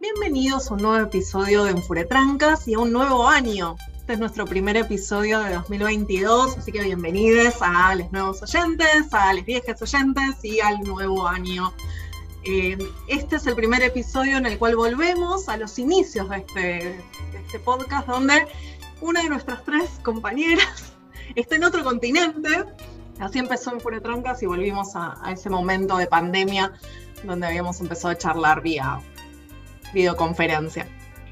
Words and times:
Bienvenidos 0.00 0.70
a 0.70 0.74
un 0.74 0.80
nuevo 0.80 1.04
episodio 1.04 1.64
de 1.64 1.72
Enfuretrancas 1.72 2.66
y 2.66 2.72
a 2.72 2.78
un 2.78 2.90
nuevo 2.90 3.28
año. 3.28 3.76
Este 3.98 4.14
es 4.14 4.18
nuestro 4.18 4.46
primer 4.46 4.78
episodio 4.78 5.40
de 5.40 5.52
2022, 5.52 6.56
así 6.56 6.72
que 6.72 6.80
bienvenidos 6.80 7.56
a 7.60 7.94
los 7.94 8.10
nuevos 8.10 8.42
oyentes, 8.42 9.12
a 9.12 9.34
los 9.34 9.44
viejos 9.44 9.82
oyentes 9.82 10.42
y 10.42 10.58
al 10.60 10.80
nuevo 10.80 11.28
año. 11.28 11.74
Eh, 12.44 12.78
este 13.08 13.36
es 13.36 13.46
el 13.46 13.54
primer 13.54 13.82
episodio 13.82 14.38
en 14.38 14.46
el 14.46 14.58
cual 14.58 14.74
volvemos 14.74 15.50
a 15.50 15.58
los 15.58 15.78
inicios 15.78 16.30
de 16.30 16.36
este, 16.38 17.04
este 17.34 17.58
podcast, 17.58 18.08
donde 18.08 18.46
una 19.02 19.22
de 19.22 19.28
nuestras 19.28 19.62
tres 19.66 19.90
compañeras 20.02 20.94
está 21.34 21.56
en 21.56 21.64
otro 21.64 21.84
continente. 21.84 22.64
Así 23.18 23.38
empezó 23.38 23.74
Enfuretrancas 23.74 24.42
y 24.42 24.46
volvimos 24.46 24.96
a, 24.96 25.18
a 25.22 25.32
ese 25.32 25.50
momento 25.50 25.98
de 25.98 26.06
pandemia 26.06 26.72
donde 27.22 27.48
habíamos 27.48 27.78
empezado 27.82 28.12
a 28.12 28.16
charlar 28.16 28.62
vía 28.62 28.98
videoconferencia. 29.92 30.86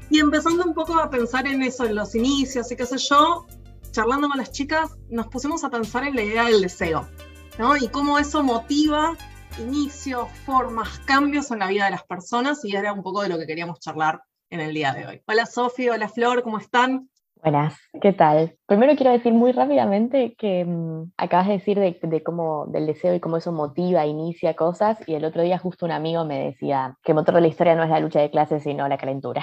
Y 0.09 0.19
empezando 0.19 0.63
un 0.63 0.73
poco 0.73 0.99
a 0.99 1.09
pensar 1.09 1.47
en 1.47 1.61
eso, 1.61 1.85
en 1.85 1.95
los 1.95 2.15
inicios 2.15 2.71
y 2.71 2.75
qué 2.75 2.85
sé 2.85 2.97
yo, 2.97 3.45
charlando 3.91 4.27
con 4.27 4.37
las 4.37 4.51
chicas, 4.51 4.97
nos 5.09 5.27
pusimos 5.27 5.63
a 5.63 5.69
pensar 5.69 6.03
en 6.03 6.15
la 6.15 6.23
idea 6.23 6.45
del 6.45 6.61
deseo, 6.61 7.07
¿no? 7.57 7.77
Y 7.77 7.87
cómo 7.89 8.17
eso 8.17 8.43
motiva 8.43 9.15
inicios, 9.59 10.27
formas, 10.45 10.99
cambios 11.05 11.51
en 11.51 11.59
la 11.59 11.67
vida 11.67 11.85
de 11.85 11.91
las 11.91 12.03
personas 12.03 12.63
y 12.63 12.75
era 12.75 12.93
un 12.93 13.03
poco 13.03 13.21
de 13.21 13.29
lo 13.29 13.37
que 13.37 13.45
queríamos 13.45 13.79
charlar 13.79 14.23
en 14.49 14.61
el 14.61 14.73
día 14.73 14.93
de 14.93 15.05
hoy. 15.05 15.21
Hola 15.27 15.45
Sofi, 15.45 15.89
hola 15.89 16.09
Flor, 16.09 16.43
¿cómo 16.43 16.57
están? 16.57 17.09
Buenas, 17.41 17.79
¿qué 18.01 18.11
tal? 18.11 18.57
Primero 18.65 18.97
quiero 18.97 19.13
decir 19.13 19.31
muy 19.31 19.53
rápidamente 19.53 20.35
que 20.37 20.65
mmm, 20.65 21.11
acabas 21.15 21.47
de 21.47 21.53
decir 21.53 21.79
de, 21.79 21.97
de, 22.01 22.21
cómo 22.21 22.65
del 22.67 22.85
deseo 22.85 23.15
y 23.15 23.21
cómo 23.21 23.37
eso 23.37 23.53
motiva, 23.53 24.05
inicia 24.05 24.55
cosas, 24.55 24.97
y 25.07 25.13
el 25.13 25.23
otro 25.23 25.41
día 25.41 25.57
justo 25.57 25.85
un 25.85 25.93
amigo 25.93 26.25
me 26.25 26.43
decía 26.43 26.97
que 27.01 27.13
el 27.13 27.15
motor 27.15 27.35
de 27.35 27.41
la 27.41 27.47
historia 27.47 27.75
no 27.75 27.83
es 27.83 27.89
la 27.89 28.01
lucha 28.01 28.19
de 28.19 28.29
clases, 28.29 28.63
sino 28.63 28.89
la 28.89 28.97
calentura 28.97 29.41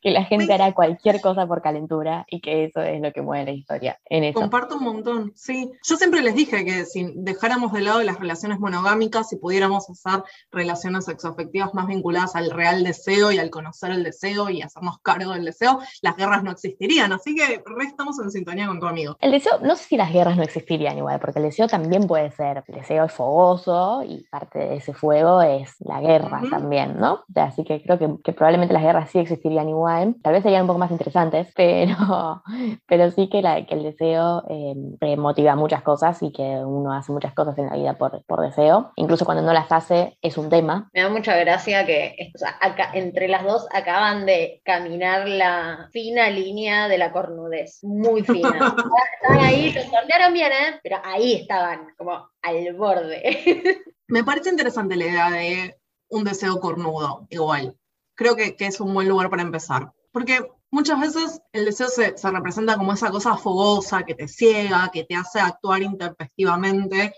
que 0.00 0.10
la 0.10 0.24
gente 0.24 0.52
hará 0.52 0.72
cualquier 0.72 1.20
cosa 1.20 1.46
por 1.46 1.62
calentura 1.62 2.24
y 2.28 2.40
que 2.40 2.64
eso 2.64 2.80
es 2.80 3.00
lo 3.00 3.12
que 3.12 3.22
mueve 3.22 3.46
la 3.46 3.52
historia. 3.52 4.00
En 4.04 4.24
eso. 4.24 4.40
Comparto 4.40 4.76
un 4.76 4.84
montón, 4.84 5.32
sí. 5.34 5.70
Yo 5.86 5.96
siempre 5.96 6.22
les 6.22 6.34
dije 6.34 6.64
que 6.64 6.84
si 6.84 7.12
dejáramos 7.16 7.72
de 7.72 7.80
lado 7.82 8.02
las 8.02 8.18
relaciones 8.18 8.58
monogámicas 8.58 9.32
y 9.32 9.36
pudiéramos 9.36 9.88
hacer 9.90 10.22
relaciones 10.52 11.04
sexoafectivas 11.06 11.74
más 11.74 11.86
vinculadas 11.86 12.36
al 12.36 12.50
real 12.50 12.84
deseo 12.84 13.32
y 13.32 13.38
al 13.38 13.50
conocer 13.50 13.90
el 13.90 14.04
deseo 14.04 14.50
y 14.50 14.62
hacernos 14.62 14.98
cargo 15.00 15.32
del 15.32 15.44
deseo, 15.44 15.80
las 16.02 16.16
guerras 16.16 16.42
no 16.42 16.50
existirían. 16.50 17.12
Así 17.12 17.34
que 17.34 17.62
re 17.64 17.84
estamos 17.84 18.18
en 18.20 18.30
sintonía 18.30 18.66
con 18.66 18.80
tu 18.80 18.86
amigo. 18.86 19.16
El 19.20 19.32
deseo, 19.32 19.58
no 19.62 19.76
sé 19.76 19.84
si 19.84 19.96
las 19.96 20.12
guerras 20.12 20.36
no 20.36 20.42
existirían 20.42 20.98
igual, 20.98 21.18
porque 21.20 21.38
el 21.38 21.46
deseo 21.46 21.66
también 21.66 22.06
puede 22.06 22.30
ser, 22.30 22.62
el 22.68 22.74
deseo 22.74 23.04
es 23.04 23.12
fogoso 23.12 24.02
y 24.04 24.24
parte 24.30 24.58
de 24.58 24.76
ese 24.76 24.92
fuego 24.92 25.42
es 25.42 25.74
la 25.80 26.00
guerra 26.00 26.40
uh 26.42 26.46
-huh. 26.46 26.50
también, 26.50 26.98
¿no? 26.98 27.24
Así 27.34 27.64
que 27.64 27.82
creo 27.82 27.98
que, 27.98 28.08
que 28.22 28.32
probablemente 28.32 28.74
las 28.74 28.82
guerras 28.82 29.10
sí 29.10 29.18
existirían 29.18 29.68
igual 29.68 29.87
tal 30.22 30.32
vez 30.32 30.42
serían 30.42 30.62
un 30.62 30.66
poco 30.68 30.78
más 30.78 30.90
interesantes, 30.90 31.48
pero, 31.56 32.42
pero 32.86 33.10
sí 33.10 33.28
que, 33.28 33.42
la, 33.42 33.64
que 33.66 33.74
el 33.74 33.82
deseo 33.82 34.44
eh, 34.48 35.16
motiva 35.16 35.56
muchas 35.56 35.82
cosas 35.82 36.22
y 36.22 36.32
que 36.32 36.42
uno 36.42 36.92
hace 36.92 37.12
muchas 37.12 37.34
cosas 37.34 37.56
en 37.58 37.66
la 37.66 37.76
vida 37.76 37.94
por, 37.94 38.24
por, 38.24 38.40
deseo. 38.40 38.92
Incluso 38.96 39.24
cuando 39.24 39.42
no 39.42 39.52
las 39.52 39.70
hace 39.72 40.16
es 40.22 40.38
un 40.38 40.48
tema. 40.48 40.88
Me 40.92 41.02
da 41.02 41.08
mucha 41.08 41.36
gracia 41.36 41.84
que 41.86 42.30
o 42.34 42.38
sea, 42.38 42.56
acá, 42.60 42.90
entre 42.94 43.28
las 43.28 43.44
dos 43.44 43.66
acaban 43.72 44.26
de 44.26 44.60
caminar 44.64 45.28
la 45.28 45.88
fina 45.92 46.30
línea 46.30 46.88
de 46.88 46.98
la 46.98 47.12
cornudez, 47.12 47.78
muy 47.82 48.22
fina. 48.22 48.48
estaban 49.22 49.44
ahí, 49.44 49.72
lo 49.72 49.82
sortearon 49.82 50.32
bien, 50.32 50.52
¿eh? 50.52 50.80
pero 50.82 50.98
ahí 51.04 51.34
estaban, 51.34 51.88
como 51.96 52.30
al 52.42 52.74
borde. 52.74 53.84
Me 54.08 54.24
parece 54.24 54.50
interesante 54.50 54.96
la 54.96 55.04
idea 55.04 55.30
de 55.30 55.76
un 56.08 56.24
deseo 56.24 56.60
cornudo, 56.60 57.26
igual 57.28 57.74
creo 58.18 58.34
que, 58.34 58.56
que, 58.56 58.66
es 58.66 58.80
un 58.80 58.92
buen 58.92 59.08
lugar 59.08 59.30
para 59.30 59.42
empezar. 59.42 59.92
Porque 60.10 60.44
muchas 60.72 61.00
veces 61.00 61.40
el 61.52 61.64
deseo 61.64 61.88
se, 61.88 62.18
se, 62.18 62.30
representa 62.30 62.76
como 62.76 62.92
esa 62.92 63.10
cosa 63.10 63.36
fogosa 63.36 64.02
que 64.02 64.16
te 64.16 64.26
ciega, 64.26 64.90
que 64.92 65.04
te 65.04 65.14
hace 65.14 65.38
actuar 65.38 65.82
intempestivamente, 65.82 67.14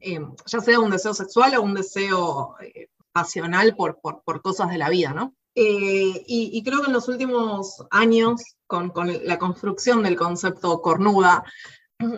eh, 0.00 0.20
ya 0.46 0.60
sea 0.60 0.80
un 0.80 0.90
deseo 0.90 1.14
sexual 1.14 1.54
o 1.54 1.62
un 1.62 1.74
deseo 1.74 2.56
eh, 2.60 2.88
pasional 3.12 3.76
por, 3.76 4.00
por, 4.00 4.22
por, 4.24 4.42
cosas 4.42 4.70
de 4.70 4.78
la 4.78 4.90
vida, 4.90 5.12
¿no? 5.12 5.34
Eh, 5.54 6.24
y, 6.26 6.50
y, 6.52 6.62
creo 6.64 6.80
que 6.80 6.88
en 6.88 6.94
los 6.94 7.08
últimos 7.08 7.84
años, 7.90 8.42
con, 8.66 8.90
con 8.90 9.08
la 9.24 9.38
construcción 9.38 10.02
del 10.02 10.16
concepto 10.16 10.82
cornuda, 10.82 11.44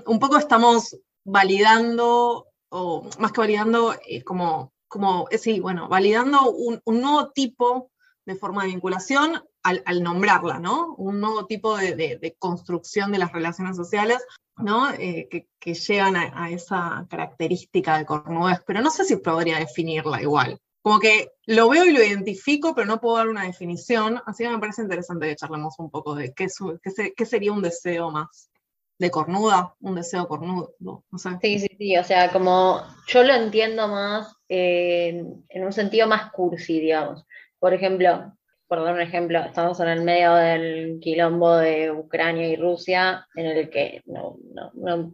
un 0.06 0.18
poco 0.18 0.38
estamos 0.38 0.96
validando, 1.24 2.46
o 2.70 3.10
más 3.18 3.32
que 3.32 3.40
validando, 3.40 3.94
como, 4.24 4.72
como 4.88 5.26
sí, 5.38 5.60
bueno, 5.60 5.88
validando 5.88 6.50
un, 6.50 6.80
un 6.84 7.00
nuevo 7.00 7.30
tipo 7.30 7.90
de 8.24 8.36
forma 8.36 8.62
de 8.62 8.70
vinculación 8.70 9.42
al, 9.62 10.02
nombrarla, 10.02 10.58
¿no? 10.58 10.94
Un 10.96 11.20
nuevo 11.20 11.46
tipo 11.46 11.76
de, 11.76 12.36
construcción 12.38 13.12
de 13.12 13.18
las 13.18 13.32
relaciones 13.32 13.76
sociales, 13.76 14.18
¿no? 14.56 14.90
Eh, 14.92 15.28
que, 15.30 15.74
llegan 15.74 16.16
a, 16.16 16.50
esa 16.50 17.06
característica 17.08 17.98
de 17.98 18.06
cornudez, 18.06 18.60
pero 18.66 18.80
no 18.80 18.90
sé 18.90 19.04
si 19.04 19.16
podría 19.16 19.58
definirla 19.58 20.20
igual. 20.20 20.58
Como 20.82 20.98
que 20.98 21.30
lo 21.46 21.68
veo 21.68 21.84
y 21.84 21.92
lo 21.92 22.02
identifico, 22.02 22.74
pero 22.74 22.88
no 22.88 23.00
puedo 23.00 23.16
dar 23.16 23.28
una 23.28 23.44
definición, 23.44 24.20
así 24.26 24.42
que 24.42 24.50
me 24.50 24.58
parece 24.58 24.82
interesante 24.82 25.28
que 25.28 25.36
charlemos 25.36 25.78
un 25.78 25.90
poco 25.90 26.16
de 26.16 26.34
qué, 26.34 26.48
qué, 26.82 26.90
se, 26.90 27.14
qué 27.14 27.26
sería 27.26 27.52
un 27.52 27.62
deseo 27.62 28.10
más 28.10 28.50
de 28.98 29.10
cornuda, 29.10 29.74
un 29.80 29.96
deseo 29.96 30.28
cornudo, 30.28 30.74
no. 30.78 31.04
Sí, 31.40 31.58
sí, 31.58 31.68
sí, 31.76 31.96
o 31.96 32.04
sea, 32.04 32.30
como 32.30 32.80
yo 33.08 33.24
lo 33.24 33.34
entiendo 33.34 33.88
más 33.88 34.32
eh, 34.48 35.24
en 35.48 35.64
un 35.64 35.72
sentido 35.72 36.06
más 36.06 36.30
cursi, 36.30 36.78
digamos. 36.78 37.24
Por 37.62 37.74
ejemplo, 37.74 38.36
por 38.66 38.82
dar 38.82 38.92
un 38.92 39.00
ejemplo, 39.00 39.38
estamos 39.38 39.78
en 39.78 39.86
el 39.86 40.02
medio 40.02 40.34
del 40.34 40.98
quilombo 41.00 41.54
de 41.58 41.92
Ucrania 41.92 42.48
y 42.48 42.56
Rusia, 42.56 43.24
en 43.36 43.46
el 43.46 43.70
que 43.70 44.02
no, 44.04 44.36
no, 44.52 44.72
no, 44.74 45.12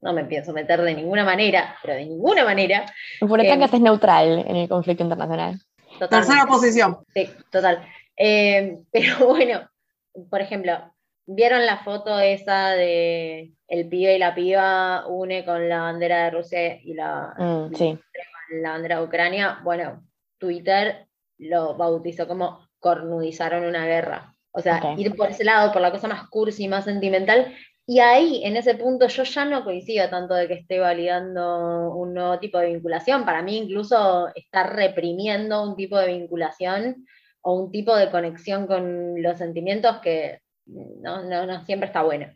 no 0.00 0.12
me 0.14 0.24
pienso 0.24 0.54
meter 0.54 0.80
de 0.80 0.94
ninguna 0.94 1.26
manera, 1.26 1.76
pero 1.82 1.96
de 1.96 2.06
ninguna 2.06 2.42
manera. 2.42 2.86
Por 3.20 3.38
eh, 3.38 3.52
es 3.52 3.80
neutral 3.82 4.46
en 4.48 4.56
el 4.56 4.66
conflicto 4.66 5.02
internacional. 5.02 5.60
Totalmente. 5.98 6.08
Tercera 6.08 6.46
posición. 6.46 7.04
Sí, 7.12 7.28
total. 7.50 7.86
Eh, 8.16 8.78
pero 8.90 9.18
bueno, 9.26 9.68
por 10.30 10.40
ejemplo, 10.40 10.72
¿vieron 11.26 11.66
la 11.66 11.84
foto 11.84 12.18
esa 12.18 12.70
de 12.70 13.52
el 13.68 13.88
pibe 13.90 14.16
y 14.16 14.18
la 14.18 14.34
piba 14.34 15.06
une 15.06 15.44
con 15.44 15.68
la 15.68 15.82
bandera 15.82 16.24
de 16.24 16.30
Rusia 16.30 16.80
y 16.82 16.94
la, 16.94 17.34
mm, 17.36 17.74
sí. 17.74 17.98
la 18.62 18.70
bandera 18.70 19.00
de 19.00 19.04
Ucrania? 19.04 19.60
Bueno, 19.62 20.02
Twitter 20.38 21.09
lo 21.40 21.76
bautizó 21.76 22.28
como 22.28 22.60
cornudizaron 22.78 23.64
una 23.64 23.86
guerra. 23.86 24.34
O 24.52 24.60
sea, 24.60 24.78
okay. 24.78 25.04
ir 25.04 25.14
por 25.14 25.30
ese 25.30 25.44
lado, 25.44 25.72
por 25.72 25.80
la 25.80 25.92
cosa 25.92 26.08
más 26.08 26.28
cursi, 26.28 26.68
más 26.68 26.84
sentimental. 26.84 27.54
Y 27.86 28.00
ahí, 28.00 28.42
en 28.44 28.56
ese 28.56 28.74
punto, 28.74 29.08
yo 29.08 29.22
ya 29.24 29.44
no 29.44 29.64
coincido 29.64 30.08
tanto 30.08 30.34
de 30.34 30.48
que 30.48 30.54
esté 30.54 30.78
validando 30.78 31.94
un 31.94 32.14
nuevo 32.14 32.38
tipo 32.38 32.58
de 32.58 32.68
vinculación. 32.68 33.24
Para 33.24 33.42
mí, 33.42 33.56
incluso 33.56 34.28
está 34.34 34.64
reprimiendo 34.64 35.62
un 35.62 35.76
tipo 35.76 35.98
de 35.98 36.08
vinculación 36.08 37.06
o 37.42 37.54
un 37.54 37.70
tipo 37.70 37.96
de 37.96 38.10
conexión 38.10 38.66
con 38.66 39.22
los 39.22 39.38
sentimientos 39.38 39.98
que 40.02 40.40
no, 40.66 41.24
no, 41.24 41.46
no 41.46 41.64
siempre 41.64 41.86
está 41.86 42.02
bueno. 42.02 42.26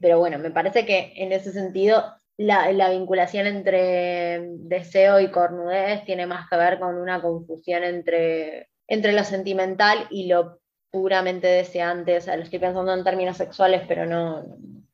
Pero 0.00 0.18
bueno, 0.18 0.38
me 0.38 0.50
parece 0.50 0.84
que 0.84 1.12
en 1.16 1.32
ese 1.32 1.52
sentido 1.52 2.04
la, 2.38 2.72
la, 2.72 2.90
vinculación 2.90 3.46
entre 3.46 4.40
deseo 4.58 5.20
y 5.20 5.30
cornudez 5.30 6.04
tiene 6.04 6.26
más 6.26 6.48
que 6.48 6.56
ver 6.56 6.78
con 6.78 6.96
una 6.96 7.20
confusión 7.20 7.82
entre, 7.82 8.68
entre 8.86 9.12
lo 9.12 9.24
sentimental 9.24 10.06
y 10.08 10.28
lo 10.28 10.60
puramente 10.90 11.48
deseante. 11.48 12.16
O 12.16 12.20
sea, 12.20 12.36
lo 12.36 12.44
estoy 12.44 12.60
pensando 12.60 12.94
en 12.94 13.04
términos 13.04 13.36
sexuales, 13.36 13.82
pero 13.88 14.06
no, 14.06 14.44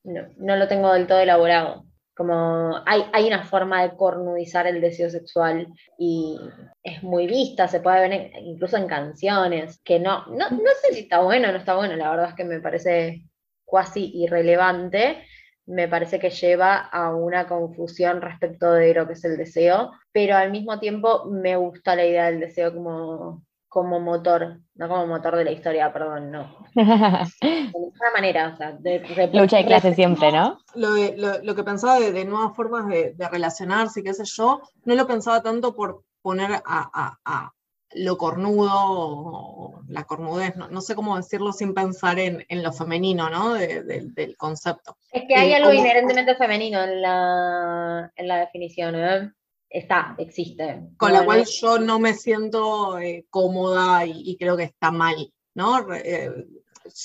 no, 0.05 0.23
no 0.39 0.57
lo 0.57 0.69
tengo 0.69 0.93
del 0.93 1.07
todo 1.07 1.21
elaborado. 1.21 1.85
Como 2.17 2.81
hay, 2.87 3.05
hay, 3.13 3.27
una 3.27 3.45
forma 3.45 3.83
de 3.83 3.97
cornudizar 3.97 4.67
el 4.67 4.81
deseo 4.81 5.11
sexual 5.11 5.67
y 5.99 6.39
es 6.83 7.03
muy 7.03 7.27
vista, 7.27 7.67
se 7.67 7.81
puede 7.81 8.09
ver 8.09 8.31
incluso 8.41 8.77
en 8.77 8.87
canciones, 8.87 9.81
que 9.83 9.99
no, 9.99 10.25
no, 10.27 10.49
no 10.49 10.71
sé 10.81 10.95
si 10.95 11.01
está 11.01 11.21
bueno 11.23 11.49
o 11.49 11.53
no 11.53 11.59
está 11.59 11.75
bueno, 11.75 11.97
la 11.97 12.11
verdad 12.11 12.29
es 12.29 12.35
que 12.35 12.45
me 12.45 12.61
parece 12.61 13.25
cuasi 13.65 14.13
irrelevante, 14.15 15.25
me 15.67 15.89
parece 15.89 16.19
que 16.19 16.31
lleva 16.31 16.77
a 16.77 17.15
una 17.15 17.47
confusión 17.47 18.21
respecto 18.21 18.73
de 18.73 18.95
lo 18.95 19.07
que 19.07 19.15
es 19.15 19.25
el 19.25 19.37
deseo, 19.37 19.93
pero 20.13 20.37
al 20.37 20.51
mismo 20.51 20.79
tiempo 20.79 21.25
me 21.27 21.57
gusta 21.57 21.97
la 21.97 22.05
idea 22.05 22.27
del 22.27 22.41
deseo 22.41 22.75
como, 22.75 23.43
como 23.69 23.99
motor, 23.99 24.61
no 24.75 24.89
como 24.89 25.07
motor 25.07 25.37
de 25.37 25.45
la 25.45 25.53
historia, 25.53 25.93
perdón, 25.93 26.31
no. 26.31 26.55
de 26.75 27.71
alguna 27.75 28.11
manera, 28.15 28.53
o 28.53 28.57
sea, 28.57 28.73
de, 28.73 29.01
de, 29.01 29.31
lucha 29.33 29.57
de 29.57 29.67
clase 29.67 29.95
siempre, 29.95 30.31
¿no? 30.33 30.59
Lo, 30.75 30.93
de, 30.93 31.17
lo, 31.17 31.43
lo 31.43 31.55
que 31.55 31.65
pensaba 31.65 31.99
de, 31.99 32.13
de 32.13 32.25
nuevas 32.25 32.55
formas 32.55 32.87
de, 32.89 33.15
relacionarse, 33.31 34.03
qué 34.03 34.13
sé 34.13 34.25
yo, 34.27 34.61
no 34.85 34.95
lo 34.95 35.07
pensaba 35.07 35.43
tanto 35.43 35.75
por 35.75 36.03
poner 36.21 36.53
a, 36.53 36.63
a, 36.67 37.19
a 37.25 37.54
lo 37.95 38.17
cornudo 38.17 38.71
o 38.73 39.83
la 39.89 40.05
cornudez, 40.05 40.57
no, 40.57 40.69
no, 40.69 40.81
sé 40.81 40.95
cómo 40.95 41.17
decirlo 41.17 41.53
sin 41.53 41.75
pensar 41.75 42.19
en, 42.19 42.45
en 42.49 42.63
lo 42.63 42.73
femenino, 42.73 43.31
¿no? 43.31 43.55
De, 43.55 43.83
de, 43.83 44.07
del 44.07 44.37
concepto. 44.37 44.97
Es 45.13 45.25
que 45.29 45.35
hay 45.35 45.53
eh, 45.53 45.57
algo 45.57 45.69
como... 45.69 45.81
inherentemente 45.81 46.35
femenino 46.37 46.83
en 46.83 47.03
la, 47.03 48.13
en 48.17 48.29
la 48.29 48.39
definición, 48.39 48.95
¿eh? 48.97 49.33
Está, 49.69 50.15
existe. 50.19 50.83
Con 50.97 51.13
la 51.13 51.25
cual 51.25 51.45
yo 51.45 51.79
no 51.79 51.99
me 51.99 52.15
siento 52.15 52.99
eh, 52.99 53.27
cómoda 53.29 54.07
y, 54.07 54.23
y, 54.25 54.37
creo 54.37 54.57
que 54.57 54.63
está 54.63 54.93
mal 54.93 55.17
¿no? 55.55 55.93
Eh, 55.95 56.31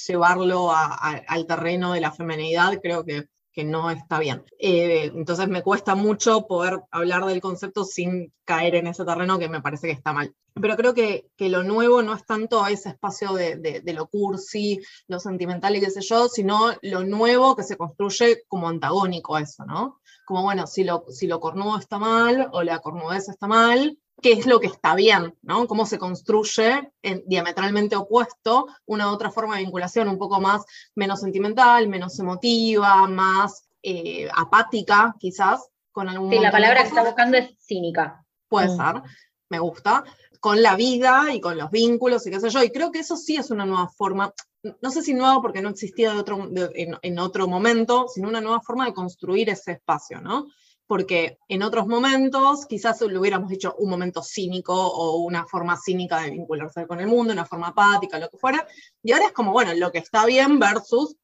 llevarlo 0.07 0.71
al 0.71 1.45
terreno 1.47 1.93
de 1.93 2.01
la 2.01 2.11
feminidad 2.11 2.79
creo 2.81 3.05
que, 3.05 3.27
no 3.63 3.89
está 3.91 4.19
bien. 4.19 4.43
Eh, 4.59 5.11
entonces 5.13 5.47
me 5.47 5.61
cuesta 5.61 5.95
mucho 5.95 6.47
poder 6.47 6.81
hablar 6.91 7.25
del 7.25 7.41
concepto 7.41 7.83
sin 7.83 8.33
caer 8.45 8.75
en 8.75 8.87
ese 8.87 9.05
terreno 9.05 9.39
que 9.39 9.49
me 9.49 9.61
parece 9.61 9.87
que 9.87 9.93
está 9.93 10.13
mal. 10.13 10.33
Pero 10.53 10.75
creo 10.75 10.93
que, 10.93 11.29
lo 11.37 11.63
nuevo 11.63 12.01
no 12.01 12.13
es 12.13 12.25
tanto 12.25 12.65
ese 12.67 12.89
espacio 12.89 13.33
de, 13.33 13.81
lo 13.85 14.07
cursi, 14.07 14.79
lo 15.07 15.19
sentimental 15.19 15.75
y 15.75 15.79
qué 15.79 15.89
sé 15.89 16.01
yo, 16.01 16.27
sino 16.27 16.71
lo 16.81 17.03
nuevo 17.03 17.55
que 17.55 17.63
se 17.63 17.77
construye 17.77 18.43
como 18.47 18.67
antagónico 18.67 19.35
a 19.35 19.41
eso, 19.41 19.63
¿no? 19.65 20.01
Como 20.25 20.43
bueno, 20.43 20.67
si 20.67 20.83
lo, 20.83 21.05
si 21.09 21.27
lo 21.27 21.39
cornudo 21.39 21.77
está 21.77 21.97
mal 21.97 22.49
o 22.51 22.61
la 22.61 22.79
cornudez 22.79 23.29
está 23.29 23.47
mal, 23.47 23.97
qué 24.21 24.33
es 24.33 24.45
lo 24.45 24.59
que 24.59 24.67
está 24.67 24.95
bien, 24.95 25.35
¿no? 25.41 25.67
Cómo 25.67 25.85
se 25.85 25.97
construye 25.97 26.91
en, 27.01 27.23
diametralmente 27.25 27.95
opuesto 27.95 28.67
una 28.85 29.11
otra 29.11 29.31
forma 29.31 29.55
de 29.55 29.63
vinculación, 29.63 30.09
un 30.09 30.17
poco 30.17 30.39
más, 30.39 30.63
menos 30.95 31.21
sentimental, 31.21 31.87
menos 31.87 32.19
emotiva, 32.19 33.07
más 33.07 33.63
eh, 33.83 34.27
apática, 34.35 35.15
quizás, 35.19 35.69
con 35.91 36.09
algún 36.09 36.31
Sí, 36.31 36.39
la 36.39 36.51
palabra 36.51 36.81
que 36.81 36.89
está 36.89 37.03
buscando 37.03 37.37
es 37.37 37.55
cínica. 37.59 38.25
Puede 38.47 38.69
mm. 38.69 38.77
ser, 38.77 39.01
me 39.49 39.59
gusta, 39.59 40.03
con 40.39 40.61
la 40.61 40.75
vida 40.75 41.33
y 41.33 41.41
con 41.41 41.57
los 41.57 41.69
vínculos 41.71 42.25
y 42.25 42.31
qué 42.31 42.39
sé 42.39 42.49
yo, 42.49 42.63
y 42.63 42.71
creo 42.71 42.91
que 42.91 42.99
eso 42.99 43.17
sí 43.17 43.35
es 43.35 43.51
una 43.51 43.65
nueva 43.65 43.89
forma, 43.89 44.33
no 44.81 44.91
sé 44.91 45.01
si 45.01 45.13
nueva 45.13 45.41
porque 45.41 45.61
no 45.61 45.69
existía 45.69 46.13
de 46.13 46.19
otro, 46.19 46.49
en, 46.73 46.97
en 47.01 47.19
otro 47.19 47.47
momento, 47.47 48.07
sino 48.07 48.29
una 48.29 48.41
nueva 48.41 48.61
forma 48.61 48.85
de 48.85 48.93
construir 48.93 49.49
ese 49.49 49.73
espacio, 49.73 50.21
¿no? 50.21 50.47
Porque 50.89 51.37
en 51.47 51.61
otros 51.61 51.85
momentos 51.85 52.65
quizás 52.65 52.99
le 53.01 53.19
hubiéramos 53.19 53.47
dicho 53.47 53.75
un 53.77 53.91
momento 53.91 54.23
cínico 54.23 54.73
o 54.73 55.17
una 55.17 55.45
forma 55.45 55.77
cínica 55.77 56.19
de 56.19 56.31
vincularse 56.31 56.87
con 56.87 56.99
el 56.99 57.05
mundo, 57.05 57.31
una 57.31 57.45
forma 57.45 57.67
apática, 57.67 58.17
lo 58.17 58.27
que 58.27 58.39
fuera, 58.39 58.67
y 59.03 59.11
ahora 59.11 59.27
es 59.27 59.31
como, 59.31 59.51
bueno, 59.51 59.71
lo 59.75 59.91
que 59.91 59.99
está 59.99 60.25
bien 60.25 60.57
versus 60.57 61.15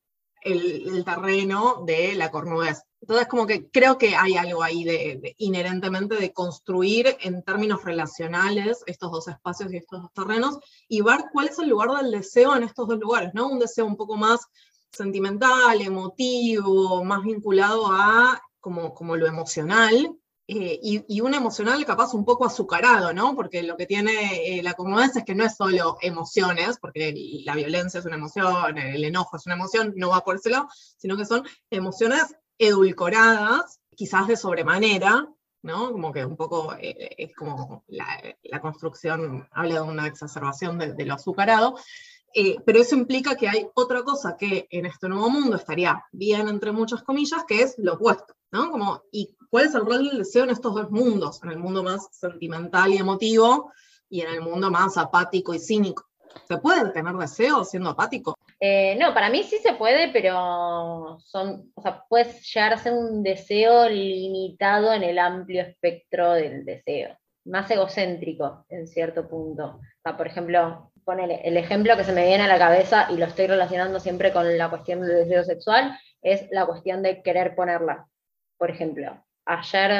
el, 0.42 1.04
terreno 1.04 1.82
de 1.84 2.14
la 2.14 2.30
cornudez. 2.30 2.84
Entonces, 3.02 3.28
como 3.28 3.48
que 3.48 3.68
creo 3.72 3.98
que 3.98 4.16
hay 4.16 4.38
algo 4.38 4.62
ahí 4.62 4.84
de, 4.84 5.34
inherentemente 5.40 6.14
de 6.14 6.32
construir 6.32 7.18
en 7.22 7.42
términos 7.42 7.84
relacionales 7.84 8.84
estos 8.86 9.12
dos 9.12 9.28
espacios 9.28 9.74
y 9.74 9.78
estos 9.78 10.04
dos 10.04 10.14
terrenos 10.14 10.60
y 10.88 11.02
ver 11.02 11.26
cuál 11.34 11.48
es 11.48 11.58
el 11.58 11.70
lugar 11.70 11.90
del 12.04 12.12
deseo 12.12 12.56
en 12.56 12.62
estos 12.62 12.88
dos 12.88 13.00
lugares, 13.00 13.32
¿no? 13.34 13.48
Un 13.48 13.58
deseo 13.58 13.88
un 13.88 13.98
poco 13.98 14.16
más 14.16 14.42
sentimental, 14.92 15.82
emotivo, 15.82 17.04
más 17.04 17.24
vinculado 17.24 17.88
a 17.92 18.40
como, 18.72 19.16
lo 19.16 19.28
emocional, 19.28 20.18
eh, 20.48 20.80
y, 20.82 21.22
un 21.22 21.34
emocional 21.34 21.86
capaz 21.86 22.14
un 22.14 22.26
poco 22.26 22.46
azucarado, 22.46 23.14
¿no? 23.14 23.36
Porque 23.36 23.62
lo 23.64 23.78
que 23.78 23.86
tiene 23.86 24.58
eh, 24.60 24.64
la 24.64 24.74
conmovencia 24.74 25.20
es 25.20 25.26
que 25.26 25.36
no 25.36 25.44
es 25.44 25.56
solo 25.56 25.98
emociones, 26.02 26.78
porque 26.80 27.14
la 27.46 27.56
violencia 27.56 28.00
es 28.00 28.06
una 28.06 28.16
emoción, 28.16 28.78
el 28.78 29.04
enojo 29.04 29.38
es 29.38 29.46
una 29.46 29.56
emoción, 29.56 29.94
no 29.96 30.10
va 30.10 30.24
por 30.24 30.36
ese 30.36 30.52
sino 30.98 31.16
que 31.16 31.26
son 31.26 31.44
emociones 31.70 32.36
edulcoradas, 32.58 33.80
quizás 33.96 34.28
de 34.28 34.38
sobremanera, 34.38 35.28
¿no? 35.62 35.92
Como 35.92 36.12
que 36.12 36.26
un 36.26 36.38
poco 36.38 36.74
eh, 36.80 37.16
es 37.18 37.36
como 37.36 37.84
la, 37.88 38.62
construcción 38.62 39.48
habla 39.52 39.76
de 39.76 39.82
una 39.82 40.08
exacerbación 40.08 40.80
de 40.80 41.06
lo 41.06 41.14
azucarado, 41.14 41.76
pero 42.66 42.80
eso 42.80 42.96
implica 42.96 43.36
que 43.36 43.48
hay 43.48 43.68
otra 43.76 44.04
cosa 44.04 44.36
que 44.38 44.68
en 44.70 44.86
este 44.86 45.08
nuevo 45.08 45.30
mundo 45.30 45.56
estaría 45.56 46.04
bien, 46.12 46.50
entre 46.50 46.72
muchas 46.74 47.02
comillas, 47.02 47.46
que 47.48 47.62
es 47.62 47.76
lo 47.78 47.94
opuesto, 47.94 48.36
¿no? 48.56 49.04
¿y 49.12 49.36
cuál 49.50 49.66
es 49.66 49.76
el 49.76 49.86
rol 49.86 50.08
del 50.08 50.20
deseo 50.20 50.44
en 50.44 50.52
estos 50.52 50.74
dos 50.74 50.90
mundos? 50.92 51.42
En 51.44 51.52
el 51.52 51.58
mundo 51.58 51.84
más 51.84 52.08
sentimental 52.12 52.94
y 52.94 52.98
emotivo 52.98 53.72
y 54.10 54.22
en 54.22 54.30
el 54.30 54.42
mundo 54.42 54.72
más 54.72 54.98
apático 54.98 55.54
y 55.54 55.60
cínico. 55.60 56.06
¿Se 56.48 56.58
puede 56.58 56.92
tener 56.92 57.14
deseo 57.16 57.64
siendo 57.64 57.90
apático? 57.90 58.36
Eh, 58.60 58.96
no, 59.00 59.14
para 59.14 59.30
mí 59.30 59.44
sí 59.44 59.58
se 59.58 59.74
puede, 59.74 60.10
pero 60.12 61.18
son, 61.20 61.72
o 61.76 61.82
sea, 61.82 62.04
puedes 62.08 62.42
llegar 62.54 62.74
a 62.74 62.78
ser 62.78 62.94
un 62.94 63.24
deseo 63.24 63.90
limitado 63.90 64.94
en 64.94 65.04
el 65.04 65.20
amplio 65.20 65.62
espectro 65.62 66.34
del 66.34 66.66
deseo, 66.66 67.18
más 67.46 67.70
egocéntrico 67.70 68.66
en 68.70 68.88
cierto 68.88 69.28
punto. 69.28 69.66
O 69.66 69.82
sea, 70.04 70.16
por 70.16 70.28
ejemplo, 70.28 70.92
ponele, 71.04 71.42
el 71.44 71.58
ejemplo 71.58 71.96
que 71.98 72.04
se 72.04 72.14
me 72.14 72.26
viene 72.26 72.44
a 72.44 72.48
la 72.48 72.58
cabeza 72.58 73.08
y 73.12 73.18
lo 73.18 73.26
estoy 73.26 73.48
relacionando 73.48 74.00
siempre 74.00 74.32
con 74.32 74.58
la 74.58 74.70
cuestión 74.70 75.02
del 75.02 75.26
deseo 75.26 75.44
sexual, 75.44 75.98
es 76.22 76.48
la 76.52 76.66
cuestión 76.66 77.04
de 77.04 77.22
querer 77.22 77.56
ponerla. 77.56 78.08
Por 78.58 78.72
ejemplo, 78.72 79.24
ayer 79.46 79.92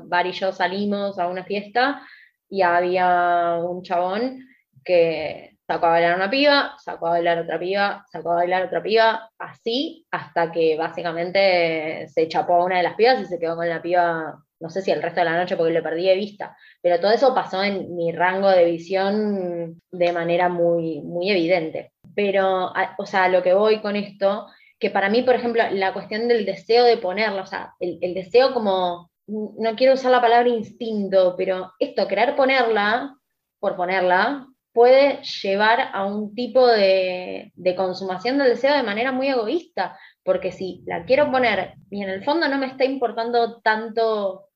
uh, 0.00 0.26
y 0.26 0.32
yo 0.32 0.52
salimos 0.52 1.18
a 1.18 1.28
una 1.28 1.44
fiesta 1.44 2.02
y 2.48 2.62
había 2.62 3.56
un 3.62 3.82
chabón 3.82 4.46
que 4.84 5.56
sacó 5.66 5.86
a 5.86 5.90
bailar 5.90 6.16
una 6.16 6.30
piba, 6.30 6.74
sacó 6.78 7.08
a 7.08 7.10
bailar 7.10 7.38
otra 7.38 7.58
piba, 7.58 8.04
sacó 8.10 8.32
a 8.32 8.36
bailar 8.36 8.64
otra 8.64 8.82
piba, 8.82 9.30
así 9.38 10.06
hasta 10.10 10.50
que 10.50 10.76
básicamente 10.76 12.08
se 12.08 12.28
chapó 12.28 12.54
a 12.54 12.64
una 12.64 12.78
de 12.78 12.84
las 12.84 12.94
pibas 12.94 13.20
y 13.20 13.26
se 13.26 13.38
quedó 13.38 13.56
con 13.56 13.68
la 13.68 13.82
piba 13.82 14.42
no 14.60 14.70
sé 14.70 14.82
si 14.82 14.90
el 14.90 15.02
resto 15.02 15.20
de 15.20 15.26
la 15.26 15.36
noche 15.36 15.56
porque 15.56 15.72
lo 15.72 15.82
perdí 15.82 16.06
de 16.06 16.16
vista, 16.16 16.56
pero 16.82 17.00
todo 17.00 17.12
eso 17.12 17.34
pasó 17.34 17.62
en 17.62 17.94
mi 17.94 18.12
rango 18.12 18.48
de 18.50 18.64
visión 18.64 19.80
de 19.90 20.12
manera 20.12 20.48
muy, 20.48 21.00
muy 21.02 21.30
evidente. 21.30 21.92
Pero, 22.14 22.72
o 22.98 23.06
sea, 23.06 23.28
lo 23.28 23.42
que 23.42 23.54
voy 23.54 23.80
con 23.80 23.94
esto, 23.94 24.46
que 24.78 24.90
para 24.90 25.08
mí, 25.08 25.22
por 25.22 25.34
ejemplo, 25.34 25.62
la 25.72 25.92
cuestión 25.92 26.28
del 26.28 26.44
deseo 26.44 26.84
de 26.84 26.96
ponerlo, 26.96 27.42
o 27.42 27.46
sea, 27.46 27.74
el, 27.80 28.14
deseo 28.14 28.54
como, 28.54 29.10
no 29.26 29.76
quiero 29.76 29.94
usar 29.94 30.10
la 30.10 30.20
palabra 30.20 30.48
instinto, 30.48 31.34
pero 31.36 31.72
esto, 31.78 32.06
querer 32.06 32.36
ponerla, 32.36 33.16
por 33.58 33.76
ponerla, 33.76 34.46
puede 34.72 35.22
llevar 35.42 35.88
a 35.92 36.04
un 36.04 36.34
tipo 36.34 36.66
de, 36.66 37.52
de 37.54 37.74
consumación 37.74 38.38
del 38.38 38.50
deseo 38.50 38.76
de 38.76 38.84
manera 38.84 39.10
muy 39.10 39.28
egoísta, 39.28 39.98
porque 40.22 40.52
si 40.52 40.82
la 40.86 41.04
quiero 41.04 41.30
poner 41.32 41.74
y 41.90 42.02
en 42.02 42.10
el 42.10 42.24
fondo 42.24 42.48
no 42.48 42.58
me 42.58 42.66
está 42.66 42.84
importando 42.84 43.60
tanto 43.60 44.48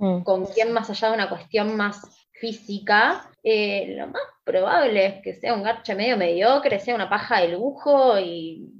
Mm. 0.00 0.22
con 0.22 0.46
quién 0.46 0.72
más 0.72 0.88
allá 0.88 1.08
de 1.08 1.14
una 1.14 1.28
cuestión 1.28 1.76
más 1.76 2.00
física, 2.32 3.30
eh, 3.42 3.96
lo 3.98 4.06
más 4.06 4.22
probable 4.44 5.06
es 5.06 5.22
que 5.22 5.34
sea 5.34 5.52
un 5.52 5.62
garche 5.62 5.94
medio 5.94 6.16
mediocre, 6.16 6.80
sea 6.80 6.94
una 6.94 7.10
paja 7.10 7.42
de 7.42 7.48
lujo 7.48 8.18
y 8.18 8.79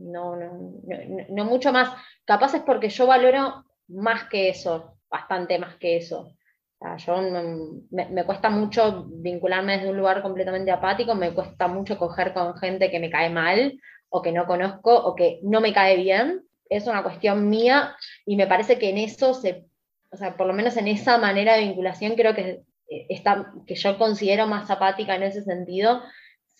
no, 0.00 0.36
no, 0.36 1.44
mucho 1.44 1.72
más. 1.72 1.90
Capaz 2.24 2.54
es 2.54 2.62
porque 2.62 2.88
yo 2.88 3.06
valoro 3.06 3.64
más 3.88 4.24
que 4.24 4.48
eso, 4.48 4.96
bastante 5.08 5.58
más 5.58 5.76
que 5.76 5.96
eso. 5.96 6.36
yo 7.06 7.22
me, 7.90 8.24
cuesta 8.24 8.50
mucho 8.50 9.06
vincularme 9.08 9.76
desde 9.76 9.90
un 9.90 9.96
lugar 9.96 10.22
completamente 10.22 10.70
apático, 10.70 11.14
me 11.14 11.32
cuesta 11.32 11.68
mucho 11.68 11.98
coger 11.98 12.32
con 12.32 12.56
gente 12.56 12.90
que 12.90 13.00
me 13.00 13.10
cae 13.10 13.30
mal 13.30 13.78
o 14.08 14.22
que 14.22 14.32
no 14.32 14.46
conozco 14.46 14.94
o 14.94 15.14
que 15.14 15.40
no 15.42 15.60
me 15.60 15.72
cae 15.72 15.96
bien. 15.96 16.44
Es 16.68 16.86
una 16.86 17.02
cuestión 17.02 17.48
mía 17.48 17.96
y 18.24 18.36
me 18.36 18.46
parece 18.46 18.78
que 18.78 18.90
en 18.90 18.98
eso 18.98 19.34
se 19.34 19.70
o 20.12 20.16
sea, 20.16 20.36
por 20.36 20.46
lo 20.46 20.52
menos 20.52 20.76
en 20.76 20.88
esa 20.88 21.18
manera 21.18 21.54
de 21.54 21.62
vinculación 21.62 22.14
creo 22.14 22.34
que, 22.34 22.62
está, 23.08 23.52
que 23.66 23.76
yo 23.76 23.96
considero 23.96 24.46
más 24.46 24.70
apática 24.70 25.14
en 25.14 25.22
ese 25.22 25.42
sentido, 25.42 26.02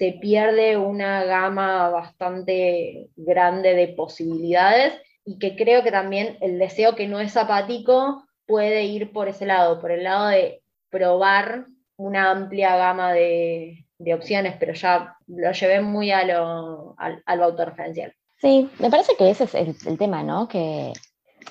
se 0.01 0.13
pierde 0.13 0.79
una 0.79 1.25
gama 1.25 1.91
bastante 1.91 3.11
grande 3.17 3.75
de 3.75 3.89
posibilidades 3.89 4.95
y 5.27 5.39
que 5.39 5.57
creo 5.57 5.83
que 5.83 5.91
también 5.91 6.39
el 6.41 6.59
deseo 6.59 6.95
que 6.95 7.07
no 7.07 7.21
es 7.21 7.37
apático 7.37 8.25
puede 8.47 8.85
ir 8.85 9.13
por 9.13 9.29
ese 9.29 9.45
lado, 9.45 9.79
por 9.79 9.91
el 9.91 10.05
lado 10.05 10.29
de 10.29 10.63
probar 10.89 11.67
una 11.99 12.31
amplia 12.31 12.77
gama 12.77 13.13
de, 13.13 13.85
opciones, 14.15 14.57
pero 14.59 14.73
ya 14.73 15.19
lo 15.27 15.53
llevé 15.53 15.83
muy 15.83 16.11
a 16.13 16.25
lo, 16.25 16.95
al, 16.97 17.43
autorreferencial. 17.43 18.15
Sí, 18.39 18.71
me 18.79 18.89
parece 18.89 19.15
que 19.19 19.29
ese 19.29 19.45
es 19.45 19.55
el, 19.55 19.77
el 19.85 19.99
tema, 19.99 20.23
¿no? 20.23 20.49
Que 20.49 20.95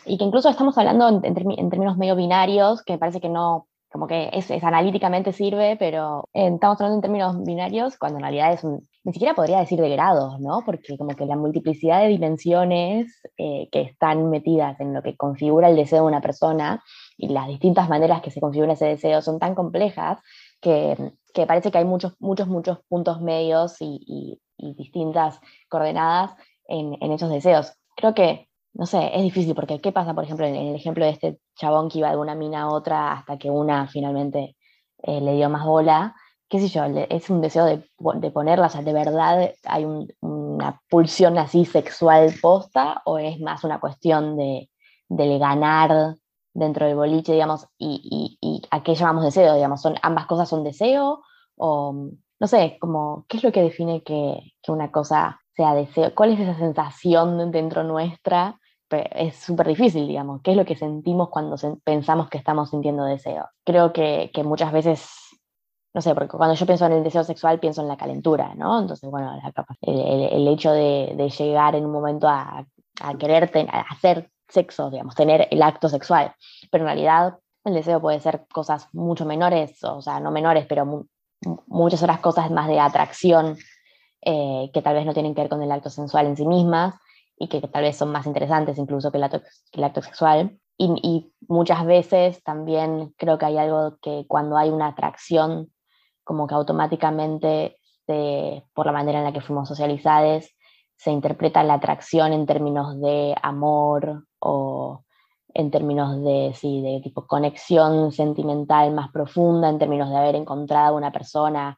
y 0.05 0.17
que 0.17 0.23
incluso 0.23 0.49
estamos 0.49 0.75
hablando 0.75 1.07
en, 1.07 1.35
términos 1.69 1.97
medio 1.97 2.15
binarios, 2.15 2.81
que 2.81 2.93
me 2.93 2.99
parece 2.99 3.21
que 3.21 3.29
no, 3.29 3.67
como 3.91 4.07
que 4.07 4.29
es, 4.33 4.51
analíticamente 4.63 5.33
sirve, 5.33 5.75
pero 5.77 6.29
eh, 6.33 6.49
estamos 6.53 6.79
hablando 6.79 6.95
en 6.95 7.01
términos 7.01 7.43
binarios 7.43 7.97
cuando 7.97 8.19
en 8.19 8.23
realidad 8.23 8.53
es 8.53 8.63
un, 8.63 8.87
ni 9.03 9.13
siquiera 9.13 9.33
podría 9.33 9.59
decir 9.59 9.79
de 9.81 9.89
grados, 9.89 10.39
¿no? 10.39 10.61
Porque 10.65 10.97
como 10.97 11.15
que 11.15 11.25
la 11.25 11.35
multiplicidad 11.35 12.01
de 12.01 12.09
dimensiones 12.09 13.21
eh, 13.37 13.67
que 13.71 13.81
están 13.81 14.29
metidas 14.29 14.79
en 14.79 14.93
lo 14.93 15.01
que 15.01 15.15
configura 15.17 15.69
el 15.69 15.75
deseo 15.75 16.03
de 16.03 16.07
una 16.07 16.21
persona 16.21 16.83
y 17.17 17.29
las 17.29 17.47
distintas 17.47 17.89
maneras 17.89 18.21
que 18.21 18.31
se 18.31 18.41
configura 18.41 18.73
ese 18.73 18.85
deseo 18.85 19.21
son 19.21 19.39
tan 19.39 19.55
complejas 19.55 20.19
que, 20.61 21.13
que 21.33 21.47
parece 21.47 21.71
que 21.71 21.79
hay 21.79 21.85
muchos, 21.85 22.13
muchos, 22.19 22.47
muchos 22.47 22.79
puntos 22.87 23.21
medios 23.21 23.77
y, 23.79 23.99
y, 24.05 24.39
distintas 24.75 25.39
coordenadas 25.69 26.35
en, 26.67 26.97
en 26.99 27.13
esos 27.13 27.29
deseos. 27.29 27.73
Creo 27.95 28.13
que 28.13 28.48
no 28.73 28.85
sé, 28.85 29.11
es 29.15 29.23
difícil 29.23 29.55
porque 29.55 29.79
¿qué 29.81 29.91
pasa, 29.91 30.13
por 30.13 30.23
ejemplo, 30.23 30.45
en, 30.45 30.55
el 30.55 30.75
ejemplo 30.75 31.05
de 31.05 31.11
este 31.11 31.39
chabón 31.55 31.89
que 31.89 31.99
iba 31.99 32.11
de 32.11 32.17
una 32.17 32.35
mina 32.35 32.63
a 32.63 32.69
otra 32.69 33.13
hasta 33.13 33.37
que 33.37 33.49
una 33.49 33.87
finalmente 33.87 34.55
eh, 35.03 35.21
le 35.21 35.35
dio 35.35 35.49
más 35.49 35.65
bola? 35.65 36.15
¿Qué 36.47 36.59
sé 36.59 36.67
yo? 36.69 36.83
Es 37.09 37.29
un 37.29 37.41
deseo 37.41 37.65
de, 37.65 37.87
de 38.15 38.31
ponerla, 38.31 38.67
o 38.67 38.69
sea, 38.69 38.81
¿de 38.81 38.93
verdad 38.93 39.51
hay 39.65 39.85
una 40.21 40.81
pulsión 40.89 41.37
así 41.37 41.65
sexual 41.65 42.33
posta 42.41 43.01
o 43.05 43.19
es 43.19 43.39
más 43.39 43.63
una 43.63 43.79
cuestión 43.79 44.35
de, 44.35 44.69
del 45.09 45.37
ganar 45.39 46.15
dentro 46.53 46.85
del 46.85 46.95
boliche, 46.95 47.33
digamos, 47.33 47.67
y, 47.77 48.37
y, 48.41 48.47
y, 48.47 48.61
a 48.71 48.83
qué 48.83 48.95
llamamos 48.95 49.23
deseo, 49.23 49.55
digamos, 49.55 49.81
¿son, 49.81 49.95
ambas 50.01 50.25
cosas 50.25 50.49
son 50.49 50.63
deseo 50.63 51.21
o, 51.55 52.09
no 52.39 52.47
sé, 52.47 52.77
como, 52.79 53.25
¿qué 53.27 53.37
es 53.37 53.43
lo 53.43 53.51
que 53.51 53.61
define 53.61 54.03
que, 54.03 54.53
que 54.61 54.71
una 54.71 54.91
cosa 54.91 55.39
sea 55.55 55.73
deseo? 55.73 56.13
¿Cuál 56.15 56.33
es 56.33 56.39
esa 56.39 56.57
sensación 56.57 57.51
dentro 57.51 57.83
nuestra? 57.83 58.58
Es 58.89 59.35
súper 59.35 59.67
difícil, 59.67 60.07
digamos. 60.07 60.41
¿Qué 60.41 60.51
es 60.51 60.57
lo 60.57 60.65
que 60.65 60.75
sentimos 60.75 61.29
cuando 61.29 61.55
pensamos 61.83 62.29
que 62.29 62.37
estamos 62.37 62.71
sintiendo 62.71 63.03
deseo? 63.03 63.47
Creo 63.63 63.93
que, 63.93 64.31
muchas 64.43 64.71
veces 64.71 65.09
no 65.93 66.01
sé, 66.01 66.13
porque 66.13 66.37
cuando 66.37 66.53
yo 66.53 66.65
pienso 66.67 66.85
en 66.85 66.93
el 66.93 67.03
deseo 67.03 67.23
sexual 67.23 67.59
pienso 67.59 67.81
en 67.81 67.87
la 67.87 67.97
calentura, 67.97 68.53
¿no? 68.55 68.79
Entonces, 68.79 69.09
bueno, 69.09 69.33
el, 69.81 69.99
el, 69.99 70.47
hecho 70.47 70.71
de, 70.71 71.33
llegar 71.35 71.75
en 71.75 71.83
un 71.83 71.91
momento 71.91 72.27
a, 72.27 72.63
a 73.01 73.17
querer 73.17 73.51
hacer 73.89 74.29
sexo, 74.47 74.91
digamos, 74.91 75.15
tener 75.15 75.47
el 75.49 75.61
acto 75.63 75.89
sexual, 75.89 76.33
pero 76.71 76.83
en 76.83 76.89
realidad 76.89 77.39
el 77.63 77.73
deseo 77.73 77.99
puede 77.99 78.19
ser 78.19 78.45
cosas 78.51 78.87
mucho 78.93 79.25
menores, 79.25 79.83
o 79.83 80.01
sea, 80.01 80.19
no 80.19 80.31
menores, 80.31 80.67
pero 80.67 81.07
muchas 81.67 82.03
otras 82.03 82.19
cosas 82.19 82.51
más 82.51 82.67
de 82.67 82.79
atracción 82.79 83.57
eh, 84.21 84.69
que 84.73 84.81
tal 84.81 84.95
vez 84.95 85.05
no 85.05 85.13
tienen 85.13 85.33
que 85.33 85.41
ver 85.41 85.49
con 85.49 85.61
el 85.63 85.71
acto 85.71 85.89
sensual 85.89 86.27
en 86.27 86.37
sí 86.37 86.45
mismas 86.45 86.95
y 87.39 87.47
que, 87.47 87.61
tal 87.61 87.83
vez 87.83 87.97
son 87.97 88.11
más 88.11 88.27
interesantes 88.27 88.77
incluso 88.77 89.11
que 89.11 89.17
el 89.17 89.23
acto, 89.23 89.41
el 89.71 89.83
acto 89.83 90.01
sexual. 90.01 90.59
Y, 90.77 90.93
y, 91.01 91.33
muchas 91.47 91.85
veces 91.85 92.43
también 92.43 93.13
creo 93.17 93.37
que 93.37 93.45
hay 93.45 93.57
algo 93.57 93.97
que 94.01 94.25
cuando 94.27 94.57
hay 94.57 94.69
una 94.69 94.87
atracción, 94.87 95.71
como 96.23 96.45
que 96.45 96.53
automáticamente, 96.53 97.77
por 98.73 98.85
la 98.85 98.91
manera 98.91 99.19
en 99.19 99.25
la 99.25 99.33
que 99.33 99.41
fuimos 99.41 99.67
socializados, 99.67 100.49
se 100.97 101.11
interpreta 101.11 101.63
la 101.63 101.75
atracción 101.75 102.33
en 102.33 102.45
términos 102.45 102.99
de 102.99 103.35
amor 103.41 104.25
o 104.39 105.05
en 105.53 105.71
términos 105.71 106.21
de, 106.21 106.53
sí, 106.55 106.81
de 106.81 106.99
tipo 107.01 107.25
conexión 107.25 108.11
sentimental 108.11 108.93
más 108.93 109.09
profunda, 109.11 109.69
en 109.69 109.79
términos 109.79 110.09
de 110.09 110.17
haber 110.17 110.35
encontrado 110.35 110.95
una 110.95 111.11
persona 111.11 111.77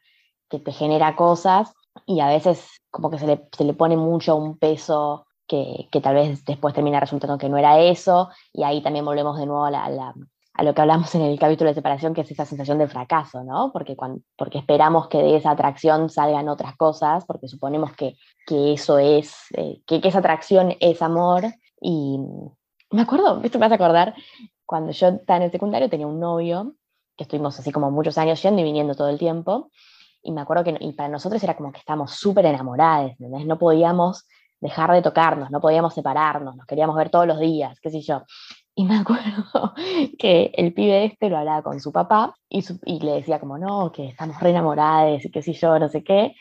que 0.49 0.59
te 0.59 0.71
genera 0.71 1.15
cosas 1.15 1.73
y 2.05 2.19
a 2.19 2.27
veces 2.27 2.81
como 2.89 3.09
que 3.09 3.19
se 3.19 3.27
le, 3.27 3.47
se 3.55 3.63
le 3.63 3.73
pone 3.73 3.95
mucho 3.95 4.35
un 4.35 4.57
peso 4.57 5.25
que, 5.51 5.89
que, 5.91 5.99
tal 5.99 6.15
vez 6.15 6.45
después 6.45 6.73
termina 6.73 7.01
resultando 7.01 7.37
que 7.37 7.49
no 7.49 7.57
era 7.57 7.77
eso 7.77 8.29
y 8.53 8.63
ahí 8.63 8.81
también 8.81 9.03
volvemos 9.03 9.37
de 9.37 9.45
nuevo 9.45 9.65
a, 9.65 9.69
la, 9.69 10.13
a, 10.53 10.63
lo 10.63 10.73
que 10.73 10.81
hablamos 10.81 11.13
en 11.13 11.23
el 11.23 11.37
capítulo 11.37 11.69
de 11.69 11.73
separación, 11.73 12.13
que 12.13 12.21
es 12.21 12.31
esa 12.31 12.45
sensación 12.45 12.77
de 12.77 12.87
fracaso, 12.87 13.43
¿no? 13.43 13.69
Porque, 13.73 13.97
cuando, 13.97 14.21
porque 14.37 14.59
esperamos 14.59 15.09
que 15.09 15.17
de 15.17 15.35
esa 15.35 15.51
atracción 15.51 16.09
salgan 16.09 16.47
otras 16.47 16.77
cosas, 16.77 17.25
porque 17.25 17.49
suponemos 17.49 17.91
que, 17.91 18.15
que 18.47 18.71
eso 18.71 18.97
es, 18.97 19.35
eh, 19.57 19.81
que, 19.85 19.99
que 19.99 20.07
esa 20.07 20.19
atracción 20.19 20.73
es 20.79 21.01
amor 21.01 21.43
y, 21.81 22.17
me 22.89 23.01
acuerdo, 23.01 23.41
esto 23.43 23.59
me 23.59 23.65
hace 23.65 23.75
acordar, 23.75 24.15
cuando 24.65 24.93
yo 24.93 25.09
estaba 25.09 25.35
en 25.35 25.43
el 25.43 25.51
secundario 25.51 25.89
tenía 25.89 26.07
un 26.07 26.21
novio, 26.21 26.75
que 27.17 27.23
estuvimos 27.23 27.59
así 27.59 27.73
como 27.73 27.91
muchos 27.91 28.17
años 28.17 28.41
yendo 28.41 28.61
y 28.61 28.63
viniendo 28.63 28.95
todo 28.95 29.09
el 29.09 29.19
tiempo, 29.19 29.69
y 30.23 30.31
me 30.31 30.39
acuerdo 30.39 30.63
que 30.63 30.77
y 30.79 30.93
para 30.93 31.09
nosotros 31.09 31.43
era 31.43 31.57
como 31.57 31.73
que 31.73 31.79
estábamos 31.79 32.11
súper 32.11 32.45
enamorados, 32.45 33.11
no 33.19 33.59
podíamos 33.59 34.25
dejar 34.61 34.91
de 34.91 35.01
tocarnos, 35.01 35.51
no 35.51 35.59
podíamos 35.59 35.93
separarnos, 35.93 36.55
nos 36.55 36.65
queríamos 36.65 36.95
ver 36.95 37.09
todos 37.09 37.27
los 37.27 37.39
días, 37.39 37.79
qué 37.81 37.89
sé 37.89 38.01
yo. 38.01 38.23
Y 38.75 38.85
me 38.85 38.97
acuerdo 38.99 39.73
que 40.17 40.51
el 40.55 40.73
pibe 40.73 41.05
este 41.05 41.29
lo 41.29 41.37
hablaba 41.37 41.63
con 41.63 41.79
su 41.79 41.91
papá 41.91 42.35
y, 42.49 42.63
y 42.85 42.99
le 43.01 43.13
decía 43.13 43.39
como, 43.39 43.57
no, 43.57 43.91
que 43.91 44.07
estamos 44.07 44.39
re 44.39 44.51
enamorados 44.51 45.25
y 45.25 45.31
qué 45.31 45.41
sé 45.41 45.53
yo, 45.53 45.77
no 45.79 45.89
sé 45.89 46.03
qué. 46.03 46.35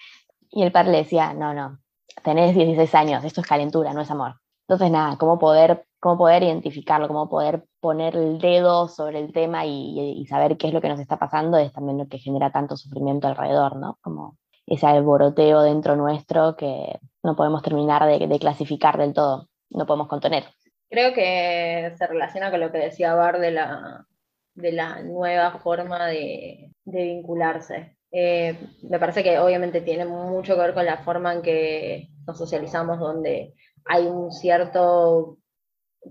Y 0.50 0.62
el 0.62 0.72
padre 0.72 0.92
le 0.92 0.98
decía, 0.98 1.34
no, 1.34 1.54
no, 1.54 1.78
tenés 2.22 2.54
16 2.54 2.94
años, 2.94 3.24
esto 3.24 3.40
es 3.40 3.46
calentura, 3.46 3.92
no 3.94 4.02
es 4.02 4.10
amor. 4.10 4.36
Entonces, 4.68 4.90
nada, 4.90 5.16
cómo 5.16 5.38
poder 5.38 5.84
cómo 6.00 6.16
poder 6.18 6.42
identificarlo, 6.42 7.06
cómo 7.06 7.28
poder 7.28 7.66
poner 7.80 8.16
el 8.16 8.38
dedo 8.38 8.88
sobre 8.88 9.20
el 9.20 9.32
tema 9.32 9.66
y, 9.66 10.26
saber 10.28 10.56
qué 10.56 10.68
es 10.68 10.74
lo 10.74 10.80
que 10.80 10.88
nos 10.88 10.98
está 10.98 11.18
pasando 11.18 11.58
es 11.58 11.72
también 11.72 11.98
lo 11.98 12.08
que 12.08 12.18
genera 12.18 12.50
tanto 12.50 12.76
sufrimiento 12.76 13.28
alrededor, 13.28 13.76
¿no? 13.76 13.98
Como 14.00 14.38
ese 14.70 14.86
alboroteo 14.86 15.62
dentro 15.62 15.96
nuestro 15.96 16.56
que 16.56 16.98
no 17.24 17.34
podemos 17.34 17.62
terminar 17.62 18.06
de, 18.06 18.38
clasificar 18.38 18.96
del 18.96 19.12
todo, 19.12 19.48
no 19.68 19.84
podemos 19.84 20.08
contener. 20.08 20.44
Creo 20.88 21.12
que 21.12 21.92
se 21.98 22.06
relaciona 22.06 22.50
con 22.50 22.60
lo 22.60 22.70
que 22.70 22.78
decía 22.78 23.14
Bar 23.14 23.40
de 23.40 23.50
la, 23.50 25.02
nueva 25.02 25.58
forma 25.58 26.06
de, 26.06 26.70
vincularse. 26.84 27.96
Eh, 28.12 28.56
me 28.88 28.98
parece 28.98 29.24
que 29.24 29.38
obviamente 29.40 29.80
tiene 29.80 30.04
mucho 30.04 30.54
que 30.54 30.62
ver 30.62 30.74
con 30.74 30.86
la 30.86 30.98
forma 30.98 31.32
en 31.32 31.42
que 31.42 32.08
nos 32.26 32.38
socializamos, 32.38 32.98
donde 33.00 33.54
hay 33.84 34.06
un 34.06 34.32
cierto 34.32 35.36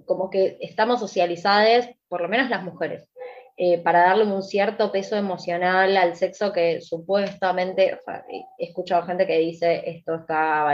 como 0.05 0.29
que 0.29 0.57
estamos 0.59 0.99
socializadas, 0.99 1.89
por 2.07 2.21
lo 2.21 2.29
menos 2.29 2.49
las 2.49 2.63
mujeres, 2.63 3.07
eh, 3.61 3.77
para 3.79 4.03
darle 4.03 4.23
un 4.23 4.41
cierto 4.41 4.89
peso 4.89 5.17
emocional 5.17 5.97
al 5.97 6.15
sexo 6.15 6.53
que 6.53 6.79
supuestamente, 6.79 7.99
he 8.57 8.65
escuchado 8.65 9.05
gente 9.05 9.27
que 9.27 9.37
dice 9.37 9.83
esto 9.85 10.15
está, 10.15 10.65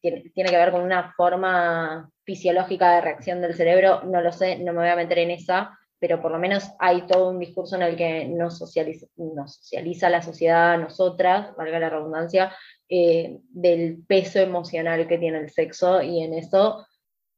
tiene, 0.00 0.50
que 0.50 0.56
ver 0.56 0.72
con 0.72 0.80
una 0.80 1.14
forma 1.16 2.10
fisiológica 2.24 2.96
de 2.96 3.00
reacción 3.00 3.40
del 3.40 3.54
cerebro, 3.54 4.02
no 4.02 4.20
lo 4.22 4.32
sé, 4.32 4.58
no 4.58 4.72
me 4.72 4.80
voy 4.80 4.88
a 4.88 4.96
meter 4.96 5.20
en 5.20 5.30
esa, 5.30 5.78
pero 6.00 6.20
por 6.20 6.32
lo 6.32 6.40
menos 6.40 6.68
hay 6.80 7.06
todo 7.06 7.30
un 7.30 7.38
discurso 7.38 7.76
en 7.76 7.82
el 7.82 7.94
que 7.94 8.24
nos 8.24 8.58
socializa, 8.58 9.06
nos 9.16 9.58
socializa 9.58 10.10
la 10.10 10.20
sociedad, 10.20 10.80
nosotras, 10.80 11.54
valga 11.56 11.78
la 11.78 11.90
redundancia, 11.90 12.52
eh, 12.88 13.38
del 13.50 14.02
peso 14.04 14.40
emocional 14.40 15.06
que 15.06 15.18
tiene 15.18 15.38
el 15.38 15.50
sexo 15.50 16.02
y 16.02 16.24
en 16.24 16.34
eso 16.34 16.84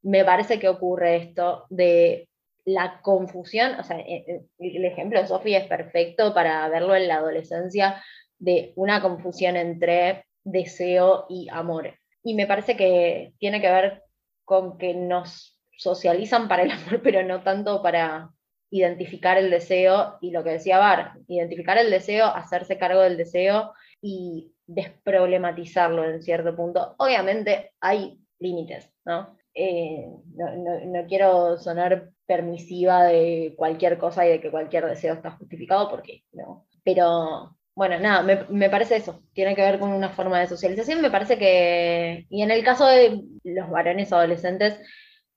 me 0.01 0.25
parece 0.25 0.59
que 0.59 0.71
ocurre 0.71 1.17
esto 1.17 1.67
de 1.69 2.28
la 2.69 3.01
confusión, 3.01 3.81
o 3.81 3.83
sea, 3.83 3.99
eh, 3.99 4.25
eh, 4.29 4.47
el 4.59 4.85
ejemplo 4.85 5.21
de 5.21 5.27
Sofía 5.27 5.59
es 5.59 5.67
perfecto 5.67 6.35
para 6.35 6.69
verlo 6.69 6.95
en 6.95 7.09
la 7.09 7.17
adolescencia, 7.17 8.03
de 8.39 8.73
una 8.77 9.01
confusión 9.01 9.57
entre 9.57 10.27
deseo 10.45 11.27
y 11.31 11.49
amor. 11.51 11.95
Y 12.23 12.35
me 12.35 12.47
parece 12.47 12.77
que 12.77 13.33
tiene 13.39 13.63
que 13.63 13.71
ver 13.71 14.03
con 14.45 14.77
que 14.77 14.93
nos 14.93 15.59
socializan 15.79 16.47
para 16.47 16.65
el 16.65 16.73
amor, 16.73 17.01
pero 17.03 17.23
no 17.23 17.43
tanto 17.43 17.83
para 17.83 18.31
identificar 18.71 19.39
el 19.39 19.51
deseo 19.51 20.19
y 20.21 20.31
lo 20.31 20.45
que 20.45 20.51
decía 20.51 20.79
Bar, 20.79 21.15
identificar 21.27 21.79
el 21.79 21.91
deseo, 21.91 22.27
hacerse 22.27 22.77
cargo 22.77 23.01
del 23.01 23.17
deseo 23.17 23.73
y 24.03 24.53
desproblematizarlo 24.67 26.05
en 26.05 26.23
cierto 26.23 26.55
punto. 26.55 26.95
Obviamente 26.99 27.73
hay 27.81 28.21
límites, 28.39 28.93
¿no? 29.07 29.38
Eh, 29.61 30.07
no, 30.37 31.07
quiero 31.09 31.59
sonar 31.59 32.11
permisiva 32.27 33.03
de 33.05 33.55
cualquier 33.57 33.99
cosa 33.99 34.25
y 34.25 34.31
de 34.31 34.41
que 34.41 34.53
cualquier 34.53 34.87
deseo 34.87 35.15
está 35.15 35.33
justificado, 35.33 35.91
porque 35.91 36.23
no. 36.33 36.69
Pero 36.85 37.57
bueno, 37.75 37.99
nada, 37.99 38.23
me, 38.49 38.71
parece 38.71 38.97
eso, 38.97 39.21
tiene 39.33 39.57
que 39.57 39.63
ver 39.63 39.81
con 39.81 39.91
una 39.91 40.11
forma 40.11 40.39
de 40.39 40.47
socialización, 40.47 41.03
me 41.03 41.11
parece 41.11 41.39
que, 41.39 42.27
y 42.31 42.43
en 42.43 42.53
el 42.53 42.63
caso 42.63 42.87
de 42.87 43.21
los 43.43 43.69
varones 43.69 44.13
adolescentes, 44.13 44.81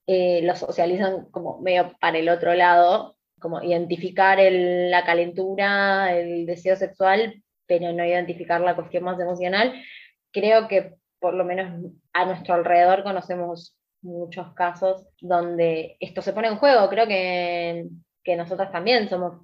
eh, 0.05 0.41
los 0.43 0.59
socializan 0.59 1.25
como 1.31 1.59
medio 1.61 1.95
para 1.99 2.19
el 2.19 2.29
otro 2.29 2.53
lado, 2.53 3.17
como 3.39 3.63
identificar 3.63 4.37
la 4.39 5.03
calentura, 5.03 6.15
el 6.15 6.45
deseo 6.45 6.75
sexual, 6.75 7.41
pero 7.65 7.91
no 7.91 8.05
identificar 8.05 8.61
la 8.61 8.75
cuestión 8.75 9.03
más 9.03 9.19
emocional. 9.19 9.73
Creo 10.31 10.67
que 10.67 10.95
por 11.19 11.33
lo 11.33 11.43
menos 11.43 11.91
a 12.13 12.25
nuestro 12.25 12.53
alrededor 12.53 13.03
conocemos 13.03 13.75
muchos 14.01 14.53
casos 14.53 15.07
donde 15.19 15.97
esto 15.99 16.21
se 16.21 16.33
pone 16.33 16.47
en 16.47 16.57
juego. 16.57 16.89
Creo 16.89 17.07
que, 17.07 17.87
que 18.23 18.35
nosotras 18.35 18.71
también 18.71 19.09
somos 19.09 19.41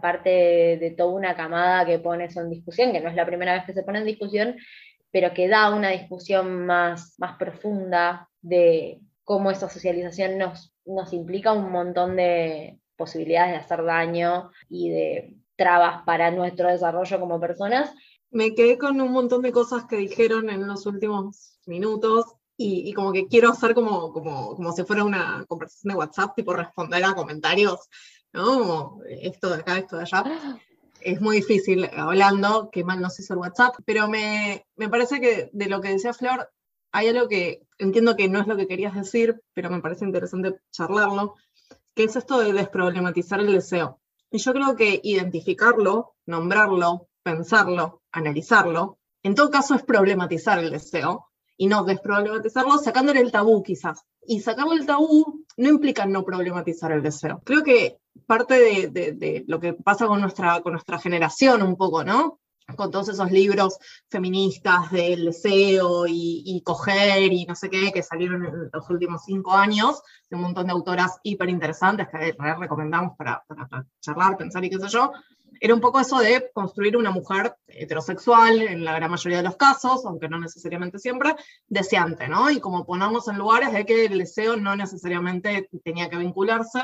parte 0.00 0.30
de, 0.78 0.94
toda 0.96 1.10
una 1.10 1.36
camada 1.36 1.86
que 1.86 1.98
pone 1.98 2.24
eso 2.24 2.40
en 2.40 2.50
discusión, 2.50 2.92
que 2.92 3.00
no 3.00 3.08
es 3.08 3.14
la 3.14 3.26
primera 3.26 3.54
vez 3.54 3.64
que 3.64 3.72
se 3.72 3.82
pone 3.82 4.00
en 4.00 4.04
discusión, 4.04 4.56
pero 5.10 5.32
que 5.32 5.48
da 5.48 5.74
una 5.74 5.90
discusión 5.90 6.66
más, 6.66 7.14
más 7.18 7.36
profunda 7.38 8.28
de 8.42 9.00
cómo 9.22 9.50
esa 9.50 9.68
socialización 9.68 10.38
nos, 10.38 10.74
nos 10.84 11.12
implica 11.12 11.52
un 11.52 11.70
montón 11.70 12.16
de 12.16 12.78
posibilidades 12.96 13.52
de 13.52 13.58
hacer 13.58 13.84
daño 13.84 14.50
y 14.68 14.90
de 14.90 15.36
trabas 15.56 16.02
para 16.04 16.30
nuestro 16.30 16.68
desarrollo 16.68 17.20
como 17.20 17.40
personas. 17.40 17.94
Me 18.30 18.54
quedé 18.54 18.76
con 18.76 19.00
un 19.00 19.12
montón 19.12 19.42
de 19.42 19.52
cosas 19.52 19.84
que 19.86 19.96
dijeron 19.96 20.50
en 20.50 20.66
los 20.66 20.84
últimos 20.86 21.58
minutos 21.66 22.36
y, 22.56 22.92
como 22.94 23.12
que 23.12 23.26
quiero 23.26 23.50
hacer 23.50 23.74
como, 23.74 24.12
como, 24.12 24.56
como 24.56 24.72
si 24.72 24.84
fuera 24.84 25.04
una 25.04 25.44
conversación 25.46 25.92
de 25.92 25.98
WhatsApp, 25.98 26.34
tipo 26.34 26.52
responder 26.54 27.04
a 27.04 27.14
comentarios, 27.14 27.88
¿no? 28.32 28.58
Como 28.58 29.02
esto 29.08 29.50
de 29.50 29.56
acá, 29.56 29.78
esto 29.78 29.96
de 29.96 30.02
allá. 30.02 30.24
Es 30.98 31.20
muy 31.20 31.36
difícil 31.36 31.88
hablando, 31.94 32.70
que 32.72 32.82
mal 32.82 33.00
no 33.00 33.10
se 33.10 33.22
hizo 33.22 33.34
el 33.34 33.40
WhatsApp, 33.40 33.76
pero 33.84 34.08
me, 34.08 34.66
me 34.76 34.88
parece 34.88 35.20
que 35.20 35.50
de 35.52 35.66
lo 35.66 35.80
que 35.80 35.90
decía 35.90 36.14
Flor, 36.14 36.50
hay 36.90 37.08
algo 37.08 37.28
que 37.28 37.62
entiendo 37.78 38.16
que 38.16 38.28
no 38.28 38.40
es 38.40 38.46
lo 38.46 38.56
que 38.56 38.66
querías 38.66 38.94
decir, 38.94 39.40
pero 39.52 39.70
me 39.70 39.82
parece 39.82 40.04
interesante 40.04 40.58
charlarlo, 40.72 41.36
que 41.94 42.04
es 42.04 42.16
esto 42.16 42.40
de 42.40 42.52
desproblematizar 42.54 43.38
el 43.38 43.52
deseo. 43.52 44.00
Y 44.30 44.38
yo 44.38 44.52
creo 44.52 44.74
que 44.74 44.98
identificarlo, 45.04 46.16
nombrarlo, 46.24 47.08
pensarlo, 47.22 48.02
analizarlo, 48.10 48.98
en 49.22 49.34
todo 49.34 49.50
caso 49.50 49.74
es 49.74 49.82
problematizar 49.82 50.58
el 50.58 50.70
deseo, 50.70 51.30
y 51.56 51.66
no 51.66 51.84
desproblematizarlo, 51.84 52.78
sacándole 52.78 53.20
el 53.20 53.32
tabú 53.32 53.62
quizás. 53.62 54.04
Y 54.26 54.40
sacarle 54.40 54.76
el 54.76 54.86
tabú 54.86 55.44
no 55.56 55.68
implica 55.68 56.06
no 56.06 56.24
problematizar 56.24 56.92
el 56.92 57.02
deseo. 57.02 57.40
Creo 57.44 57.62
que 57.62 57.98
parte 58.26 58.88
de, 58.88 59.44
lo 59.46 59.60
que 59.60 59.72
pasa 59.72 60.06
con 60.06 60.20
nuestra, 60.20 60.60
con 60.60 60.72
nuestra 60.72 60.98
generación 60.98 61.62
un 61.62 61.76
poco, 61.76 62.04
¿no? 62.04 62.40
con 62.74 62.90
todos 62.90 63.08
esos 63.10 63.30
libros 63.30 63.78
feministas 64.10 64.90
del 64.90 65.26
deseo 65.26 66.06
y, 66.08 66.60
coger 66.64 67.32
y 67.32 67.44
no 67.46 67.54
sé 67.54 67.70
qué, 67.70 67.92
que 67.92 68.02
salieron 68.02 68.44
en 68.44 68.70
los 68.72 68.90
últimos 68.90 69.22
cinco 69.24 69.52
años, 69.52 70.02
de 70.28 70.36
un 70.36 70.42
montón 70.42 70.66
de 70.66 70.72
autoras 70.72 71.20
hiper 71.22 71.48
interesantes 71.48 72.08
que 72.08 72.34
recomendamos 72.58 73.16
para, 73.16 73.44
para, 73.46 73.86
charlar, 74.00 74.36
pensar 74.36 74.64
y 74.64 74.70
qué 74.70 74.78
sé 74.78 74.88
yo, 74.88 75.12
era 75.60 75.74
un 75.74 75.80
poco 75.80 76.00
eso 76.00 76.18
de 76.18 76.50
construir 76.52 76.96
una 76.96 77.10
mujer 77.10 77.56
heterosexual, 77.66 78.62
en 78.62 78.84
la 78.84 78.94
gran 78.94 79.10
mayoría 79.10 79.38
de 79.38 79.44
los 79.44 79.56
casos, 79.56 80.04
aunque 80.04 80.28
no 80.28 80.38
necesariamente 80.38 80.98
siempre, 80.98 81.34
deseante, 81.68 82.28
¿no? 82.28 82.50
Y 82.50 82.60
como 82.60 82.84
ponernos 82.84 83.28
en 83.28 83.38
lugares 83.38 83.72
de 83.72 83.86
que 83.86 84.06
el 84.06 84.18
deseo 84.18 84.56
no 84.56 84.76
necesariamente 84.76 85.68
tenía 85.84 86.08
que 86.08 86.16
vincularse 86.16 86.80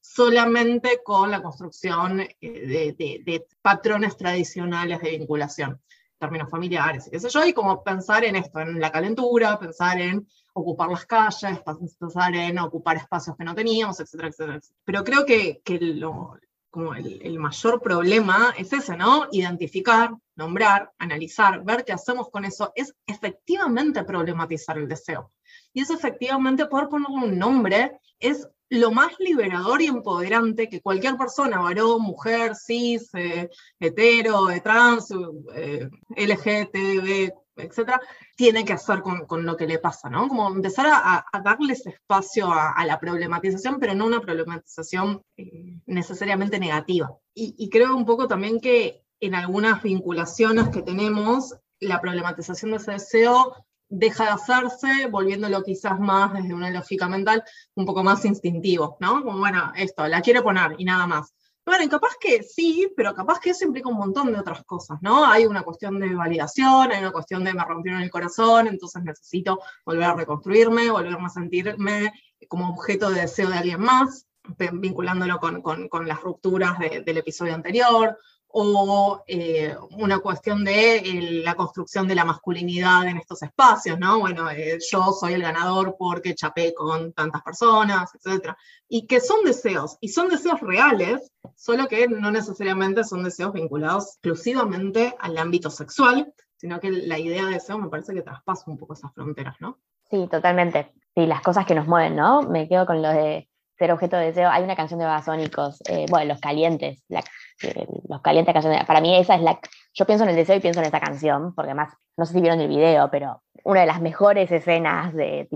solamente 0.00 1.00
con 1.02 1.30
la 1.30 1.42
construcción 1.42 2.20
eh, 2.20 2.94
de, 2.96 3.46
patrones 3.62 4.16
tradicionales 4.16 5.00
de 5.00 5.18
vinculación, 5.18 5.80
términos 6.18 6.50
familiares, 6.50 7.08
qué 7.10 7.18
sé 7.18 7.28
yo, 7.30 7.44
y 7.44 7.52
como 7.52 7.82
pensar 7.82 8.24
en 8.24 8.36
esto, 8.36 8.60
en 8.60 8.80
la 8.80 8.92
calentura, 8.92 9.58
pensar 9.58 10.00
en 10.00 10.26
ocupar 10.52 10.90
las 10.90 11.06
calles, 11.06 11.58
pensar 11.98 12.34
en 12.34 12.58
ocupar 12.58 12.96
espacios 12.96 13.36
que 13.36 13.44
no 13.44 13.54
teníamos, 13.54 13.98
etcétera, 13.98 14.28
etcétera. 14.28 14.60
Pero 14.84 15.04
creo 15.04 15.24
que, 15.24 15.60
que 15.64 15.78
lo, 15.80 16.36
como 16.74 16.92
el, 16.92 17.38
mayor 17.38 17.80
problema 17.80 18.52
es 18.58 18.72
ese, 18.72 18.96
¿no? 18.96 19.28
Identificar, 19.30 20.10
nombrar, 20.34 20.90
analizar, 20.98 21.62
ver 21.64 21.84
qué 21.84 21.92
hacemos 21.92 22.30
con 22.30 22.44
eso, 22.44 22.72
es 22.74 22.92
efectivamente 23.06 24.02
problematizar 24.02 24.76
el 24.76 24.88
deseo. 24.88 25.30
Y 25.72 25.82
es 25.82 25.90
efectivamente 25.90 26.66
poder 26.66 26.88
ponerle 26.88 27.14
un 27.14 27.38
nombre, 27.38 28.00
es 28.18 28.48
lo 28.70 28.90
más 28.90 29.12
liberador 29.20 29.82
y 29.82 29.86
empoderante 29.86 30.68
que 30.68 30.82
cualquier 30.82 31.16
persona, 31.16 31.60
varón, 31.60 32.02
mujer, 32.02 32.56
cis, 32.56 33.08
eh, 33.14 33.48
hetero, 33.78 34.48
trans, 34.60 35.12
eh, 35.54 35.88
LGTB, 36.16 37.32
etcétera, 37.56 38.00
tiene 38.36 38.64
que 38.64 38.72
hacer 38.72 39.02
con, 39.02 39.46
lo 39.46 39.56
que 39.56 39.66
le 39.66 39.78
pasa, 39.78 40.08
¿no? 40.10 40.28
Como 40.28 40.48
empezar 40.48 40.86
a, 40.88 41.24
darles 41.42 41.86
espacio 41.86 42.50
a, 42.52 42.84
la 42.84 42.98
problematización, 42.98 43.78
pero 43.78 43.94
no 43.94 44.06
una 44.06 44.20
problematización 44.20 45.22
eh, 45.36 45.80
necesariamente 45.86 46.58
negativa. 46.58 47.16
Y, 47.34 47.68
creo 47.70 47.96
un 47.96 48.06
poco 48.06 48.28
también 48.28 48.60
que 48.60 49.04
en 49.20 49.34
algunas 49.34 49.82
vinculaciones 49.82 50.68
que 50.68 50.82
tenemos, 50.82 51.56
la 51.80 52.00
problematización 52.00 52.70
de 52.70 52.76
ese 52.78 52.92
deseo 52.92 53.54
deja 53.88 54.24
de 54.24 54.30
hacerse, 54.30 55.06
volviéndolo 55.10 55.62
quizás 55.62 55.98
más 55.98 56.32
desde 56.32 56.54
una 56.54 56.70
lógica 56.70 57.08
mental 57.08 57.42
un 57.74 57.86
poco 57.86 58.02
más 58.02 58.24
instintivo, 58.24 58.96
¿no? 59.00 59.22
Como, 59.22 59.38
bueno, 59.38 59.72
esto, 59.76 60.06
la 60.06 60.20
quiero 60.20 60.42
poner 60.42 60.74
y 60.78 60.84
nada 60.84 61.06
más. 61.06 61.34
Bueno, 61.66 61.88
capaz 61.88 62.12
que 62.20 62.42
sí, 62.42 62.92
pero 62.94 63.14
capaz 63.14 63.40
que 63.40 63.50
eso 63.50 63.64
implica 63.64 63.88
un 63.88 63.96
montón 63.96 64.32
de 64.32 64.38
otras 64.38 64.64
cosas, 64.64 64.98
¿no? 65.00 65.24
Hay 65.24 65.46
una 65.46 65.62
cuestión 65.62 65.98
de 65.98 66.14
validación, 66.14 66.92
hay 66.92 67.00
una 67.00 67.10
cuestión 67.10 67.42
de 67.42 67.54
me 67.54 67.64
rompieron 67.64 68.02
el 68.02 68.10
corazón, 68.10 68.66
entonces 68.66 69.02
necesito 69.02 69.60
volver 69.86 70.04
a 70.04 70.14
reconstruirme, 70.14 70.90
volverme 70.90 71.26
a 71.26 71.30
sentirme 71.30 72.12
como 72.48 72.68
objeto 72.68 73.08
de 73.08 73.22
deseo 73.22 73.48
de 73.48 73.56
alguien 73.56 73.80
más, 73.80 74.26
vinculándolo 74.74 75.38
con, 75.38 76.06
las 76.06 76.20
rupturas 76.20 76.78
del 76.78 77.16
episodio 77.16 77.54
anterior, 77.54 78.18
o 78.56 79.24
eh, 79.26 79.74
una 79.98 80.20
cuestión 80.20 80.64
de 80.64 81.02
la 81.42 81.56
construcción 81.56 82.06
de 82.06 82.14
la 82.14 82.24
masculinidad 82.24 83.04
en 83.08 83.16
estos 83.16 83.42
espacios, 83.42 83.98
¿no? 83.98 84.20
Bueno, 84.20 84.48
eh, 84.48 84.78
yo 84.92 85.10
soy 85.12 85.32
el 85.32 85.42
ganador 85.42 85.96
porque 85.98 86.36
chapé 86.36 86.72
con 86.72 87.12
tantas 87.12 87.42
personas, 87.42 88.12
etc. 88.14 88.54
Y 88.88 89.08
que 89.08 89.18
son 89.18 89.44
deseos, 89.44 89.98
y 90.00 90.08
son 90.10 90.28
deseos 90.28 90.60
reales, 90.60 91.32
solo 91.56 91.88
que 91.88 92.06
no 92.06 92.30
necesariamente 92.30 93.02
son 93.02 93.24
deseos 93.24 93.52
vinculados 93.52 94.04
exclusivamente 94.04 95.16
al 95.18 95.36
ámbito 95.36 95.68
sexual, 95.68 96.32
sino 96.54 96.78
que 96.78 96.92
la 96.92 97.18
idea 97.18 97.46
de 97.46 97.54
deseo 97.54 97.76
me 97.78 97.88
parece 97.88 98.14
que 98.14 98.22
traspasa 98.22 98.70
un 98.70 98.78
poco 98.78 98.94
esas 98.94 99.12
fronteras, 99.14 99.56
¿no? 99.58 99.80
Sí, 100.08 100.28
totalmente. 100.30 100.92
Sí, 101.16 101.26
las 101.26 101.42
cosas 101.42 101.66
que 101.66 101.74
nos 101.74 101.88
mueven, 101.88 102.14
¿no? 102.14 102.42
Me 102.42 102.68
quedo 102.68 102.86
con 102.86 103.02
lo 103.02 103.08
de 103.08 103.48
ser 103.78 103.92
objeto 103.92 104.16
de 104.16 104.26
deseo. 104.26 104.50
Hay 104.50 104.62
una 104.62 104.76
canción 104.76 104.98
de 105.00 105.06
Babasónicos, 105.06 105.80
eh, 105.88 106.06
bueno, 106.10 106.26
Los 106.26 106.40
Calientes, 106.40 107.02
eh, 107.08 107.86
Los 108.08 108.20
Calientes 108.22 108.52
canciones. 108.52 108.84
Para 108.84 109.00
mí 109.00 109.16
esa 109.16 109.34
es 109.34 109.42
la... 109.42 109.58
Yo 109.94 110.06
pienso 110.06 110.24
en 110.24 110.30
el 110.30 110.36
deseo 110.36 110.56
y 110.56 110.60
pienso 110.60 110.80
en 110.80 110.86
esa 110.86 111.00
canción, 111.00 111.54
porque 111.54 111.70
además, 111.70 111.94
no 112.16 112.26
sé 112.26 112.34
si 112.34 112.40
vieron 112.40 112.60
el 112.60 112.68
video, 112.68 113.10
pero 113.10 113.42
una 113.64 113.80
de 113.80 113.86
las 113.86 114.00
mejores 114.00 114.50
escenas 114.52 115.14
de, 115.14 115.48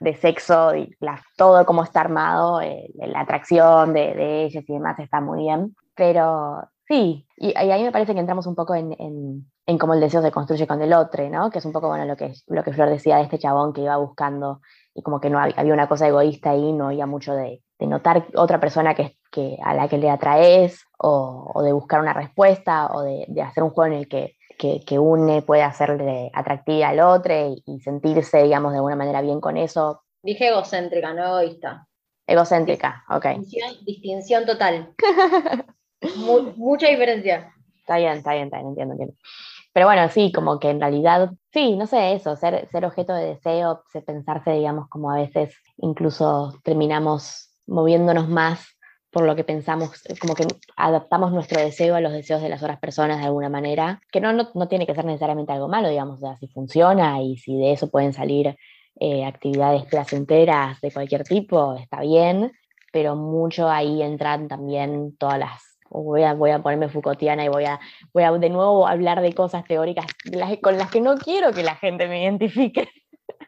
de 0.00 0.14
sexo 0.14 0.74
y 0.74 0.96
todo 1.36 1.64
cómo 1.66 1.82
está 1.82 2.00
armado, 2.00 2.60
eh, 2.60 2.90
la 2.94 3.20
atracción 3.20 3.92
de, 3.92 4.14
de, 4.14 4.44
ellos 4.44 4.64
y 4.66 4.72
demás 4.72 4.98
está 4.98 5.20
muy 5.20 5.40
bien. 5.40 5.74
Pero 5.94 6.68
sí, 6.86 7.26
y, 7.36 7.52
ahí 7.56 7.82
me 7.82 7.92
parece 7.92 8.14
que 8.14 8.20
entramos 8.20 8.46
un 8.46 8.54
poco 8.54 8.74
en, 8.74 8.92
en, 8.98 9.50
en, 9.66 9.78
cómo 9.78 9.94
el 9.94 10.00
deseo 10.00 10.22
se 10.22 10.30
construye 10.30 10.66
con 10.66 10.80
el 10.82 10.92
otro, 10.92 11.28
¿no? 11.30 11.50
Que 11.50 11.58
es 11.58 11.64
un 11.64 11.72
poco 11.72 11.88
bueno 11.88 12.04
lo 12.04 12.16
que, 12.16 12.32
lo 12.46 12.62
que 12.62 12.72
Flor 12.72 12.90
decía 12.90 13.16
de 13.16 13.24
este 13.24 13.38
chabón 13.38 13.72
que 13.72 13.82
iba 13.82 13.96
buscando 13.96 14.60
y 14.94 15.02
como 15.02 15.20
que 15.20 15.30
no 15.30 15.38
había, 15.38 15.72
una 15.72 15.88
cosa 15.88 16.08
egoísta 16.08 16.50
ahí, 16.50 16.72
no 16.72 16.88
había 16.88 17.06
mucho 17.06 17.34
de, 17.34 17.62
notar 17.80 18.26
otra 18.36 18.60
persona 18.60 18.94
que, 18.94 19.16
que, 19.32 19.58
a 19.64 19.74
la 19.74 19.88
que 19.88 19.98
le 19.98 20.08
atraes 20.08 20.84
o, 20.98 21.60
de 21.64 21.72
buscar 21.72 22.00
una 22.00 22.12
respuesta 22.12 22.86
o 22.92 23.02
de, 23.02 23.26
hacer 23.42 23.64
un 23.64 23.70
juego 23.70 23.92
en 23.92 23.98
el 23.98 24.08
que, 24.08 24.36
que, 24.56 24.98
une 24.98 25.42
puede 25.42 25.62
hacerle 25.62 26.30
atractiva 26.32 26.90
al 26.90 27.00
otro 27.00 27.34
y, 27.66 27.80
sentirse, 27.80 28.44
digamos, 28.44 28.72
de 28.72 28.78
alguna 28.78 28.96
manera 28.96 29.20
bien 29.20 29.40
con 29.40 29.56
eso. 29.56 30.02
Dije 30.22 30.48
egocéntrica, 30.48 31.12
no 31.12 31.24
egoísta. 31.24 31.88
Egocéntrica, 32.26 33.04
ok. 33.10 33.26
Distinción, 33.84 34.46
total. 34.46 34.94
mucha 36.56 36.86
diferencia. 36.86 37.52
Está 37.80 37.96
bien, 37.96 38.18
está 38.18 38.32
bien, 38.34 38.44
está 38.44 38.58
bien, 38.58 38.68
entiendo, 38.68 38.92
entiendo. 38.92 39.14
Pero 39.72 39.86
bueno, 39.86 40.08
sí, 40.08 40.32
como 40.32 40.58
que 40.58 40.70
en 40.70 40.80
realidad, 40.80 41.30
sí, 41.52 41.76
no 41.76 41.86
sé, 41.86 42.14
eso, 42.14 42.36
ser, 42.36 42.68
ser 42.70 42.84
objeto 42.84 43.14
de 43.14 43.26
deseo, 43.26 43.82
pensarse, 44.06 44.52
digamos, 44.52 44.88
como 44.88 45.10
a 45.10 45.16
veces 45.16 45.54
incluso 45.78 46.58
terminamos 46.62 47.50
moviéndonos 47.66 48.28
más 48.28 48.66
por 49.10 49.24
lo 49.24 49.36
que 49.36 49.44
pensamos, 49.44 49.90
como 50.20 50.34
que 50.34 50.46
adaptamos 50.74 51.32
nuestro 51.32 51.60
deseo 51.60 51.94
a 51.94 52.00
los 52.00 52.12
deseos 52.12 52.40
de 52.40 52.48
las 52.48 52.62
otras 52.62 52.80
personas 52.80 53.18
de 53.18 53.26
alguna 53.26 53.50
manera, 53.50 54.00
que 54.10 54.22
no, 54.22 54.32
no, 54.32 54.68
tiene 54.68 54.86
que 54.86 54.94
ser 54.94 55.04
necesariamente 55.04 55.52
algo 55.52 55.68
malo, 55.68 55.90
digamos, 55.90 56.16
o 56.16 56.26
sea, 56.26 56.36
si 56.38 56.48
funciona 56.48 57.20
y 57.20 57.36
si 57.36 57.56
de 57.58 57.72
eso 57.72 57.90
pueden 57.90 58.14
salir 58.14 58.56
eh, 58.98 59.24
actividades 59.26 59.84
placenteras 59.84 60.80
de 60.80 60.90
cualquier 60.90 61.24
tipo, 61.24 61.74
está 61.74 62.00
bien, 62.00 62.52
pero 62.90 63.14
mucho 63.14 63.68
ahí 63.68 64.02
entran 64.02 64.48
también 64.48 65.14
todas 65.18 65.38
las 65.38 65.71
voy 65.92 66.22
a, 66.22 66.34
voy 66.34 66.50
a 66.50 66.62
ponerme 66.62 66.88
Foucaultiana 66.88 67.44
y 67.44 67.48
voy 67.48 67.64
a, 67.64 67.80
voy 68.12 68.22
a 68.24 68.32
de 68.32 68.50
nuevo 68.50 68.86
hablar 68.86 69.20
de 69.20 69.32
cosas 69.34 69.64
teóricas 69.64 70.06
con 70.62 70.78
las 70.78 70.90
que 70.90 71.00
no 71.00 71.16
quiero 71.16 71.52
que 71.52 71.62
la 71.62 71.76
gente 71.76 72.08
me 72.08 72.22
identifique, 72.22 72.88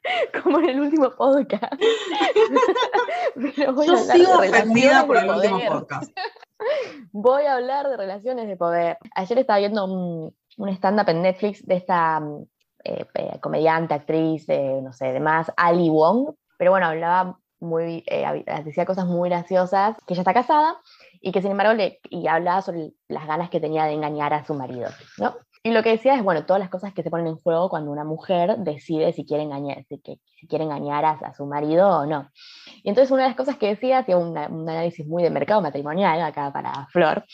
como 0.42 0.58
en 0.58 0.70
el 0.70 0.80
último 0.80 1.10
podcast. 1.10 1.72
Yo 3.56 3.96
sigo 3.96 4.38
ofendida 4.38 5.06
por 5.06 5.16
el 5.16 5.30
último 5.30 5.60
podcast. 5.68 6.10
Voy 7.12 7.44
a 7.44 7.54
hablar 7.54 7.88
de 7.88 7.96
relaciones 7.96 8.46
de 8.46 8.56
poder. 8.56 8.98
Ayer 9.14 9.38
estaba 9.38 9.58
viendo 9.58 9.84
un, 9.84 10.34
un 10.56 10.68
stand-up 10.70 11.08
en 11.08 11.22
Netflix 11.22 11.66
de 11.66 11.76
esta 11.76 12.22
eh, 12.84 13.06
eh, 13.14 13.40
comediante, 13.40 13.94
actriz, 13.94 14.46
no 14.48 14.92
sé, 14.92 15.12
demás, 15.12 15.50
Ali 15.56 15.88
Wong, 15.88 16.34
pero 16.58 16.70
bueno, 16.70 16.86
hablaba 16.86 17.38
muy, 17.58 18.04
eh, 18.06 18.44
decía 18.64 18.84
cosas 18.84 19.06
muy 19.06 19.30
graciosas, 19.30 19.96
que 20.06 20.14
ella 20.14 20.20
está 20.20 20.34
casada 20.34 20.76
y 21.24 21.32
que 21.32 21.40
sin 21.40 21.52
embargo 21.52 21.72
le, 21.72 22.00
y 22.10 22.26
hablaba 22.26 22.60
sobre 22.60 22.92
las 23.08 23.26
ganas 23.26 23.48
que 23.48 23.58
tenía 23.58 23.86
de 23.86 23.94
engañar 23.94 24.34
a 24.34 24.44
su 24.44 24.52
marido, 24.52 24.90
¿no? 25.16 25.34
Y 25.62 25.70
lo 25.70 25.82
que 25.82 25.88
decía 25.88 26.14
es, 26.14 26.22
bueno, 26.22 26.44
todas 26.44 26.60
las 26.60 26.68
cosas 26.68 26.92
que 26.92 27.02
se 27.02 27.08
ponen 27.08 27.26
en 27.26 27.36
juego 27.36 27.70
cuando 27.70 27.90
una 27.90 28.04
mujer 28.04 28.58
decide 28.58 29.14
si 29.14 29.24
quiere 29.24 29.44
engañar, 29.44 29.82
si, 29.88 29.98
quiere 30.46 30.64
engañar 30.64 31.06
a, 31.06 31.32
su 31.32 31.46
marido 31.46 32.00
o 32.00 32.04
no. 32.04 32.28
Y 32.82 32.90
entonces 32.90 33.10
una 33.10 33.22
de 33.22 33.30
las 33.30 33.36
cosas 33.36 33.56
que 33.56 33.68
decía, 33.68 34.00
hacía 34.00 34.18
un 34.18 34.36
análisis 34.36 35.06
muy 35.06 35.22
de 35.22 35.30
mercado 35.30 35.62
matrimonial, 35.62 36.20
acá 36.20 36.52
para 36.52 36.86
Flor, 36.88 37.24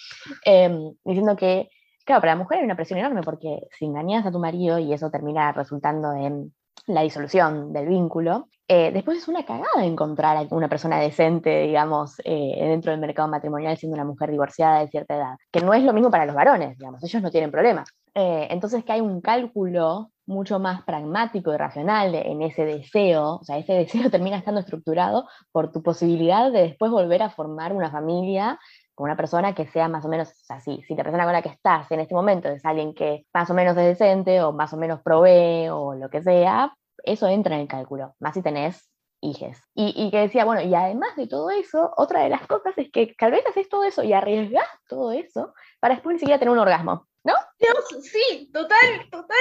em, 0.45 0.93
diciendo 1.05 1.35
que, 1.35 1.71
claro, 2.05 2.21
para 2.21 2.35
la 2.35 2.39
mujer 2.39 2.59
hay 2.59 2.65
una 2.65 2.77
presión 2.77 3.01
enorme 3.01 3.23
porque 3.23 3.67
si 3.77 3.87
engañas 3.87 4.25
a 4.25 4.31
tu 4.31 4.39
marido 4.39 4.79
y 4.79 4.93
eso 4.93 5.11
termina 5.11 5.51
resultando 5.51 6.13
en 6.13 6.55
la 6.87 7.03
disolución 7.03 7.73
del 7.73 7.89
vínculo, 7.89 8.47
eh, 8.73 8.93
después 8.93 9.19
es 9.19 9.27
una 9.27 9.45
cagada 9.45 9.85
encontrar 9.85 10.37
a 10.37 10.47
una 10.55 10.69
persona 10.69 11.01
decente, 11.01 11.63
digamos, 11.63 12.21
eh, 12.23 12.55
dentro 12.57 12.93
del 12.93 13.01
mercado 13.01 13.27
matrimonial 13.27 13.77
siendo 13.77 13.97
una 13.97 14.05
mujer 14.05 14.31
divorciada 14.31 14.79
de 14.79 14.87
cierta 14.87 15.17
edad, 15.17 15.35
que 15.51 15.61
no 15.61 15.75
es 15.75 15.83
lo 15.83 15.93
mismo 15.93 16.09
para 16.09 16.25
los 16.25 16.37
varones, 16.37 16.79
digamos, 16.79 17.03
ellos 17.03 17.21
no 17.21 17.33
tienen 17.33 17.51
problema. 17.51 17.83
Eh, 18.15 18.47
entonces 18.49 18.85
que 18.85 18.93
hay 18.93 19.01
un 19.01 19.21
cálculo 19.23 20.13
mucho 20.25 20.61
más 20.61 20.85
pragmático 20.85 21.53
y 21.53 21.57
racional 21.57 22.15
en 22.15 22.43
ese 22.43 22.65
deseo, 22.65 23.39
o 23.41 23.45
sea, 23.45 23.59
ese 23.59 23.73
deseo 24.05 24.09
termina 24.09 24.37
estando 24.37 24.61
estructurado 24.61 25.27
por 25.51 25.73
tu 25.73 25.83
posibilidad 25.83 26.53
de 26.53 26.63
después 26.63 26.93
volver 26.93 27.25
a 27.25 27.31
formar 27.31 27.73
una 27.73 27.91
familia 27.91 28.57
con 28.95 29.07
una 29.07 29.17
persona 29.17 29.53
que 29.53 29.67
sea 29.67 29.89
más 29.89 30.05
o 30.05 30.09
menos, 30.09 30.29
o 30.29 30.45
sea, 30.45 30.61
si, 30.61 30.81
si 30.83 30.95
la 30.95 31.03
persona 31.03 31.25
con 31.25 31.33
la 31.33 31.43
que 31.43 31.49
estás 31.49 31.91
en 31.91 31.99
este 31.99 32.15
momento 32.15 32.49
es 32.49 32.65
alguien 32.65 32.95
que 32.95 33.27
más 33.35 33.51
o 33.51 33.55
menos 33.55 33.77
es 33.77 33.99
decente 33.99 34.41
o 34.43 34.53
más 34.53 34.73
o 34.73 34.77
menos 34.77 35.01
provee 35.03 35.69
o 35.71 35.97
lo 35.97 36.09
que 36.09 36.23
sea, 36.23 36.73
eso 37.05 37.29
entra 37.29 37.55
en 37.55 37.63
el 37.63 37.69
cálculo, 37.69 38.15
más 38.19 38.35
si 38.35 38.43
tenés 38.43 38.91
hijes. 39.21 39.61
Y, 39.75 40.11
que 40.11 40.19
decía, 40.19 40.45
bueno, 40.45 40.63
y 40.63 40.75
además 40.75 41.15
de 41.17 41.27
todo 41.27 41.51
eso, 41.51 41.93
otra 41.97 42.23
de 42.23 42.31
las 42.31 42.47
cosas 42.47 42.75
es 42.77 42.91
que 42.91 43.15
tal 43.19 43.33
vez 43.33 43.47
haces 43.47 43.69
todo 43.69 43.85
eso 43.85 44.03
y 44.03 44.13
arriesgas 44.13 44.67
todo 44.89 45.13
eso 45.13 45.53
para 45.79 45.95
después 45.95 46.15
ni 46.15 46.21
siquiera 46.21 46.39
tener 46.39 46.53
un 46.53 46.59
orgasmo. 46.59 47.07
¿No? 47.23 47.35
Dios, 47.59 48.03
sí, 48.03 48.51
total, 48.51 49.09
total. 49.11 49.37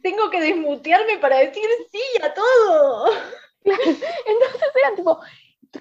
Tengo 0.00 0.30
que 0.30 0.40
desmutearme 0.40 1.18
para 1.18 1.38
decir 1.38 1.64
sí 1.90 2.00
a 2.22 2.32
todo. 2.32 3.06
Entonces 3.64 4.70
era 4.76 4.94
tipo, 4.94 5.20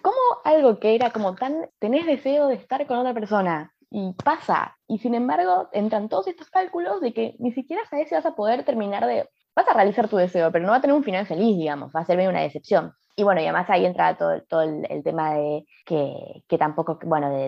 como 0.02 0.18
algo 0.44 0.80
que 0.80 0.96
era 0.96 1.12
como 1.12 1.36
tan, 1.36 1.70
tenés 1.78 2.08
deseo 2.08 2.48
de 2.48 2.56
estar 2.56 2.86
con 2.88 2.98
otra 2.98 3.14
persona 3.14 3.72
y 3.92 4.14
pasa, 4.14 4.76
y 4.88 4.98
sin 4.98 5.14
embargo 5.14 5.70
entran 5.72 6.10
todos 6.10 6.28
estos 6.28 6.50
cálculos 6.50 7.00
de 7.02 7.14
que 7.14 7.36
ni 7.38 7.52
siquiera 7.54 7.84
sabes 7.90 8.10
si 8.10 8.16
vas 8.16 8.26
a 8.26 8.36
poder 8.36 8.66
terminar 8.66 9.06
de, 9.06 9.30
vas 9.56 9.68
a 9.68 9.74
realizar 9.74 10.08
tu 10.10 10.18
deseo, 10.18 10.52
pero 10.52 10.66
no 10.66 10.72
va 10.72 10.78
a 10.78 10.82
tener 10.82 10.96
un 10.96 11.04
final 11.04 11.26
feliz, 11.26 11.58
digamos, 11.58 11.92
va 11.96 12.02
a 12.02 12.06
ser 12.06 12.18
bien 12.18 12.30
una 12.30 12.42
decepción. 12.42 12.94
Y 13.16 13.24
bueno, 13.24 13.40
y 13.40 13.46
además 13.46 13.70
ahí 13.70 13.86
entra 13.86 14.18
todo, 14.18 14.62
el, 14.62 15.04
tema 15.04 15.36
de 15.36 15.66
que, 15.86 16.58
tampoco, 16.60 17.00
bueno, 17.06 17.30
de, 17.30 17.46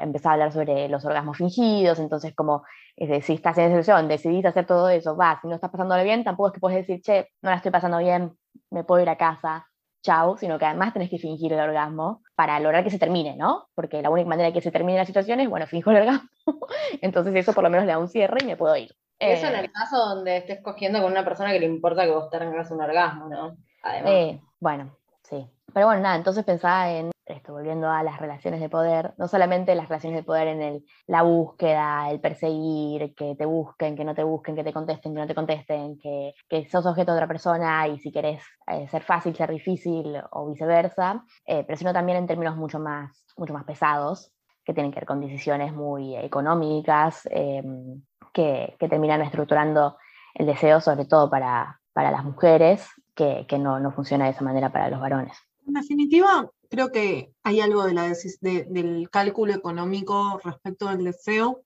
empezar 0.00 0.30
a 0.30 0.32
hablar 0.34 0.52
sobre 0.52 0.88
los 0.88 1.04
orgasmos 1.04 1.38
fingidos, 1.38 1.98
entonces 1.98 2.34
como 2.36 2.62
si 2.96 3.32
estás 3.34 3.58
en 3.58 3.70
decepción, 3.70 4.06
decidiste 4.06 4.48
hacer 4.48 4.66
todo 4.66 4.88
eso, 4.90 5.16
vas, 5.16 5.40
si 5.40 5.48
no 5.48 5.56
estás 5.56 5.70
pasándolo 5.70 6.04
bien, 6.04 6.22
tampoco 6.22 6.48
es 6.48 6.54
que 6.54 6.60
puedes 6.60 6.86
decir, 6.86 7.02
che, 7.02 7.28
no 7.42 7.50
la 7.50 7.56
estoy 7.56 7.72
pasando 7.72 7.98
bien, 7.98 8.32
me 8.70 8.84
puedo 8.84 9.02
ir 9.02 9.08
a 9.08 9.16
casa, 9.16 9.66
chau, 10.02 10.36
sino 10.38 10.58
que 10.58 10.66
además 10.66 10.92
tenés 10.92 11.10
que 11.10 11.18
fingir 11.18 11.52
el 11.52 11.60
orgasmo 11.60 12.21
para 12.34 12.58
lograr 12.60 12.84
que 12.84 12.90
se 12.90 12.98
termine, 12.98 13.36
¿no? 13.36 13.68
Porque 13.74 14.02
la 14.02 14.10
única 14.10 14.28
manera 14.28 14.48
de 14.48 14.52
que 14.52 14.60
se 14.60 14.70
termine 14.70 14.98
la 14.98 15.06
situación 15.06 15.40
es, 15.40 15.48
bueno, 15.48 15.66
finjo 15.66 15.90
el 15.90 15.98
orgasmo, 15.98 16.28
entonces 17.02 17.34
eso 17.34 17.52
por 17.52 17.64
lo 17.64 17.70
menos 17.70 17.86
le 17.86 17.92
da 17.92 17.98
un 17.98 18.08
cierre 18.08 18.38
y 18.42 18.46
me 18.46 18.56
puedo 18.56 18.76
ir. 18.76 18.94
Eso 19.18 19.46
en 19.46 19.54
el 19.54 19.66
eh, 19.66 19.72
caso 19.72 19.96
donde 19.98 20.38
estés 20.38 20.60
cogiendo 20.62 21.00
con 21.00 21.12
una 21.12 21.24
persona 21.24 21.52
que 21.52 21.60
le 21.60 21.66
importa 21.66 22.04
que 22.04 22.10
vos 22.10 22.28
tengas 22.28 22.70
un 22.70 22.80
orgasmo, 22.80 23.28
¿no? 23.28 23.56
Además. 23.82 24.10
Eh, 24.12 24.40
bueno, 24.58 24.96
sí. 25.22 25.46
Pero 25.72 25.86
bueno, 25.86 26.02
nada, 26.02 26.16
entonces 26.16 26.44
pensaba 26.44 26.90
en 26.90 27.12
esto, 27.32 27.52
volviendo 27.52 27.90
a 27.90 28.02
las 28.02 28.18
relaciones 28.20 28.60
de 28.60 28.68
poder, 28.68 29.14
no 29.18 29.28
solamente 29.28 29.74
las 29.74 29.88
relaciones 29.88 30.20
de 30.20 30.24
poder 30.24 30.48
en 30.48 30.62
el, 30.62 30.84
la 31.06 31.22
búsqueda, 31.22 32.10
el 32.10 32.20
perseguir, 32.20 33.14
que 33.14 33.34
te 33.34 33.46
busquen, 33.46 33.96
que 33.96 34.04
no 34.04 34.14
te 34.14 34.24
busquen, 34.24 34.54
que 34.54 34.64
te 34.64 34.72
contesten, 34.72 35.14
que 35.14 35.20
no 35.20 35.26
te 35.26 35.34
contesten, 35.34 35.98
que, 35.98 36.34
que 36.48 36.68
sos 36.68 36.86
objeto 36.86 37.12
de 37.12 37.18
otra 37.18 37.28
persona 37.28 37.88
y 37.88 37.98
si 37.98 38.12
querés 38.12 38.42
eh, 38.66 38.86
ser 38.88 39.02
fácil, 39.02 39.34
ser 39.34 39.50
difícil 39.50 40.14
o 40.30 40.48
viceversa, 40.48 41.24
eh, 41.46 41.64
pero 41.66 41.76
sino 41.76 41.92
también 41.92 42.18
en 42.18 42.26
términos 42.26 42.56
mucho 42.56 42.78
más, 42.78 43.24
mucho 43.36 43.52
más 43.52 43.64
pesados, 43.64 44.32
que 44.64 44.74
tienen 44.74 44.92
que 44.92 45.00
ver 45.00 45.06
con 45.06 45.20
decisiones 45.20 45.72
muy 45.72 46.16
económicas, 46.16 47.28
em, 47.30 48.02
que, 48.32 48.76
que, 48.78 48.88
terminan 48.88 49.22
estructurando 49.22 49.98
el 50.34 50.46
deseo, 50.46 50.80
sobre 50.80 51.04
todo 51.04 51.28
para, 51.28 51.80
para 51.92 52.10
las 52.10 52.24
mujeres, 52.24 52.88
que, 53.14 53.46
que 53.48 53.58
no, 53.58 53.80
no 53.80 53.90
funciona 53.92 54.26
de 54.26 54.30
esa 54.30 54.44
manera 54.44 54.70
para 54.70 54.88
los 54.88 55.00
varones. 55.00 55.36
En 55.66 55.74
definitiva, 55.74 56.50
creo 56.68 56.90
que 56.90 57.32
hay 57.42 57.60
algo 57.60 57.84
del 57.84 59.10
cálculo 59.10 59.54
económico 59.54 60.40
respecto 60.42 60.88
al 60.88 61.04
deseo 61.04 61.62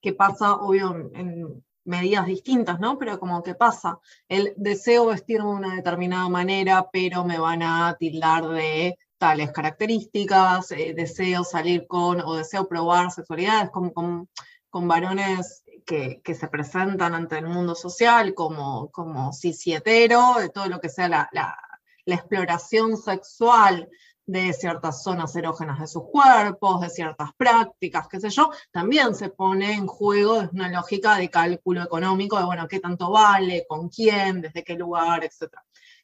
que 0.00 0.12
pasa, 0.12 0.56
obvio, 0.56 1.10
en 1.14 1.64
medidas 1.84 2.26
distintas, 2.26 2.78
¿no? 2.80 2.98
Pero 2.98 3.18
como 3.18 3.42
que 3.42 3.54
pasa, 3.54 3.98
el 4.28 4.52
deseo 4.56 5.06
vestirme 5.06 5.48
de 5.48 5.54
una 5.54 5.76
determinada 5.76 6.28
manera, 6.28 6.88
pero 6.92 7.24
me 7.24 7.38
van 7.38 7.62
a 7.62 7.96
tildar 7.98 8.48
de 8.48 8.98
tales 9.18 9.52
características, 9.52 10.72
eh, 10.72 10.94
deseo 10.96 11.44
salir 11.44 11.86
con 11.86 12.20
o 12.20 12.34
deseo 12.34 12.68
probar 12.68 13.10
sexualidades 13.10 13.70
con, 13.70 13.90
con, 13.90 14.88
varones 14.88 15.64
que, 15.86 16.20
se 16.24 16.48
presentan 16.48 17.14
ante 17.14 17.38
el 17.38 17.46
mundo 17.46 17.74
social 17.74 18.34
como, 18.34 18.90
como 18.90 19.32
cis 19.32 19.66
hetero, 19.66 20.36
de 20.38 20.48
todo 20.48 20.66
lo 20.66 20.80
que 20.80 20.88
sea 20.88 21.08
la 21.08 21.56
la 22.04 22.16
exploración 22.16 22.96
sexual 22.96 23.88
de 24.26 24.52
ciertas 24.52 25.02
zonas 25.02 25.34
erógenas 25.34 25.80
de 25.80 25.86
sus 25.86 26.04
cuerpos, 26.04 26.80
de 26.80 26.90
ciertas 26.90 27.30
prácticas, 27.36 28.06
qué 28.08 28.20
sé 28.20 28.30
yo, 28.30 28.50
también 28.70 29.14
se 29.14 29.30
pone 29.30 29.72
en 29.72 29.86
juego 29.86 30.48
una 30.52 30.68
lógica 30.70 31.16
de 31.16 31.28
cálculo 31.28 31.82
económico 31.82 32.38
de, 32.38 32.44
bueno, 32.44 32.68
qué 32.68 32.78
tanto 32.78 33.10
vale, 33.10 33.64
con 33.68 33.88
quién, 33.88 34.40
desde 34.40 34.62
qué 34.62 34.74
lugar, 34.74 35.24
etc. 35.24 35.52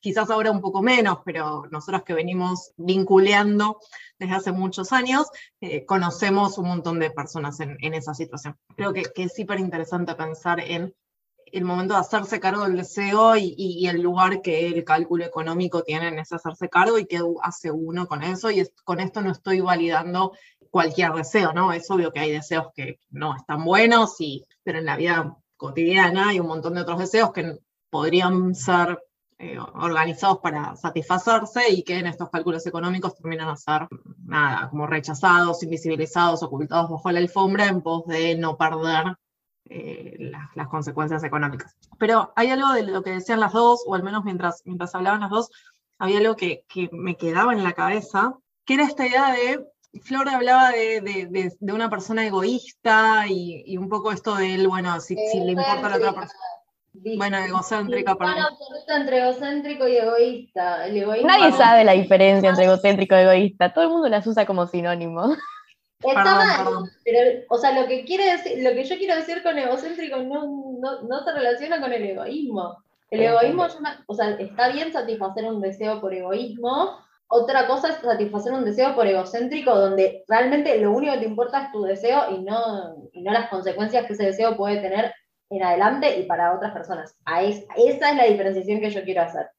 Quizás 0.01 0.31
ahora 0.31 0.51
un 0.51 0.61
poco 0.61 0.83
menos, 0.83 1.19
pero 1.25 1.65
nosotros 1.71 2.03
que 2.03 2.15
venimos 2.15 2.73
vinculando 2.77 3.79
desde 4.19 4.35
hace 4.35 4.53
muchos 4.53 4.93
años, 4.93 5.29
eh, 5.61 5.85
conocemos 5.87 6.59
un 6.59 6.69
montón 6.69 6.99
de 6.99 7.11
personas 7.11 7.61
en, 7.61 7.95
esa 7.95 8.15
situación. 8.15 8.57
Creo 8.77 8.93
que, 8.93 9.05
es 9.15 9.39
hiper 9.39 9.61
interesante 9.61 10.15
pensar 10.15 10.61
en 10.61 10.95
el 11.53 11.65
momento 11.65 11.95
de 11.95 12.01
hacerse 12.01 12.41
cargo 12.41 12.65
del 12.65 12.77
deseo 12.77 13.37
y, 13.37 13.87
el 13.87 14.03
lugar 14.03 14.43
que 14.43 14.67
el 14.67 14.85
cálculo 14.85 15.25
económico 15.25 15.83
tiene 15.83 16.09
en 16.09 16.19
ese 16.19 16.37
hacerse 16.37 16.69
cargo 16.69 16.99
y 16.99 17.07
qué 17.07 17.21
hace 17.43 17.71
uno 17.71 18.07
con 18.07 18.23
eso. 18.23 18.51
Y 18.51 18.67
con 18.85 19.01
esto 19.01 19.21
no 19.21 19.33
estoy 19.33 19.61
validando 19.61 20.33
cualquier 20.71 21.13
deseo, 21.13 21.53
¿no? 21.53 21.73
Es 21.73 21.91
obvio 21.91 22.13
que 22.13 22.21
hay 22.21 22.33
deseos 22.33 22.69
que 22.75 22.99
no 23.11 23.35
están 23.37 23.65
buenos, 23.65 24.21
y, 24.21 24.45
pero 24.63 24.79
en 24.79 24.85
la 24.85 24.97
vida 24.97 25.37
cotidiana 25.57 26.31
hay 26.31 26.41
un 26.41 26.47
montón 26.47 26.75
de 26.75 26.83
otros 26.83 26.99
deseos 26.99 27.33
que 27.33 27.59
podrían 27.91 28.55
ser 28.55 28.99
eh, 29.39 29.57
organizados 29.59 30.39
para 30.39 30.75
satisfacerse 30.75 31.71
y 31.71 31.85
que 31.85 31.99
en 31.99 32.09
estos 32.09 32.29
cálculos 32.29 32.67
económicos 32.67 33.15
terminan 33.15 33.49
a 33.49 33.57
ser 33.57 33.87
nada, 34.25 34.69
como 34.69 34.87
rechazados, 34.87 35.63
invisibilizados, 35.63 36.43
ocultados 36.43 36.91
bajo 36.91 37.11
la 37.13 37.21
alfombra 37.21 37.67
en 37.67 37.81
pos 37.81 38.05
de 38.07 38.37
no 38.37 38.57
perder 38.57 39.17
eh, 39.71 40.31
las, 40.55 40.69
consecuencias 40.69 41.25
económicas. 41.25 41.77
Pero 41.99 42.33
hay 42.37 42.51
algo 42.51 42.73
de 42.73 42.83
lo 42.83 43.03
que 43.03 43.11
decían 43.11 43.41
las 43.41 43.53
dos, 43.53 43.85
o 43.87 43.95
al 43.95 44.03
menos 44.03 44.25
mientras, 44.25 44.63
mientras 44.65 44.95
hablaban 44.95 45.21
las 45.21 45.31
dos, 45.31 45.51
había 45.99 46.19
algo 46.19 46.37
que, 46.37 46.65
que 46.69 46.89
me 46.93 47.17
quedaba 47.17 47.53
en 47.53 47.65
la 47.65 47.73
cabeza, 47.73 48.35
que 48.65 48.75
era 48.75 48.85
esta 48.85 49.07
idea 49.07 49.33
de, 49.33 49.67
Flor 50.03 50.29
hablaba 50.29 50.71
de, 50.71 51.01
de, 51.01 51.57
de, 51.59 51.73
una 51.73 51.89
persona 51.89 52.27
egoísta 52.27 53.25
y, 53.27 53.65
y, 53.67 53.79
un 53.79 53.89
poco 53.89 54.13
esto 54.13 54.37
de 54.37 54.55
él, 54.55 54.69
bueno, 54.69 55.01
si, 55.01 55.17
si 55.17 55.41
le 55.41 55.53
importa 55.53 55.87
a 55.87 55.89
la 55.91 55.97
otra 55.97 56.13
persona. 56.13 56.41
Bueno, 57.17 57.39
egocéntrica, 57.39 58.17
perdón. 58.17 58.37
entre 58.89 59.19
egocéntrico 59.19 59.87
y 59.87 59.97
egoísta. 59.97 60.89
Nadie 60.89 61.53
sabe 61.53 61.85
la 61.85 61.93
diferencia 61.93 62.51
entre 62.51 62.65
egocéntrico 62.65 63.15
y 63.15 63.21
egoísta. 63.21 63.73
Todo 63.73 63.85
el 63.85 63.91
mundo 63.91 64.09
las 64.09 64.27
usa 64.27 64.47
como 64.47 64.67
sinónimo. 64.67 65.35
Está 66.01 66.25
mal, 66.25 66.91
pero, 67.05 67.45
o 67.49 67.59
sea, 67.59 67.73
lo 67.73 67.89
que, 67.89 68.05
quiere 68.05 68.31
decir, 68.31 68.63
lo 68.63 68.71
que 68.71 68.85
yo 68.85 68.97
quiero 68.97 69.17
decir 69.17 69.43
con 69.43 69.59
egocéntrico 69.59 70.19
no, 70.19 70.79
no, 70.79 71.03
no 71.03 71.25
se 71.25 71.33
relaciona 71.33 71.81
con 71.81 71.93
el 71.93 72.05
egoísmo. 72.05 72.85
El 73.11 73.23
egoísmo, 73.23 73.67
o 74.07 74.15
sea, 74.15 74.31
está 74.33 74.69
bien 74.69 74.93
satisfacer 74.93 75.45
un 75.47 75.61
deseo 75.61 76.01
por 76.01 76.15
egoísmo, 76.15 76.99
otra 77.27 77.67
cosa 77.67 77.89
es 77.89 77.97
satisfacer 77.97 78.53
un 78.53 78.65
deseo 78.65 78.95
por 78.95 79.07
egocéntrico, 79.07 79.75
donde 79.75 80.25
realmente 80.29 80.79
lo 80.79 80.93
único 80.93 81.15
que 81.15 81.21
te 81.21 81.27
importa 81.27 81.65
es 81.65 81.73
tu 81.73 81.83
deseo 81.83 82.31
y 82.31 82.43
no, 82.43 83.09
y 83.13 83.23
no 83.23 83.33
las 83.33 83.51
consecuencias 83.51 84.07
que 84.07 84.13
ese 84.13 84.27
deseo 84.27 84.57
puede 84.57 84.81
tener 84.81 85.13
en 85.51 85.63
adelante 85.63 86.19
y 86.19 86.25
para 86.25 86.55
otras 86.55 86.73
personas. 86.73 87.17
esa 87.77 88.11
es 88.11 88.17
la 88.17 88.25
diferenciación 88.25 88.81
que 88.81 88.91
yo 88.91 89.03
quiero 89.03 89.23
hacer 89.23 89.51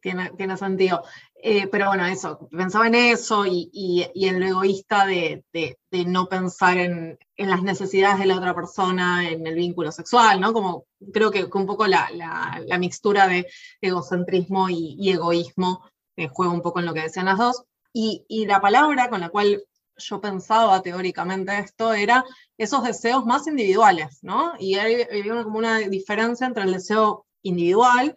tiene, 0.00 0.30
tiene 0.36 0.56
sentido. 0.56 1.02
Eh, 1.40 1.68
pero 1.68 1.86
bueno, 1.88 2.04
eso, 2.06 2.48
pensaba 2.50 2.88
en 2.88 2.96
eso 2.96 3.46
y, 3.46 3.70
y, 3.72 4.26
en 4.26 4.40
lo 4.40 4.46
egoísta 4.46 5.06
de, 5.06 5.44
de, 5.52 6.04
no 6.04 6.28
pensar 6.28 6.78
en, 6.78 7.18
en, 7.36 7.50
las 7.50 7.62
necesidades 7.62 8.18
de 8.18 8.26
la 8.26 8.36
otra 8.36 8.54
persona, 8.54 9.28
en 9.28 9.46
el 9.46 9.54
vínculo 9.54 9.92
sexual, 9.92 10.40
¿no? 10.40 10.52
Como 10.52 10.86
creo 11.12 11.30
que, 11.30 11.44
un 11.44 11.66
poco 11.66 11.86
la, 11.86 12.10
la, 12.12 12.60
la, 12.66 12.78
mixtura 12.78 13.28
de 13.28 13.46
egocentrismo 13.80 14.68
y, 14.68 14.96
y 14.98 15.10
egoísmo 15.10 15.88
eh, 16.16 16.28
juega 16.28 16.52
un 16.52 16.62
poco 16.62 16.80
en 16.80 16.86
lo 16.86 16.94
que 16.94 17.02
decían 17.02 17.26
las 17.26 17.38
dos. 17.38 17.64
Y, 17.92 18.24
y 18.28 18.46
la 18.46 18.60
palabra 18.60 19.08
con 19.08 19.20
la 19.20 19.28
cual 19.28 19.62
yo 19.98 20.20
pensaba 20.20 20.80
teóricamente 20.82 21.58
esto 21.58 21.92
era 21.92 22.24
esos 22.56 22.84
deseos 22.84 23.26
más 23.26 23.46
individuales, 23.46 24.18
¿no? 24.22 24.52
Y 24.58 24.74
hay, 24.76 25.02
hay 25.02 25.28
como 25.28 25.58
una 25.58 25.78
diferencia 25.78 26.46
entre 26.46 26.64
el 26.64 26.72
deseo 26.72 27.26
individual, 27.42 28.16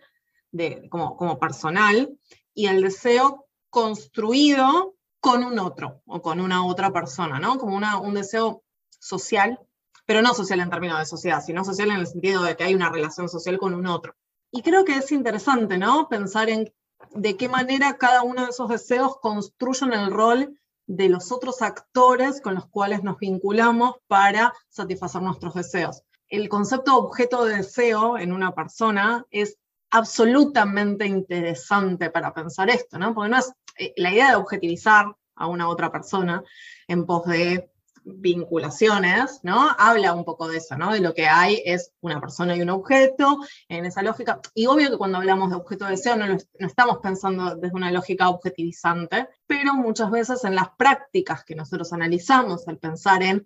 de, 0.52 0.88
como, 0.90 1.18
como 1.18 1.40
personal 1.40 2.18
y 2.54 2.68
el 2.68 2.82
deseo 2.82 3.48
construido 3.70 4.96
con 5.20 5.44
un 5.44 5.60
otro 5.60 6.02
o 6.06 6.22
con 6.22 6.42
una 6.42 6.66
otra 6.66 6.92
persona, 6.92 7.40
¿no? 7.40 7.58
Como 7.58 7.76
una, 7.76 8.00
un 8.00 8.14
deseo 8.14 8.64
social, 8.90 9.60
pero 10.06 10.22
no 10.22 10.34
social 10.34 10.60
en 10.60 10.70
términos 10.70 11.00
de 11.00 11.06
sociedad, 11.06 11.44
sino 11.44 11.64
social 11.64 11.92
en 11.92 11.98
el 11.98 12.08
sentido 12.08 12.44
de 12.44 12.56
que 12.56 12.64
hay 12.64 12.76
una 12.76 12.90
relación 12.90 13.30
social 13.30 13.58
con 13.58 13.74
un 13.74 13.88
otro. 13.88 14.16
Y 14.52 14.62
creo 14.62 14.84
que 14.84 14.98
es 14.98 15.12
interesante, 15.12 15.78
¿no? 15.78 16.10
Pensar 16.10 16.50
en 16.50 16.74
de 17.12 17.38
qué 17.38 17.50
manera 17.50 17.98
cada 17.98 18.24
uno 18.24 18.44
de 18.44 18.52
esos 18.52 18.70
deseos 18.70 19.18
construyen 19.22 19.94
el 19.94 20.12
rol 20.12 20.60
de 20.86 21.10
los 21.10 21.32
otros 21.32 21.62
actores 21.62 22.42
con 22.42 22.56
los 22.56 22.68
cuales 22.68 23.04
nos 23.04 23.18
vinculamos 23.18 23.96
para 24.08 24.54
satisfacer 24.70 25.22
nuestros 25.22 25.54
deseos. 25.54 26.04
El 26.28 26.50
concepto 26.50 26.98
objeto 26.98 27.46
de 27.46 27.58
deseo 27.58 28.18
en 28.18 28.34
una 28.34 28.54
persona 28.54 29.26
es 29.32 29.58
absolutamente 29.92 31.06
interesante 31.06 32.10
para 32.10 32.34
pensar 32.34 32.70
esto, 32.70 32.98
¿no? 32.98 33.14
Porque 33.14 33.30
no 33.30 33.38
es 33.38 33.54
eh, 33.78 33.94
la 33.98 34.12
idea 34.12 34.30
de 34.30 34.36
objetivizar 34.36 35.06
a 35.36 35.48
una 35.48 35.68
otra 35.68 35.92
persona 35.92 36.44
en 36.88 37.06
pos 37.06 37.26
de 37.26 37.70
vinculaciones, 38.04 39.42
¿no? 39.44 39.70
Habla 39.78 40.14
un 40.14 40.26
poco 40.26 40.48
de 40.48 40.58
eso, 40.58 40.76
¿no? 40.76 40.92
De 40.92 41.02
lo 41.02 41.14
que 41.14 41.28
hay 41.28 41.62
es 41.66 41.92
una 42.02 42.20
persona 42.20 42.56
y 42.56 42.62
un 42.62 42.70
objeto, 42.72 43.40
en 43.70 43.86
esa 43.86 44.02
lógica. 44.02 44.40
Y 44.56 44.66
obvio 44.66 44.90
que 44.90 44.98
cuando 44.98 45.20
hablamos 45.20 45.50
de 45.50 45.58
objeto 45.58 45.86
de 45.86 45.92
deseo 45.92 46.16
no, 46.16 46.28
no 46.28 46.68
estamos 46.68 46.98
pensando 46.98 47.56
desde 47.56 47.76
una 47.76 47.92
lógica 47.92 48.30
objetivizante, 48.30 49.28
pero 49.46 49.76
muchas 49.76 50.10
veces 50.10 50.44
en 50.46 50.56
las 50.56 50.70
prácticas 50.78 51.44
que 51.44 51.56
nosotros 51.56 51.94
analizamos, 51.94 52.68
al 52.68 52.78
pensar 52.78 53.22
en 53.24 53.46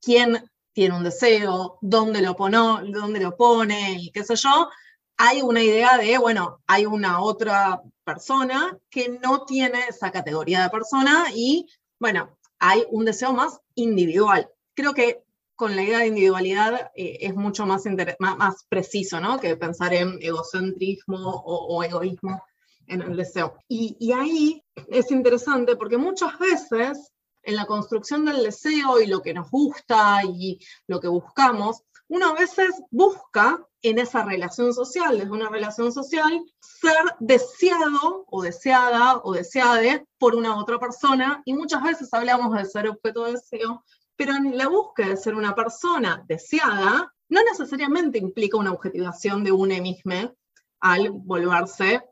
quién 0.00 0.50
tiene 0.72 0.96
un 0.96 1.04
deseo, 1.04 1.78
dónde 1.80 2.20
lo, 2.20 2.34
dónde 2.34 3.20
lo 3.20 3.36
pone 3.36 3.92
y 3.92 4.10
qué 4.10 4.24
sé 4.24 4.34
yo, 4.34 4.68
hay 5.16 5.42
una 5.42 5.62
idea 5.62 5.98
de, 5.98 6.18
bueno, 6.18 6.60
hay 6.66 6.86
una 6.86 7.20
otra 7.20 7.82
persona 8.04 8.78
que 8.90 9.08
no 9.08 9.44
tiene 9.44 9.80
esa 9.88 10.10
categoría 10.10 10.62
de 10.62 10.70
persona 10.70 11.26
y, 11.34 11.66
bueno, 11.98 12.36
hay 12.58 12.84
un 12.90 13.04
deseo 13.04 13.32
más 13.32 13.60
individual. 13.74 14.50
Creo 14.74 14.94
que 14.94 15.22
con 15.56 15.76
la 15.76 15.82
idea 15.82 16.00
de 16.00 16.08
individualidad 16.08 16.90
eh, 16.96 17.18
es 17.20 17.34
mucho 17.34 17.64
más, 17.64 17.84
más, 18.18 18.64
preciso, 18.68 19.20
¿no? 19.20 19.38
Que 19.38 19.56
pensar 19.56 19.94
en 19.94 20.18
egocentrismo 20.20 21.16
o, 21.18 21.82
egoísmo 21.82 22.42
en 22.86 23.02
el 23.02 23.16
deseo. 23.16 23.56
Y, 23.68 23.96
y 24.00 24.12
ahí 24.12 24.64
es 24.88 25.10
interesante 25.10 25.76
porque 25.76 25.96
muchas 25.96 26.38
veces 26.38 27.12
en 27.44 27.56
la 27.56 27.66
construcción 27.66 28.24
del 28.24 28.42
deseo 28.42 29.00
y 29.00 29.06
lo 29.06 29.22
que 29.22 29.34
nos 29.34 29.50
gusta 29.50 30.22
y 30.24 30.58
lo 30.86 30.98
que 30.98 31.08
buscamos, 31.08 31.82
uno 32.08 32.28
a 32.28 32.34
veces 32.34 32.74
busca 32.90 33.66
en 33.82 33.98
esa 33.98 34.24
relación 34.24 34.72
social, 34.72 35.18
desde 35.18 35.30
una 35.30 35.48
relación 35.48 35.92
social, 35.92 36.40
ser 36.60 36.96
deseado 37.18 38.24
o 38.28 38.42
deseada 38.42 39.20
o 39.24 39.32
deseade 39.32 40.06
por 40.18 40.34
una 40.34 40.56
otra 40.56 40.78
persona 40.78 41.42
y 41.44 41.54
muchas 41.54 41.82
veces 41.82 42.12
hablamos 42.12 42.56
de 42.56 42.64
ser 42.64 42.88
objeto 42.88 43.24
de 43.24 43.32
deseo, 43.32 43.84
pero 44.16 44.34
en 44.34 44.56
la 44.56 44.68
búsqueda 44.68 45.08
de 45.08 45.16
ser 45.16 45.34
una 45.34 45.54
persona 45.54 46.24
deseada 46.26 47.12
no 47.28 47.40
necesariamente 47.42 48.18
implica 48.18 48.56
una 48.56 48.72
objetivación 48.72 49.44
de 49.44 49.52
una 49.52 49.80
misma 49.80 50.32
al 50.80 51.10
volverse 51.10 52.02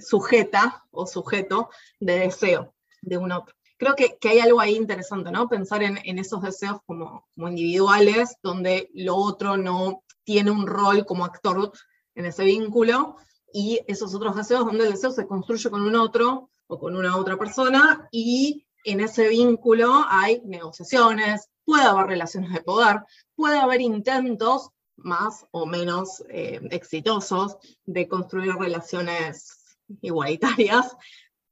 sujeta 0.00 0.84
o 0.90 1.06
sujeto 1.06 1.70
de 2.00 2.20
deseo 2.20 2.74
de 3.02 3.18
un 3.18 3.32
otro 3.32 3.54
creo 3.84 4.18
que, 4.18 4.28
hay 4.28 4.38
algo 4.40 4.60
ahí 4.60 4.76
interesante, 4.76 5.30
¿no? 5.30 5.48
Pensar 5.48 5.82
en, 5.82 6.18
esos 6.18 6.42
deseos 6.42 6.78
como, 6.86 7.26
individuales, 7.36 8.36
donde 8.42 8.90
lo 8.94 9.16
otro 9.16 9.56
no 9.56 10.02
tiene 10.24 10.50
un 10.50 10.66
rol 10.66 11.04
como 11.04 11.24
actor 11.24 11.72
en 12.14 12.24
ese 12.26 12.44
vínculo, 12.44 13.16
y 13.52 13.80
esos 13.86 14.14
otros 14.14 14.34
deseos 14.36 14.64
donde 14.64 14.84
el 14.84 14.92
deseo 14.92 15.10
se 15.10 15.26
construye 15.26 15.70
con 15.70 15.82
un 15.82 15.94
otro 15.94 16.50
o 16.66 16.78
con 16.78 16.96
una 16.96 17.16
otra 17.16 17.36
persona, 17.36 18.08
y 18.10 18.66
en 18.84 19.00
ese 19.00 19.28
vínculo 19.28 20.04
hay 20.08 20.40
negociaciones, 20.44 21.48
puede 21.64 21.84
haber 21.84 22.06
relaciones 22.06 22.52
de 22.52 22.62
poder, 22.62 23.00
puede 23.36 23.58
haber 23.58 23.80
intentos 23.80 24.70
más 24.96 25.46
o 25.50 25.66
menos 25.66 26.22
eh, 26.28 26.60
exitosos 26.70 27.56
de 27.84 28.08
construir 28.08 28.54
relaciones 28.54 29.76
igualitarias, 30.00 30.96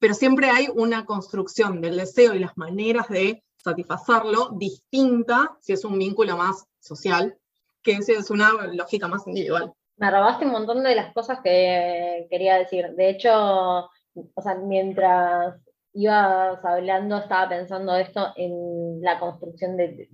pero 0.03 0.15
siempre 0.15 0.51
hay 0.51 0.67
una 0.75 1.07
construcción 1.07 1.81
del 1.81 1.97
deseo 1.97 2.35
y 2.35 2.41
las 2.41 2.57
maneras 2.57 3.09
de 3.09 3.45
satisfacerlo 3.57 4.49
distinta 4.57 5.57
si 5.61 5.75
es 5.75 5.85
un 5.85 5.97
vínculo 5.97 6.37
más 6.37 6.67
social 6.81 7.39
que 7.85 8.03
si 8.03 8.11
es 8.11 8.29
una 8.29 8.51
lógica 8.73 9.07
más 9.07 9.25
individual. 9.29 9.73
Me 9.99 10.11
robaste 10.11 10.45
un 10.45 10.51
montón 10.51 10.83
de 10.83 10.97
las 10.97 11.15
cosas 11.15 11.39
que 11.45 12.27
quería 12.29 12.59
decir. 12.59 12.89
De 12.97 13.11
hecho, 13.11 13.31
o 13.33 14.43
sea, 14.43 14.57
mientras 14.57 15.55
ibas 15.93 16.65
hablando, 16.65 17.19
estaba 17.19 17.49
pensando 17.49 17.95
esto 17.95 18.33
en 18.35 19.01
la 19.03 19.21
construcción 19.21 19.77
de, 19.77 20.09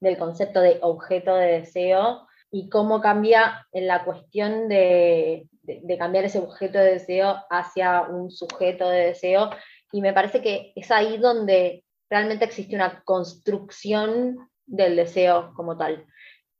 del 0.00 0.16
concepto 0.16 0.62
de 0.62 0.78
objeto 0.80 1.34
de 1.34 1.58
deseo 1.58 2.26
y 2.50 2.70
cómo 2.70 3.02
cambia 3.02 3.66
en 3.72 3.86
la 3.86 4.02
cuestión 4.02 4.66
de, 4.70 5.46
de, 5.66 5.98
cambiar 5.98 6.24
ese 6.24 6.38
objeto 6.38 6.78
de 6.78 6.94
deseo 6.94 7.36
hacia 7.50 8.02
un 8.02 8.30
sujeto 8.30 8.88
de 8.88 9.06
deseo. 9.06 9.50
Y 9.92 10.00
me 10.00 10.12
parece 10.12 10.40
que 10.40 10.72
es 10.74 10.90
ahí 10.90 11.18
donde 11.18 11.84
realmente 12.08 12.44
existe 12.44 12.74
una 12.74 13.02
construcción 13.04 14.48
del 14.64 14.96
deseo 14.96 15.52
como 15.54 15.76
tal. 15.76 16.06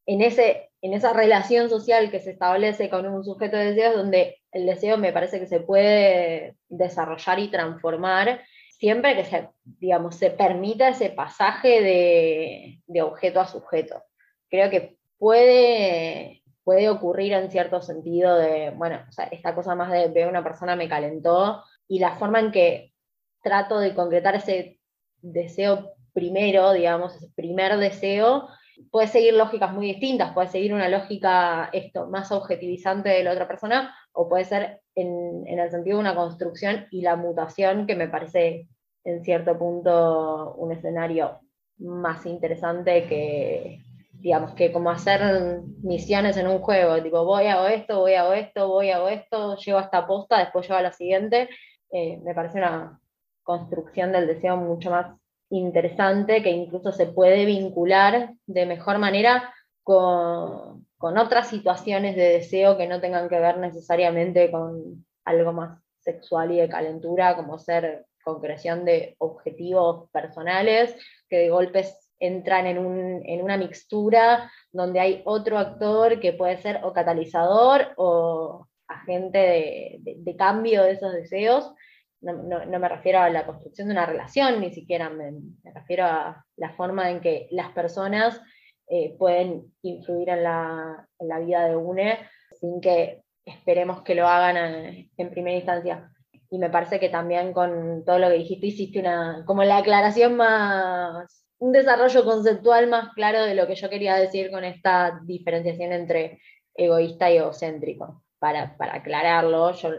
En, 0.07 0.23
ese, 0.23 0.71
en 0.83 0.95
esa 0.95 1.13
relación 1.13 1.69
social 1.69 2.11
que 2.11 2.21
se 2.21 2.33
establece 2.33 2.89
con 2.91 3.07
un 3.07 3.25
sujeto 3.25 3.57
de 3.57 3.73
deseo 3.73 3.91
es 3.91 3.97
donde 3.97 4.39
el 4.53 4.67
deseo 4.67 4.99
me 4.99 5.13
parece 5.13 5.41
que 5.41 5.47
se 5.47 5.61
puede 5.61 6.57
desarrollar 6.69 7.39
y 7.39 7.49
transformar 7.49 8.43
siempre 8.79 9.17
que 9.17 9.25
se, 9.25 9.49
digamos, 9.65 10.17
se 10.17 10.31
permita 10.31 10.89
ese 10.89 11.11
pasaje 11.11 11.81
de, 11.81 12.81
de 12.87 13.03
objeto 13.03 13.41
a 13.41 13.47
sujeto. 13.47 14.03
Creo 14.49 14.71
que 14.71 14.97
puede 15.19 16.43
puede 16.67 16.91
ocurrir 16.91 17.33
en 17.33 17.49
cierto 17.49 17.81
sentido 17.81 18.35
de, 18.35 18.71
bueno, 18.71 18.99
o 19.09 19.13
sea, 19.13 19.27
esta 19.27 19.55
cosa 19.55 19.77
más 19.77 19.93
de 19.93 20.09
ver 20.09 20.27
una 20.27 20.43
persona 20.43 20.75
me 20.75 20.89
calentó 20.89 21.63
y 21.87 22.01
la 22.01 22.17
forma 22.17 22.41
en 22.41 22.51
que 22.51 22.93
trato 23.41 23.79
de 23.79 23.95
concretar 23.95 24.35
ese 24.35 24.81
deseo 25.23 25.93
primero, 26.13 26.73
digamos, 26.73 27.15
ese 27.15 27.29
primer 27.37 27.77
deseo, 27.77 28.49
puede 28.91 29.07
seguir 29.07 29.35
lógicas 29.35 29.73
muy 29.73 29.87
distintas, 29.87 30.35
puede 30.35 30.49
seguir 30.49 30.75
una 30.75 30.89
lógica 30.89 31.71
esto 31.73 32.09
más 32.09 32.33
objetivizante 32.33 33.11
de 33.11 33.23
la 33.23 33.31
otra 33.31 33.47
persona 33.47 33.95
o 34.11 34.29
puede 34.29 34.45
ser 34.45 34.81
en, 34.97 35.45
en 35.47 35.61
el 35.61 35.71
sentido 35.71 35.99
de 35.99 36.01
una 36.01 36.17
construcción 36.17 36.89
y 36.91 37.03
la 37.03 37.15
mutación 37.15 37.87
que 37.87 37.95
me 37.95 38.09
parece 38.09 38.67
en 39.05 39.23
cierto 39.23 39.57
punto 39.57 40.57
un 40.57 40.73
escenario 40.73 41.39
más 41.79 42.27
interesante 42.27 43.07
que, 43.07 43.86
digamos, 44.21 44.55
que 44.55 44.73
como 44.73 44.91
hacer 44.91 45.61
misiones 45.83 46.37
en 46.37 46.47
un 46.47 46.59
juego, 46.59 47.03
tipo, 47.03 47.25
voy, 47.25 47.47
hago 47.47 47.67
esto, 47.67 48.01
voy, 48.01 48.15
hago 48.15 48.33
esto, 48.33 48.69
voy, 48.69 48.91
hago 48.91 49.09
esto, 49.09 49.57
llego 49.57 49.79
a 49.79 49.83
esta 49.83 50.07
posta, 50.07 50.39
después 50.39 50.67
llego 50.67 50.79
a 50.79 50.83
la 50.83 50.93
siguiente, 50.93 51.49
eh, 51.93 52.19
me 52.23 52.35
parece 52.35 52.59
una 52.59 53.01
construcción 53.43 54.13
del 54.13 54.27
deseo 54.27 54.57
mucho 54.57 54.91
más 54.91 55.17
interesante, 55.51 56.43
que 56.43 56.51
incluso 56.51 56.93
se 56.93 57.07
puede 57.07 57.45
vincular 57.45 58.35
de 58.47 58.67
mejor 58.67 58.99
manera 58.99 59.55
con, 59.83 60.87
con 60.99 61.19
otras 61.19 61.49
situaciones 61.49 62.17
de 62.17 62.29
deseo 62.31 62.77
que 62.77 62.89
no 62.89 63.01
tengan 63.01 63.29
que 63.29 63.39
ver 63.39 63.59
necesariamente 63.59 64.51
con 64.51 65.07
algo 65.25 65.53
más 65.53 65.79
sexual 66.01 66.53
y 66.53 66.61
de 66.61 66.69
calentura, 66.69 67.37
como 67.37 67.59
ser 67.59 68.07
concreción 68.25 68.85
de 68.85 69.15
objetivos 69.19 70.11
personales, 70.11 70.97
que 71.29 71.39
de 71.39 71.51
golpes 71.51 72.06
entran 72.19 72.67
en, 72.67 72.79
un, 72.79 73.23
en, 73.25 73.43
una 73.43 73.57
mixtura 73.57 74.51
donde 74.73 75.01
hay 75.01 75.23
otro 75.25 75.59
actor 75.59 76.21
que 76.21 76.33
puede 76.33 76.59
ser 76.59 76.81
o 76.83 76.93
catalizador 76.93 77.93
o 77.97 78.67
agente 78.89 79.39
de, 79.39 80.15
de, 80.17 80.37
cambio 80.37 80.83
de 80.83 80.93
esos 80.93 81.13
deseos. 81.13 81.73
No, 82.21 82.33
no, 82.33 82.79
me 82.79 82.89
refiero 82.89 83.21
a 83.21 83.29
la 83.29 83.45
construcción 83.45 83.89
de 83.89 83.93
una 83.93 84.07
relación, 84.07 84.61
ni 84.61 84.73
siquiera 84.73 85.11
me, 85.11 85.33
refiero 85.75 86.05
a 86.07 86.45
la 86.57 86.73
forma 86.73 87.11
en 87.11 87.21
que 87.21 87.47
las 87.51 87.73
personas 87.73 88.41
eh, 88.89 89.15
pueden 89.19 89.75
influir 89.83 90.31
en 90.31 90.43
la, 90.43 91.09
en 91.19 91.29
la, 91.29 91.39
vida 91.41 91.69
de 91.69 91.77
UNE 91.77 92.19
sin 92.59 92.81
que 92.81 93.23
esperemos 93.45 94.03
que 94.03 94.15
lo 94.15 94.27
hagan 94.27 94.57
en, 94.57 95.11
en 95.17 95.31
primera 95.31 95.57
instancia 95.57 96.11
y 96.51 96.59
me 96.59 96.71
parece 96.71 97.01
que 97.01 97.09
también 97.09 97.53
con 97.53 98.05
todo 98.05 98.19
lo 98.19 98.29
que 98.29 98.39
dijiste 98.39 98.69
hiciste 98.69 99.01
una, 99.01 99.45
como 99.47 99.65
la 99.65 99.79
aclaración 99.79 100.37
más 100.37 101.46
un 101.59 101.73
desarrollo 101.73 102.25
conceptual 102.25 102.89
más 102.89 103.13
claro 103.15 103.43
de 103.45 103.55
lo 103.55 103.67
que 103.67 103.77
yo 103.77 103.89
quería 103.89 104.17
decir 104.17 104.51
con 104.51 104.65
esta 104.65 105.21
diferenciación 105.25 105.93
entre 105.93 106.41
egoísta 106.75 107.31
y 107.31 107.39
egocéntrico. 107.39 108.23
Para, 108.39 108.77
para 108.77 108.97
aclararlo, 108.97 109.73
yo, 109.73 109.91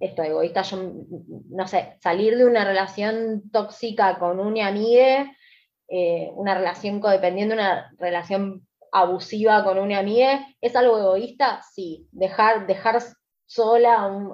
esto 0.00 0.22
egoísta, 0.22 0.62
yo, 0.62 0.78
no 1.50 1.68
sé, 1.68 1.96
salir 2.00 2.36
de 2.36 2.46
una 2.46 2.64
relación 2.64 3.50
tóxica 3.50 4.18
con 4.18 4.40
un 4.40 4.58
amigue, 4.58 5.30
eh, 5.88 6.30
una 6.34 6.54
relación 6.54 7.00
codependiente, 7.00 7.54
una 7.54 7.92
relación 7.98 8.66
abusiva 8.92 9.62
con 9.62 9.78
un 9.78 9.92
amigue, 9.92 10.56
¿es 10.60 10.74
algo 10.74 10.98
egoísta? 10.98 11.62
Sí. 11.74 12.08
Dejar, 12.12 12.66
dejar 12.66 13.02
sola 13.44 13.96
a, 13.96 14.06
un, 14.06 14.32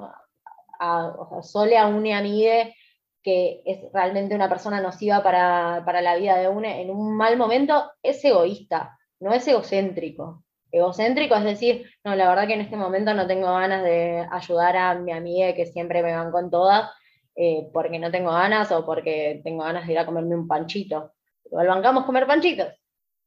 a, 0.79 1.15
sola 1.43 1.83
a 1.83 1.87
un 1.89 2.11
amigue 2.13 2.75
que 3.23 3.63
es 3.65 3.81
realmente 3.93 4.35
una 4.35 4.49
persona 4.49 4.81
nociva 4.81 5.23
para, 5.23 6.03
la 6.03 6.17
vida 6.17 6.37
de 6.37 6.49
uno 6.49 6.69
en 6.69 6.91
un 6.91 7.17
mal 7.17 7.37
momento, 7.37 7.91
es 8.03 8.25
egoísta, 8.25 8.99
no 9.21 9.33
es 9.33 9.47
egocéntrico. 9.47 10.45
Egocéntrico 10.71 11.35
es 11.37 11.45
decir, 11.45 11.87
no, 12.03 12.17
la 12.17 12.29
verdad 12.29 12.47
que 12.47 12.55
en 12.55 12.63
este 12.63 12.77
momento 12.77 13.13
no 13.15 13.27
tengo 13.27 13.53
ganas 13.53 13.85
de 13.85 14.27
ayudar 14.31 14.77
a 14.77 14.95
mi 14.95 15.13
amiga 15.13 15.55
que 15.55 15.67
siempre 15.67 16.03
me 16.03 16.15
van 16.15 16.33
con 16.33 16.51
todas, 16.51 16.91
eh, 17.37 17.69
porque 17.73 17.99
no 17.99 18.11
tengo 18.11 18.33
ganas 18.33 18.73
o 18.73 18.85
porque 18.85 19.41
tengo 19.45 19.65
ganas 19.65 19.87
de 19.87 19.93
ir 19.93 19.99
a 19.99 20.07
comerme 20.07 20.35
un 20.35 20.49
panchito. 20.49 21.13
Igual 21.45 21.69
bancamos 21.69 22.05
comer 22.05 22.27
panchitos, 22.27 22.69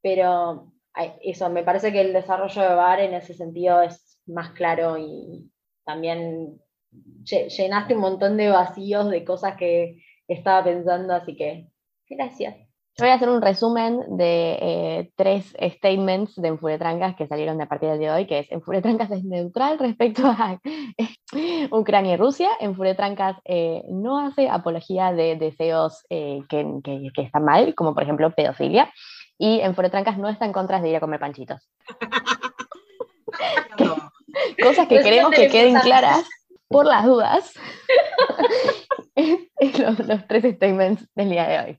pero 0.02 0.72
eso, 1.22 1.50
me 1.50 1.62
parece 1.62 1.92
que 1.92 2.00
el 2.00 2.12
desarrollo 2.12 2.62
de 2.62 2.74
bar 2.74 3.00
en 3.00 3.14
ese 3.14 3.34
sentido 3.34 3.82
es 3.82 4.20
más 4.26 4.50
claro 4.50 4.96
y 4.98 5.50
también 5.84 6.60
llenaste 7.24 7.94
un 7.94 8.00
montón 8.00 8.36
de 8.36 8.50
vacíos 8.50 9.10
de 9.10 9.24
cosas 9.24 9.56
que 9.56 10.02
estaba 10.28 10.64
pensando, 10.64 11.14
así 11.14 11.36
que 11.36 11.68
gracias. 12.08 12.56
Yo 12.98 13.04
voy 13.04 13.10
a 13.10 13.16
hacer 13.16 13.28
un 13.28 13.42
resumen 13.42 14.16
de 14.16 14.58
eh, 14.58 15.12
tres 15.16 15.54
statements 15.60 16.34
de 16.34 16.48
Enfuretrancas 16.48 17.14
que 17.14 17.26
salieron 17.26 17.58
de 17.58 17.64
a 17.64 17.68
partir 17.68 17.90
de 17.90 18.10
hoy, 18.10 18.26
que 18.26 18.38
es 18.38 18.50
Enfuretrancas 18.50 19.10
es 19.10 19.22
neutral 19.22 19.78
respecto 19.78 20.26
a 20.26 20.58
Ucrania 21.70 22.14
y 22.14 22.16
Rusia, 22.16 22.48
Enfuretrancas 22.58 23.36
eh, 23.44 23.82
no 23.90 24.18
hace 24.18 24.48
apología 24.48 25.12
de 25.12 25.36
deseos 25.36 26.06
eh, 26.08 26.40
que, 26.48 26.66
que, 26.82 27.22
están 27.22 27.44
mal, 27.44 27.74
como 27.74 27.92
por 27.92 28.02
ejemplo 28.02 28.30
pedofilia, 28.34 28.90
y 29.36 29.60
en 29.60 29.74
Trancas 29.74 30.16
no 30.16 30.30
está 30.30 30.46
en 30.46 30.54
contra 30.54 30.80
de 30.80 30.88
ir 30.88 30.96
a 30.96 31.00
comer 31.00 31.20
panchitos. 31.20 31.68
Cosas 34.62 34.88
que 34.88 35.00
queremos 35.00 35.32
que 35.32 35.48
queden 35.48 35.78
claras 35.80 36.24
por 36.68 36.86
las 36.86 37.04
dudas. 37.04 37.52
los, 39.78 40.26
tres 40.26 40.54
statements 40.56 41.08
del 41.14 41.30
día 41.30 41.48
de 41.48 41.58
hoy. 41.60 41.78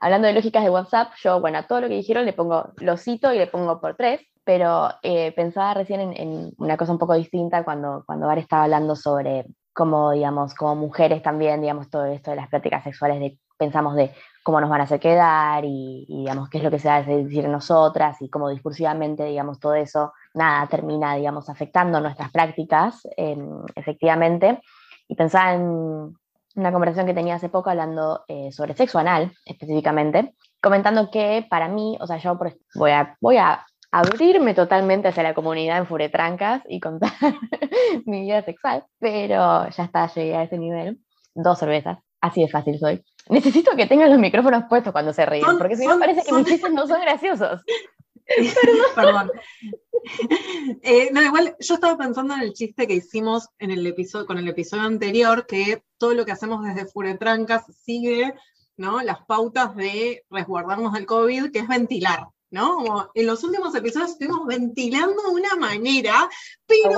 Hablando 0.00 0.26
de 0.26 0.34
lógicas 0.34 0.64
de 0.64 0.70
WhatsApp, 0.70 1.12
yo, 1.22 1.40
bueno, 1.40 1.58
a 1.58 1.66
todo 1.66 1.80
lo 1.80 1.88
que 1.88 1.94
dijeron 1.94 2.24
le 2.24 2.32
pongo, 2.32 2.72
lo 2.78 2.96
cito 2.96 3.32
y 3.32 3.38
le 3.38 3.46
pongo 3.46 3.80
por 3.80 3.96
tres, 3.96 4.20
pero 4.44 4.88
eh, 5.02 5.32
pensaba 5.32 5.74
recién 5.74 6.00
en, 6.00 6.52
una 6.58 6.76
cosa 6.76 6.92
un 6.92 6.98
poco 6.98 7.14
distinta 7.14 7.64
cuando, 7.64 8.02
cuando 8.06 8.26
Bar 8.26 8.38
estaba 8.38 8.64
hablando 8.64 8.96
sobre 8.96 9.46
cómo, 9.72 10.10
digamos, 10.12 10.54
como 10.54 10.74
mujeres 10.74 11.22
también, 11.22 11.60
digamos, 11.60 11.88
todo 11.88 12.06
esto 12.06 12.30
de 12.30 12.36
las 12.36 12.48
prácticas 12.48 12.84
sexuales, 12.84 13.20
de, 13.20 13.38
pensamos 13.56 13.94
de 13.94 14.12
cómo 14.42 14.60
nos 14.60 14.70
van 14.70 14.80
a 14.80 14.84
hacer 14.84 15.00
quedar 15.00 15.64
y, 15.64 16.06
digamos, 16.08 16.48
qué 16.48 16.58
es 16.58 16.64
lo 16.64 16.70
que 16.70 16.78
se 16.78 16.88
va 16.88 16.96
a 16.96 17.02
decir 17.02 17.48
nosotras 17.48 18.20
y 18.20 18.28
cómo 18.28 18.48
discursivamente, 18.48 19.24
digamos, 19.24 19.60
todo 19.60 19.74
eso, 19.74 20.12
nada, 20.34 20.66
termina, 20.66 21.14
digamos, 21.14 21.48
afectando 21.48 22.00
nuestras 22.00 22.30
prácticas, 22.30 23.00
em, 23.16 23.62
efectivamente. 23.74 24.60
Y 25.08 25.14
pensaba 25.14 25.54
en 25.54 26.16
una 26.54 26.72
conversación 26.72 27.06
que 27.06 27.14
tenía 27.14 27.36
hace 27.36 27.48
poco 27.48 27.70
hablando 27.70 28.24
eh, 28.28 28.50
sobre 28.52 28.74
sexo 28.74 28.98
anal, 28.98 29.32
específicamente, 29.44 30.34
comentando 30.60 31.10
que 31.10 31.46
para 31.48 31.68
mí, 31.68 31.96
o 32.00 32.06
sea, 32.06 32.18
yo 32.18 32.38
voy 32.74 32.90
a, 32.90 33.16
voy 33.20 33.36
a 33.36 33.64
abrirme 33.90 34.54
totalmente 34.54 35.08
hacia 35.08 35.22
la 35.22 35.34
comunidad 35.34 35.78
en 35.78 35.86
Furetrancas 35.86 36.62
y 36.68 36.80
contar 36.80 37.12
mi 38.06 38.22
vida 38.22 38.42
sexual, 38.42 38.84
pero 38.98 39.68
ya 39.68 39.84
está, 39.84 40.06
llegué 40.08 40.36
a 40.36 40.42
ese 40.44 40.58
nivel. 40.58 40.98
Dos 41.34 41.58
cervezas, 41.58 41.98
así 42.20 42.42
de 42.42 42.48
fácil 42.48 42.78
soy. 42.78 43.02
Necesito 43.28 43.76
que 43.76 43.86
tengan 43.86 44.10
los 44.10 44.18
micrófonos 44.18 44.64
puestos 44.68 44.92
cuando 44.92 45.12
se 45.12 45.24
ríen, 45.26 45.58
porque 45.58 45.76
si 45.76 45.86
no 45.86 45.98
parece 45.98 46.22
que 46.22 46.32
mis 46.32 46.46
chistes 46.46 46.72
no 46.72 46.86
son 46.86 47.00
graciosos. 47.00 47.62
Perdón. 48.94 49.30
Eh, 50.82 51.10
no, 51.12 51.22
igual 51.22 51.54
yo 51.60 51.74
estaba 51.74 51.96
pensando 51.96 52.34
en 52.34 52.40
el 52.40 52.52
chiste 52.52 52.86
que 52.86 52.94
hicimos 52.94 53.48
en 53.58 53.70
el 53.70 53.86
episodio, 53.86 54.26
con 54.26 54.38
el 54.38 54.48
episodio 54.48 54.82
anterior, 54.82 55.46
que 55.46 55.84
todo 55.98 56.14
lo 56.14 56.24
que 56.24 56.32
hacemos 56.32 56.64
desde 56.64 56.86
Furetrancas 56.86 57.64
sigue 57.84 58.34
¿no? 58.76 59.00
las 59.02 59.24
pautas 59.26 59.76
de 59.76 60.24
resguardarnos 60.30 60.92
del 60.92 61.06
COVID, 61.06 61.52
que 61.52 61.60
es 61.60 61.68
ventilar. 61.68 62.26
¿no? 62.50 63.10
en 63.14 63.26
los 63.26 63.42
últimos 63.44 63.74
episodios 63.74 64.10
estuvimos 64.10 64.46
ventilando 64.46 65.22
de 65.22 65.30
una 65.30 65.56
manera, 65.56 66.28
pero 66.66 66.90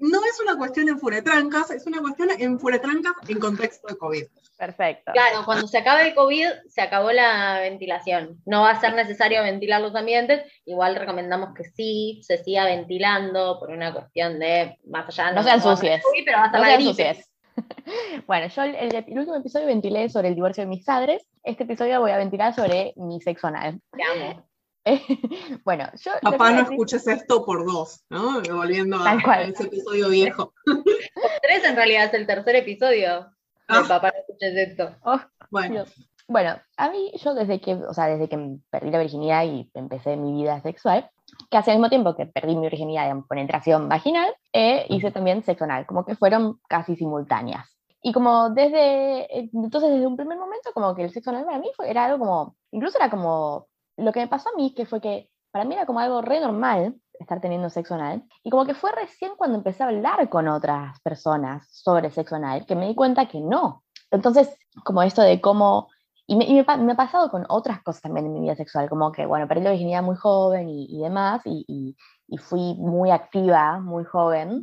no 0.00 0.18
es 0.24 0.40
una 0.42 0.56
cuestión 0.56 0.88
en 0.88 0.98
Furetrancas, 0.98 1.70
es 1.70 1.86
una 1.86 2.00
cuestión 2.00 2.30
en 2.38 2.58
Furetrancas 2.58 3.12
en 3.28 3.38
contexto 3.38 3.88
de 3.88 3.96
COVID. 3.96 4.24
Perfecto. 4.58 5.12
Claro, 5.12 5.44
cuando 5.44 5.66
se 5.66 5.78
acabe 5.78 6.08
el 6.08 6.14
COVID, 6.14 6.46
se 6.68 6.82
acabó 6.82 7.12
la 7.12 7.60
ventilación. 7.60 8.40
No 8.44 8.62
va 8.62 8.72
a 8.72 8.80
ser 8.80 8.94
necesario 8.94 9.42
ventilar 9.42 9.80
los 9.80 9.94
ambientes. 9.94 10.50
Igual 10.66 10.96
recomendamos 10.96 11.54
que 11.54 11.64
sí, 11.64 12.20
se 12.22 12.42
siga 12.42 12.64
ventilando 12.66 13.58
por 13.58 13.70
una 13.70 13.92
cuestión 13.92 14.38
de 14.38 14.78
más 14.86 15.08
allá. 15.08 15.32
No, 15.32 15.42
sean 15.42 15.62
sucias. 15.62 16.02
pero 16.24 16.38
va 16.38 16.44
a 16.44 16.52
no 16.52 16.64
sean 16.64 16.82
sucias. 16.82 17.30
Bueno, 18.26 18.46
yo 18.46 18.62
el, 18.62 19.18
último 19.18 19.36
episodio 19.36 19.66
ventilé 19.66 20.08
sobre 20.08 20.28
el 20.28 20.34
divorcio 20.34 20.62
de 20.62 20.68
mis 20.68 20.84
padres. 20.84 21.26
Este 21.42 21.64
episodio 21.64 22.00
voy 22.00 22.10
a 22.10 22.16
ventilar 22.16 22.54
sobre 22.54 22.94
mi 22.96 23.20
sexo 23.20 23.48
anal. 23.48 23.80
Te 23.92 24.02
amo. 24.02 24.49
bueno, 25.64 25.84
yo. 26.02 26.12
Papá, 26.22 26.52
no 26.52 26.62
escuches 26.62 27.06
esto 27.06 27.44
por 27.44 27.66
dos, 27.66 28.04
¿no? 28.08 28.40
Volviendo 28.42 28.98
a, 28.98 29.42
ese 29.42 29.64
episodio 29.64 30.08
viejo. 30.08 30.54
tres 31.42 31.64
en 31.64 31.76
realidad 31.76 32.06
es 32.06 32.14
el 32.14 32.26
tercer 32.26 32.56
episodio. 32.56 33.30
Ah. 33.68 33.82
Papá, 33.86 34.12
no 34.14 34.20
escuches 34.20 34.56
esto. 34.56 34.96
Oh, 35.02 35.20
bueno. 35.50 35.84
bueno, 36.28 36.60
a 36.76 36.90
mí, 36.90 37.12
yo 37.22 37.34
desde 37.34 37.60
que, 37.60 37.74
o 37.74 37.92
sea, 37.94 38.06
desde 38.06 38.28
que 38.28 38.58
perdí 38.70 38.90
la 38.90 39.00
virginidad 39.00 39.44
y 39.44 39.70
empecé 39.74 40.16
mi 40.16 40.32
vida 40.42 40.60
sexual, 40.62 41.10
que 41.50 41.56
hace 41.56 41.70
al 41.70 41.76
mismo 41.76 41.90
tiempo 41.90 42.16
que 42.16 42.26
perdí 42.26 42.56
mi 42.56 42.62
virginidad 42.62 43.10
en 43.10 43.24
penetración 43.24 43.88
vaginal, 43.88 44.34
eh, 44.52 44.86
hice 44.88 45.10
también 45.10 45.44
sexo 45.44 45.64
anal, 45.64 45.86
como 45.86 46.04
que 46.04 46.16
fueron 46.16 46.58
casi 46.68 46.96
simultáneas. 46.96 47.76
Y 48.02 48.12
como 48.12 48.48
desde, 48.50 49.40
entonces 49.52 49.90
desde 49.90 50.06
un 50.06 50.16
primer 50.16 50.38
momento, 50.38 50.72
como 50.72 50.94
que 50.94 51.04
el 51.04 51.12
sexo 51.12 51.30
anal 51.30 51.44
para 51.44 51.58
mí 51.58 51.68
fue, 51.76 51.90
era 51.90 52.06
algo 52.06 52.18
como, 52.18 52.56
incluso 52.72 52.96
era 52.96 53.10
como 53.10 53.68
lo 54.00 54.12
que 54.12 54.20
me 54.20 54.28
pasó 54.28 54.50
a 54.50 54.56
mí 54.56 54.74
que 54.74 54.86
fue 54.86 55.00
que 55.00 55.30
para 55.52 55.64
mí 55.64 55.74
era 55.74 55.86
como 55.86 56.00
algo 56.00 56.22
re 56.22 56.40
normal 56.40 56.96
estar 57.20 57.40
teniendo 57.40 57.70
sexo 57.70 57.94
anal, 57.94 58.24
y 58.42 58.50
como 58.50 58.64
que 58.64 58.74
fue 58.74 58.90
recién 58.92 59.32
cuando 59.36 59.58
empecé 59.58 59.82
a 59.82 59.88
hablar 59.88 60.28
con 60.28 60.48
otras 60.48 60.98
personas 61.00 61.68
sobre 61.70 62.10
sexo 62.10 62.36
anal 62.36 62.64
que 62.66 62.74
me 62.74 62.88
di 62.88 62.94
cuenta 62.94 63.28
que 63.28 63.40
no. 63.40 63.84
Entonces, 64.10 64.48
como 64.84 65.02
esto 65.02 65.22
de 65.22 65.40
cómo, 65.40 65.88
y 66.26 66.36
me, 66.36 66.46
me, 66.78 66.92
ha 66.92 66.96
pasado 66.96 67.30
con 67.30 67.44
otras 67.48 67.82
cosas 67.82 68.02
también 68.02 68.26
en 68.26 68.32
mi 68.32 68.40
vida 68.40 68.56
sexual, 68.56 68.88
como 68.88 69.12
que, 69.12 69.26
bueno, 69.26 69.46
perdí 69.46 69.62
la 69.62 69.70
virginidad 69.70 70.02
muy 70.02 70.16
joven 70.16 70.68
y, 70.68 70.86
y 70.88 71.02
demás, 71.02 71.42
y, 71.44 71.64
y, 71.68 71.96
y, 72.28 72.38
fui 72.38 72.74
muy 72.78 73.10
activa, 73.10 73.80
muy 73.80 74.04
joven, 74.04 74.62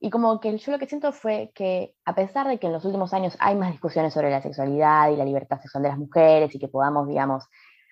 y 0.00 0.10
como 0.10 0.40
que 0.40 0.58
yo 0.58 0.72
lo 0.72 0.78
que 0.78 0.86
siento 0.86 1.12
fue 1.12 1.52
que 1.54 1.94
a 2.04 2.14
pesar 2.14 2.48
de 2.48 2.58
que 2.58 2.66
en 2.66 2.72
los 2.72 2.84
últimos 2.84 3.14
años 3.14 3.36
hay 3.38 3.54
más 3.54 3.70
discusiones 3.70 4.12
sobre 4.12 4.30
la 4.30 4.42
sexualidad 4.42 5.10
y 5.10 5.16
la 5.16 5.24
libertad 5.24 5.60
sexual 5.60 5.84
de 5.84 5.90
las 5.90 5.98
mujeres, 5.98 6.54
y 6.54 6.58
que 6.58 6.68
podamos, 6.68 7.06
digamos, 7.06 7.44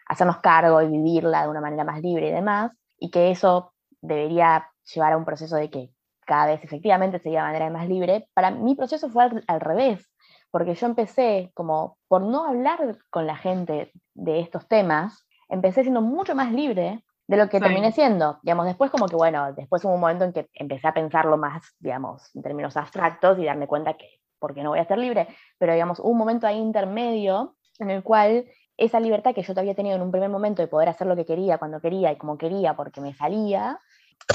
hacernos 0.06 0.38
cargo 0.38 0.82
y 0.82 0.88
vivirla 0.88 1.42
de 1.42 1.48
una 1.48 1.60
manera 1.60 1.84
más 1.84 2.00
libre 2.00 2.28
y 2.28 2.32
demás, 2.32 2.72
y 2.98 3.10
que 3.10 3.30
eso 3.30 3.72
debería 4.00 4.68
llevar 4.92 5.12
a 5.12 5.16
un 5.16 5.24
proceso 5.24 5.56
de 5.56 5.70
que 5.70 5.90
cada 6.24 6.46
vez 6.46 6.62
efectivamente 6.64 7.18
se 7.18 7.30
de 7.30 7.36
manera 7.36 7.70
más 7.70 7.88
libre, 7.88 8.28
para 8.34 8.50
mi 8.50 8.74
proceso 8.74 9.08
fue 9.08 9.28
al, 9.46 9.60
revés, 9.60 10.08
porque 10.50 10.74
yo 10.74 10.86
empecé 10.86 11.50
como 11.54 11.98
por 12.08 12.22
no 12.22 12.46
hablar 12.46 12.98
con 13.10 13.26
la 13.26 13.36
gente 13.36 13.92
de 14.14 14.40
estos 14.40 14.68
temas, 14.68 15.26
empecé 15.48 15.82
siendo 15.82 16.00
mucho 16.00 16.34
más 16.34 16.52
libre 16.52 17.04
de 17.26 17.36
lo 17.36 17.48
que 17.48 17.60
terminé 17.60 17.92
siendo. 17.92 18.38
Digamos, 18.42 18.66
después 18.66 18.90
como 18.90 19.06
que, 19.06 19.16
bueno, 19.16 19.52
después 19.52 19.84
hubo 19.84 19.94
un 19.94 20.00
momento 20.00 20.24
en 20.24 20.32
que 20.32 20.48
empecé 20.54 20.88
a 20.88 20.94
pensarlo 20.94 21.36
más, 21.36 21.74
digamos, 21.78 22.34
en 22.34 22.42
términos 22.42 22.76
abstractos 22.76 23.38
y 23.38 23.44
darme 23.44 23.66
cuenta 23.66 23.94
que, 23.94 24.20
porque 24.38 24.62
no 24.62 24.70
voy 24.70 24.80
a 24.80 24.84
ser 24.84 24.98
libre, 24.98 25.28
pero 25.58 25.72
digamos, 25.72 25.98
hubo 26.00 26.10
un 26.10 26.18
momento 26.18 26.46
ahí 26.46 26.58
intermedio 26.58 27.56
en 27.78 27.90
el 27.90 28.02
cual 28.02 28.44
esa 28.76 29.00
libertad 29.00 29.34
que 29.34 29.42
yo 29.42 29.54
te 29.54 29.60
había 29.60 29.74
tenido 29.74 29.96
en 29.96 30.02
un 30.02 30.10
primer 30.10 30.30
momento 30.30 30.62
de 30.62 30.68
poder 30.68 30.88
hacer 30.88 31.06
lo 31.06 31.16
que 31.16 31.26
quería, 31.26 31.58
cuando 31.58 31.80
quería 31.80 32.12
y 32.12 32.16
como 32.16 32.38
quería, 32.38 32.74
porque 32.74 33.00
me 33.00 33.14
salía, 33.14 33.78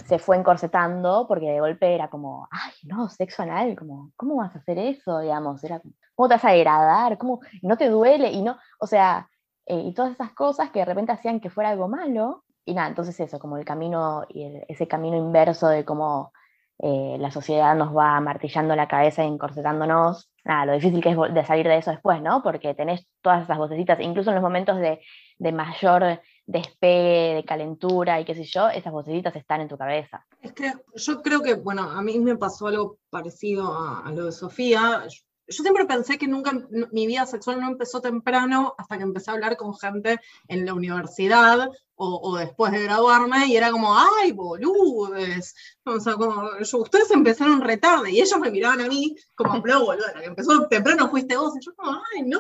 se 0.06 0.20
fue 0.20 0.38
encorsetando, 0.38 1.26
porque 1.28 1.52
de 1.52 1.60
golpe 1.60 1.94
era 1.94 2.10
como, 2.10 2.48
ay, 2.52 2.72
no, 2.84 3.10
sexo 3.10 3.44
anal, 3.44 3.76
como, 3.76 4.12
¿cómo 4.16 4.36
vas 4.36 4.56
a 4.56 4.60
hacer 4.60 4.78
eso? 4.78 5.20
Digamos, 5.20 5.64
era, 5.64 5.82
¿cómo 6.16 6.28
te 6.28 6.36
vas 6.36 6.46
a 6.46 6.52
degradar? 6.52 7.18
¿Cómo 7.18 7.42
no 7.62 7.78
te 7.78 7.90
duele? 7.90 8.32
Y 8.32 8.42
no, 8.42 8.58
o 8.80 8.88
sea, 8.88 9.30
eh, 9.66 9.80
y 9.80 9.94
todas 9.94 10.12
esas 10.12 10.32
cosas 10.34 10.72
que 10.72 10.80
de 10.80 10.86
repente 10.86 11.12
hacían 11.12 11.40
que 11.40 11.50
fuera 11.50 11.70
algo 11.70 11.88
malo, 11.88 12.44
y 12.66 12.74
nada, 12.74 12.90
entonces 12.90 13.18
eso, 13.20 13.40
como 13.40 13.58
el 13.58 13.66
camino, 13.66 14.26
ese 14.30 14.88
camino 14.88 15.16
inverso 15.16 15.70
de 15.70 15.86
cómo 15.86 16.34
eh, 16.80 17.18
la 17.20 17.32
sociedad 17.32 17.76
nos 17.76 17.96
va 17.96 18.20
martillando 18.20 18.76
la 18.76 18.88
cabeza 18.88 19.24
y 19.24 19.28
encorsetándonos, 19.28 20.30
nada, 20.44 20.66
lo 20.66 20.74
difícil 20.74 21.02
que 21.02 21.10
es 21.10 21.34
de 21.34 21.46
salir 21.46 21.68
de 21.68 21.78
eso 21.78 21.92
después, 21.92 22.22
¿no? 22.22 22.44
Porque 22.44 22.74
tenés 22.76 23.08
todas 23.22 23.44
esas 23.44 23.58
vocecitas, 23.58 24.00
incluso 24.00 24.30
en 24.30 24.36
los 24.36 24.44
momentos 24.44 24.78
de, 24.78 25.00
de 25.40 25.52
mayor 25.52 26.22
despegue, 26.46 27.36
de 27.36 27.44
calentura 27.46 28.22
y 28.22 28.26
qué 28.26 28.36
sé 28.36 28.44
yo, 28.44 28.70
esas 28.70 28.94
vocecitas 28.94 29.36
están 29.36 29.62
en 29.62 29.68
tu 29.68 29.78
cabeza. 29.78 30.26
Es 30.42 30.54
que 30.54 30.72
yo 30.96 31.22
creo 31.22 31.42
que, 31.42 31.56
bueno, 31.56 31.84
a 31.84 32.02
mí 32.02 32.20
me 32.20 32.38
pasó 32.38 32.68
algo 32.68 32.98
parecido 33.10 33.74
a, 33.74 34.02
a 34.06 34.12
lo 34.12 34.26
de 34.26 34.32
Sofía 34.32 35.04
yo 35.48 35.64
siempre 35.64 35.86
pensé 35.86 36.18
que 36.18 36.28
nunca 36.28 36.52
mi 36.92 37.08
vida 37.08 37.26
sexual 37.26 37.60
no 37.62 37.68
empezó 37.68 38.02
temprano 38.02 38.76
hasta 38.78 38.98
que 38.98 39.04
empecé 39.04 39.32
a 39.32 39.36
hablar 39.36 39.56
con 39.56 39.78
gente 39.78 40.20
en 40.48 40.66
la 40.66 40.74
universidad 40.74 41.70
o, 42.00 42.38
después 42.38 42.72
de 42.72 42.84
graduarme 42.84 43.48
y 43.48 43.58
era 43.58 43.72
como, 43.72 43.98
ay, 43.98 44.32
boludes. 44.32 45.56
O 45.84 46.00
sea, 46.00 46.14
como, 46.14 46.50
ustedes 46.60 47.10
empezaron 47.10 47.62
retarde 47.62 48.12
y 48.12 48.22
ellos 48.22 48.40
me 48.40 48.52
miraban 48.52 48.82
a 48.82 48.88
mí 48.88 49.16
como, 49.34 49.64
pero 49.64 49.80
boludo, 49.86 50.06
la 50.14 50.22
que 50.22 50.28
empezó 50.28 50.68
temprano 50.68 51.10
fuiste 51.10 51.38
vos. 51.38 51.54
Y 51.60 51.66
yo 51.66 51.74
como, 51.76 52.00
ay, 52.14 52.24
no. 52.24 52.40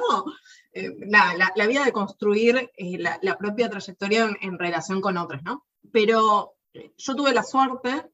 Eh, 0.74 0.92
la, 1.08 1.52
la, 1.56 1.66
vida 1.66 1.84
de 1.86 1.92
construir 1.92 2.70
eh, 2.78 2.98
la, 3.00 3.18
la, 3.24 3.36
propia 3.36 3.68
trayectoria 3.68 4.26
en, 4.26 4.38
en 4.42 4.60
relación 4.60 5.02
con 5.02 5.18
otros, 5.18 5.42
¿no? 5.42 5.66
Pero 5.92 6.54
yo 6.98 7.16
tuve 7.16 7.34
la 7.34 7.44
suerte 7.44 8.06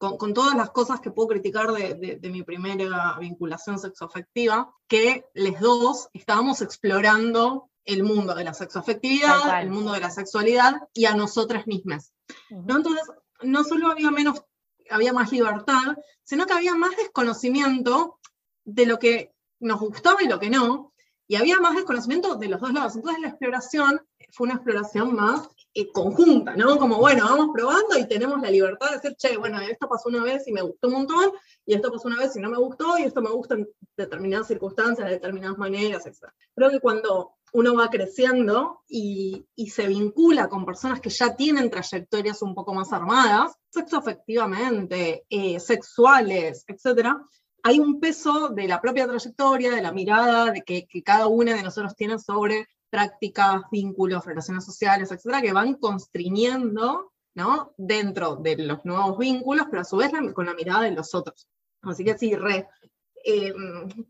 con, 0.00 0.32
todas 0.32 0.56
las 0.56 0.70
cosas 0.70 1.02
que 1.02 1.10
puedo 1.10 1.28
criticar 1.28 1.72
de, 1.72 2.18
mi 2.30 2.42
primera 2.42 3.18
vinculación 3.20 3.78
sexoafectiva, 3.78 4.74
que 4.88 5.26
les 5.34 5.60
dos 5.60 6.08
estábamos 6.14 6.62
explorando 6.62 7.68
el 7.84 8.02
mundo 8.02 8.34
de 8.34 8.44
la 8.44 8.54
sexoafectividad, 8.54 9.60
el 9.60 9.68
mundo 9.68 9.92
de 9.92 10.00
la 10.00 10.10
sexualidad 10.10 10.88
y 10.94 11.04
a 11.04 11.14
nosotras 11.14 11.66
mismas. 11.66 12.14
¿no? 12.48 12.78
Entonces, 12.78 13.02
no 13.42 13.62
solo 13.62 13.90
había 13.90 14.10
menos, 14.10 14.42
había 14.88 15.12
más 15.12 15.32
libertad, 15.32 15.98
sino 16.24 16.46
que 16.46 16.54
había 16.54 16.74
más 16.74 16.96
desconocimiento 16.96 18.18
de 18.64 18.86
lo 18.86 18.98
que 18.98 19.34
nos 19.58 19.80
gustaba 19.80 20.22
y 20.22 20.28
lo 20.28 20.40
que 20.40 20.48
no, 20.48 20.94
y 21.28 21.36
había 21.36 21.60
más 21.60 21.76
desconocimiento 21.76 22.36
de 22.36 22.48
los 22.48 22.60
dos 22.62 22.72
lados. 22.72 22.96
Entonces 22.96 23.20
la 23.20 23.28
exploración 23.28 24.00
fue 24.32 24.46
una 24.46 24.54
exploración 24.54 25.14
más 25.14 25.46
eh, 25.72 25.92
conjunta, 25.92 26.56
¿no? 26.56 26.78
Como, 26.78 26.98
bueno, 26.98 27.24
vamos 27.24 27.50
probando 27.52 27.96
y 27.98 28.06
tenemos 28.06 28.40
la 28.40 28.50
libertad 28.50 28.88
de 28.88 28.96
decir, 28.96 29.16
che, 29.16 29.36
bueno, 29.36 29.60
esto 29.60 29.88
pasó 29.88 30.08
una 30.08 30.22
vez 30.22 30.46
y 30.48 30.52
me 30.52 30.62
gustó 30.62 30.88
un 30.88 30.94
montón, 30.94 31.32
y 31.64 31.74
esto 31.74 31.92
pasó 31.92 32.08
una 32.08 32.18
vez 32.18 32.34
y 32.34 32.40
no 32.40 32.50
me 32.50 32.58
gustó, 32.58 32.98
y 32.98 33.02
esto 33.02 33.22
me 33.22 33.30
gusta 33.30 33.54
en 33.54 33.68
determinadas 33.96 34.48
circunstancias, 34.48 35.06
de 35.06 35.14
determinadas 35.14 35.58
maneras, 35.58 36.06
etc. 36.06 36.32
Creo 36.54 36.70
que 36.70 36.80
cuando 36.80 37.34
uno 37.52 37.74
va 37.74 37.88
creciendo 37.88 38.82
y, 38.88 39.46
se 39.70 39.86
vincula 39.86 40.48
con 40.48 40.64
personas 40.64 41.00
que 41.00 41.10
ya 41.10 41.36
tienen 41.36 41.70
trayectorias 41.70 42.42
un 42.42 42.54
poco 42.54 42.74
más 42.74 42.92
armadas, 42.92 43.52
sexo 43.70 43.98
efectivamente, 43.98 45.24
eh, 45.28 45.60
sexuales, 45.60 46.64
etc., 46.66 47.10
hay 47.62 47.78
un 47.78 48.00
peso 48.00 48.48
de 48.48 48.66
la 48.66 48.80
propia 48.80 49.06
trayectoria, 49.06 49.70
de 49.72 49.82
la 49.82 49.92
mirada 49.92 50.50
de 50.50 50.62
que, 50.62 50.86
cada 51.04 51.26
una 51.26 51.54
de 51.54 51.62
nosotros 51.62 51.94
tiene 51.94 52.18
sobre 52.18 52.66
prácticas, 52.90 53.62
vínculos, 53.70 54.26
relaciones 54.26 54.64
sociales, 54.64 55.10
etcétera, 55.10 55.40
que 55.40 55.52
van 55.52 55.74
constriñendo 55.74 57.12
¿no? 57.34 57.72
dentro 57.76 58.36
de 58.36 58.56
los 58.56 58.84
nuevos 58.84 59.16
vínculos, 59.16 59.66
pero 59.70 59.82
a 59.82 59.84
su 59.84 59.96
vez 59.96 60.10
con 60.34 60.46
la 60.46 60.54
mirada 60.54 60.82
de 60.82 60.90
los 60.90 61.14
otros. 61.14 61.48
Así 61.82 62.04
que 62.04 62.18
sí, 62.18 62.34
re. 62.34 62.68
Eh, 63.24 63.54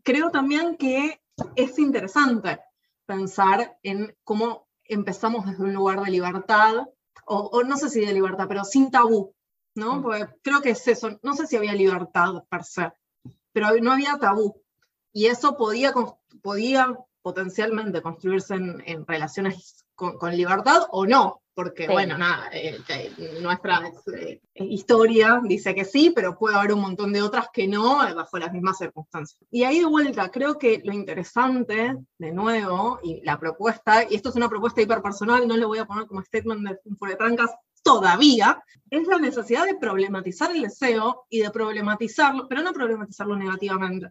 creo 0.03 0.31
también 0.31 0.77
que 0.77 1.21
es 1.55 1.79
interesante 1.79 2.59
pensar 3.05 3.77
en 3.83 4.15
cómo 4.23 4.67
empezamos 4.85 5.45
desde 5.45 5.63
un 5.63 5.73
lugar 5.73 6.01
de 6.01 6.11
libertad, 6.11 6.87
o, 7.25 7.63
no 7.63 7.77
sé 7.77 7.89
si 7.89 8.05
de 8.05 8.13
libertad, 8.13 8.45
pero 8.47 8.63
sin 8.65 8.91
tabú, 8.91 9.33
¿no? 9.75 9.97
Mm. 9.97 10.01
Porque 10.01 10.27
creo 10.41 10.61
que 10.61 10.71
es 10.71 10.87
eso, 10.87 11.19
no 11.21 11.33
sé 11.33 11.47
si 11.47 11.55
había 11.55 11.73
libertad 11.73 12.43
per 12.49 12.63
se, 12.63 12.91
pero 13.53 13.69
no 13.81 13.91
había 13.91 14.17
tabú. 14.17 14.61
Y 15.13 15.27
eso 15.27 15.57
podía, 15.57 15.93
podía 16.41 16.97
potencialmente 17.21 18.01
construirse 18.01 18.55
en, 18.55 19.05
relaciones 19.07 19.85
con, 19.95 20.35
libertad 20.35 20.83
o 20.89 21.05
no, 21.05 21.41
porque 21.53 21.87
bueno, 21.87 22.17
nada, 22.17 22.49
eh, 22.51 22.79
nuestra 23.39 23.91
eh, 24.15 24.39
historia 24.55 25.39
dice 25.43 25.75
que 25.75 25.85
sí, 25.85 26.11
pero 26.15 26.37
puede 26.37 26.55
haber 26.55 26.73
un 26.73 26.81
montón 26.81 27.13
de 27.13 27.21
otras 27.21 27.47
que 27.53 27.67
no, 27.67 28.07
eh, 28.07 28.13
bajo 28.13 28.39
las 28.39 28.51
mismas 28.51 28.79
circunstancias. 28.79 29.39
Y 29.51 29.63
ahí 29.63 29.79
de 29.79 29.85
vuelta, 29.85 30.31
creo 30.31 30.57
que 30.57 30.81
lo 30.83 30.93
interesante, 30.93 31.97
de 32.17 32.31
nuevo, 32.31 32.99
y 33.03 33.21
la 33.23 33.39
propuesta, 33.39 34.03
y 34.09 34.15
esto 34.15 34.29
es 34.29 34.35
una 34.35 34.49
propuesta 34.49 34.81
hiperpersonal, 34.81 35.47
no 35.47 35.55
le 35.55 35.65
voy 35.65 35.77
a 35.77 35.85
poner 35.85 36.07
como 36.07 36.23
statement 36.23 36.67
de 36.67 37.15
trancas 37.15 37.51
todavía, 37.83 38.63
es 38.89 39.07
la 39.07 39.17
necesidad 39.17 39.65
de 39.65 39.75
problematizar 39.75 40.51
el 40.51 40.63
deseo 40.63 41.25
y 41.29 41.41
de 41.41 41.51
problematizarlo, 41.51 42.47
pero 42.47 42.61
no 42.61 42.73
problematizarlo 42.73 43.35
negativamente, 43.35 44.09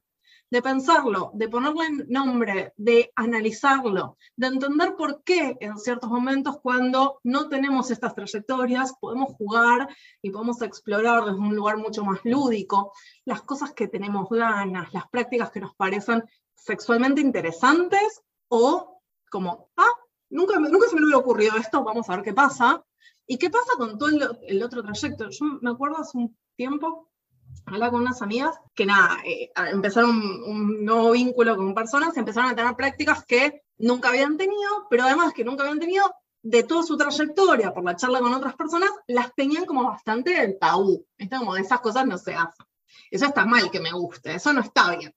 de 0.50 0.62
pensarlo, 0.62 1.30
de 1.34 1.48
ponerle 1.48 2.04
nombre, 2.08 2.72
de 2.76 3.12
analizarlo, 3.14 4.16
de 4.36 4.48
entender 4.48 4.96
por 4.96 5.22
qué 5.22 5.56
en 5.60 5.78
ciertos 5.78 6.10
momentos 6.10 6.58
cuando 6.60 7.20
no 7.22 7.48
tenemos 7.48 7.90
estas 7.90 8.14
trayectorias 8.14 8.94
podemos 9.00 9.32
jugar 9.34 9.88
y 10.20 10.30
podemos 10.30 10.60
explorar 10.62 11.24
desde 11.24 11.38
un 11.38 11.54
lugar 11.54 11.76
mucho 11.76 12.04
más 12.04 12.20
lúdico 12.24 12.92
las 13.24 13.42
cosas 13.42 13.72
que 13.72 13.88
tenemos 13.88 14.28
ganas, 14.28 14.92
las 14.92 15.08
prácticas 15.08 15.50
que 15.50 15.60
nos 15.60 15.74
parecen 15.74 16.24
sexualmente 16.54 17.20
interesantes 17.20 18.22
o 18.48 19.00
como, 19.30 19.70
ah, 19.76 19.94
nunca, 20.28 20.58
nunca 20.58 20.88
se 20.88 20.96
me 20.96 21.02
hubiera 21.02 21.18
ocurrido 21.18 21.56
esto, 21.56 21.84
vamos 21.84 22.10
a 22.10 22.16
ver 22.16 22.24
qué 22.24 22.34
pasa. 22.34 22.84
¿Y 23.26 23.38
qué 23.38 23.48
pasa 23.48 23.72
con 23.78 23.96
todo 23.96 24.10
el, 24.42 24.62
otro 24.62 24.82
trayecto? 24.82 25.30
Yo 25.30 25.46
me 25.60 25.70
acuerdo 25.70 25.98
hace 25.98 26.18
un 26.18 26.36
tiempo, 26.56 27.08
hablaba 27.66 27.92
con 27.92 28.02
unas 28.02 28.22
amigas 28.22 28.58
que 28.74 28.86
nada, 28.86 29.18
eh, 29.24 29.50
empezaron 29.72 30.10
un, 30.10 30.84
nuevo 30.84 31.12
vínculo 31.12 31.56
con 31.56 31.74
personas, 31.74 32.16
empezaron 32.16 32.50
a 32.50 32.56
tener 32.56 32.74
prácticas 32.74 33.24
que 33.24 33.62
nunca 33.78 34.08
habían 34.08 34.36
tenido, 34.36 34.86
pero 34.88 35.04
además 35.04 35.32
que 35.32 35.44
nunca 35.44 35.62
habían 35.62 35.78
tenido 35.78 36.10
de 36.42 36.62
toda 36.62 36.82
su 36.82 36.96
trayectoria 36.96 37.72
por 37.72 37.84
la 37.84 37.96
charla 37.96 38.20
con 38.20 38.32
otras 38.32 38.54
personas, 38.54 38.90
las 39.06 39.34
tenían 39.34 39.66
como 39.66 39.84
bastante 39.84 40.30
del 40.30 40.58
tabú. 40.58 41.06
Como 41.30 41.54
de 41.54 41.60
esas 41.60 41.80
cosas 41.80 42.06
no 42.06 42.16
se 42.16 42.34
hacen. 42.34 42.66
Eso 43.10 43.26
está 43.26 43.44
mal 43.44 43.70
que 43.70 43.80
me 43.80 43.92
guste, 43.92 44.34
eso 44.34 44.52
no 44.52 44.60
está 44.60 44.96
bien. 44.96 45.14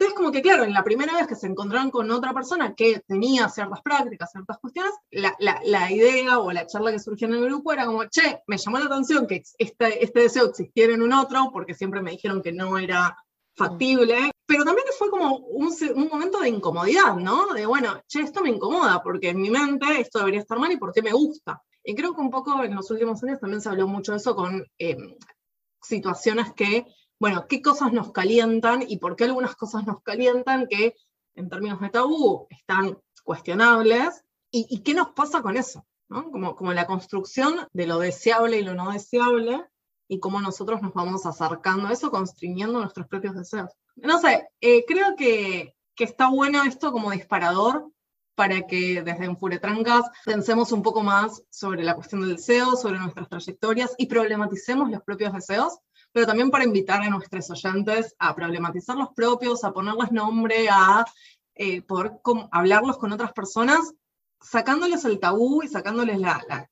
Entonces, 0.00 0.16
como 0.16 0.32
que 0.32 0.40
claro, 0.40 0.64
en 0.64 0.72
la 0.72 0.82
primera 0.82 1.12
vez 1.12 1.26
que 1.26 1.34
se 1.34 1.46
encontraron 1.46 1.90
con 1.90 2.10
otra 2.10 2.32
persona 2.32 2.74
que 2.74 3.00
tenía 3.06 3.50
ciertas 3.50 3.82
prácticas, 3.82 4.30
ciertas 4.32 4.56
cuestiones, 4.56 4.94
la, 5.10 5.92
idea 5.92 6.38
o 6.38 6.50
la 6.52 6.66
charla 6.66 6.90
que 6.90 6.98
surgió 6.98 7.26
en 7.26 7.34
el 7.34 7.44
grupo 7.44 7.70
era 7.70 7.84
como, 7.84 8.06
che, 8.06 8.40
me 8.46 8.56
llamó 8.56 8.78
la 8.78 8.86
atención 8.86 9.26
que 9.26 9.42
este, 9.58 10.02
este 10.02 10.20
deseo 10.20 10.46
existiera 10.46 10.94
en 10.94 11.02
un 11.02 11.12
otro, 11.12 11.50
porque 11.52 11.74
siempre 11.74 12.00
me 12.00 12.12
dijeron 12.12 12.40
que 12.40 12.50
no 12.50 12.78
era 12.78 13.14
factible, 13.54 14.30
pero 14.46 14.64
también 14.64 14.86
fue 14.98 15.10
como 15.10 15.36
un, 15.36 15.70
un, 15.94 16.08
momento 16.08 16.40
de 16.40 16.48
incomodidad, 16.48 17.16
¿no? 17.16 17.52
De, 17.52 17.66
bueno, 17.66 18.00
che, 18.08 18.22
esto 18.22 18.40
me 18.40 18.48
incomoda, 18.48 19.02
porque 19.02 19.28
en 19.28 19.40
mi 19.42 19.50
mente 19.50 20.00
esto 20.00 20.20
debería 20.20 20.40
estar 20.40 20.58
mal 20.58 20.72
y 20.72 20.78
por 20.78 20.94
qué 20.94 21.02
me 21.02 21.12
gusta. 21.12 21.62
Y 21.84 21.94
creo 21.94 22.14
que 22.14 22.22
un 22.22 22.30
poco 22.30 22.64
en 22.64 22.74
los 22.74 22.90
últimos 22.90 23.22
años 23.22 23.38
también 23.38 23.60
se 23.60 23.68
habló 23.68 23.86
mucho 23.86 24.12
de 24.12 24.18
eso 24.18 24.34
con 24.34 24.66
eh, 24.78 24.96
situaciones 25.82 26.54
que 26.54 26.86
bueno, 27.20 27.46
qué 27.46 27.60
cosas 27.60 27.92
nos 27.92 28.12
calientan 28.12 28.82
y 28.88 28.96
por 28.96 29.14
qué 29.14 29.24
algunas 29.24 29.54
cosas 29.54 29.86
nos 29.86 30.02
calientan 30.02 30.66
que 30.66 30.96
en 31.34 31.50
términos 31.50 31.78
de 31.80 31.90
tabú 31.90 32.46
están 32.48 32.98
cuestionables 33.22 34.24
y, 34.50 34.82
qué 34.82 34.94
nos 34.94 35.10
pasa 35.10 35.42
con 35.42 35.56
eso, 35.56 35.86
¿no? 36.08 36.32
Como, 36.32 36.56
como 36.56 36.72
la 36.72 36.86
construcción 36.86 37.68
de 37.72 37.86
lo 37.86 37.98
deseable 37.98 38.58
y 38.58 38.64
lo 38.64 38.74
no 38.74 38.90
deseable 38.90 39.64
y 40.08 40.18
cómo 40.18 40.40
nosotros 40.40 40.82
nos 40.82 40.92
vamos 40.92 41.24
acercando 41.26 41.86
a 41.86 41.92
eso, 41.92 42.10
constriñendo 42.10 42.80
nuestros 42.80 43.06
propios 43.06 43.36
deseos. 43.36 43.70
No 43.94 44.18
sé, 44.18 44.48
eh, 44.60 44.84
creo 44.88 45.14
que, 45.14 45.76
que 45.94 46.04
está 46.04 46.28
bueno 46.28 46.64
esto 46.64 46.90
como 46.90 47.12
disparador 47.12 47.92
para 48.34 48.66
que 48.66 49.02
desde 49.02 49.26
Enfuretrancas 49.26 50.06
pensemos 50.24 50.72
un 50.72 50.82
poco 50.82 51.02
más 51.02 51.44
sobre 51.50 51.84
la 51.84 51.94
cuestión 51.94 52.22
del 52.22 52.36
deseo, 52.36 52.74
sobre 52.74 52.98
nuestras 52.98 53.28
trayectorias 53.28 53.94
y 53.98 54.06
problematicemos 54.06 54.90
los 54.90 55.02
propios 55.02 55.32
deseos 55.32 55.78
pero 56.12 56.26
también 56.26 56.50
para 56.50 56.64
invitar 56.64 57.02
a 57.02 57.10
nuestros 57.10 57.50
oyentes 57.50 58.14
a 58.18 58.34
problematizar 58.34 58.96
los 58.96 59.10
propios, 59.14 59.64
a 59.64 59.72
ponerles 59.72 60.12
nombre, 60.12 60.68
a 60.70 61.04
eh, 61.54 61.82
poder 61.82 62.12
hablarlos 62.50 62.98
con 62.98 63.12
otras 63.12 63.32
personas, 63.32 63.92
sacándoles 64.40 65.04
el 65.04 65.20
tabú 65.20 65.62
y 65.62 65.68
sacándoles 65.68 66.18
la, 66.18 66.68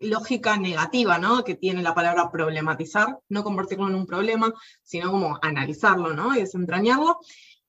lógica 0.00 0.56
negativa 0.56 1.18
¿no? 1.18 1.42
que 1.42 1.56
tiene 1.56 1.82
la 1.82 1.94
palabra 1.94 2.30
problematizar, 2.30 3.18
no 3.28 3.42
convertirlo 3.42 3.88
en 3.88 3.96
un 3.96 4.06
problema, 4.06 4.54
sino 4.82 5.10
como 5.10 5.38
analizarlo 5.42 6.12
¿no? 6.14 6.36
y 6.36 6.40
desentrañarlo, 6.40 7.18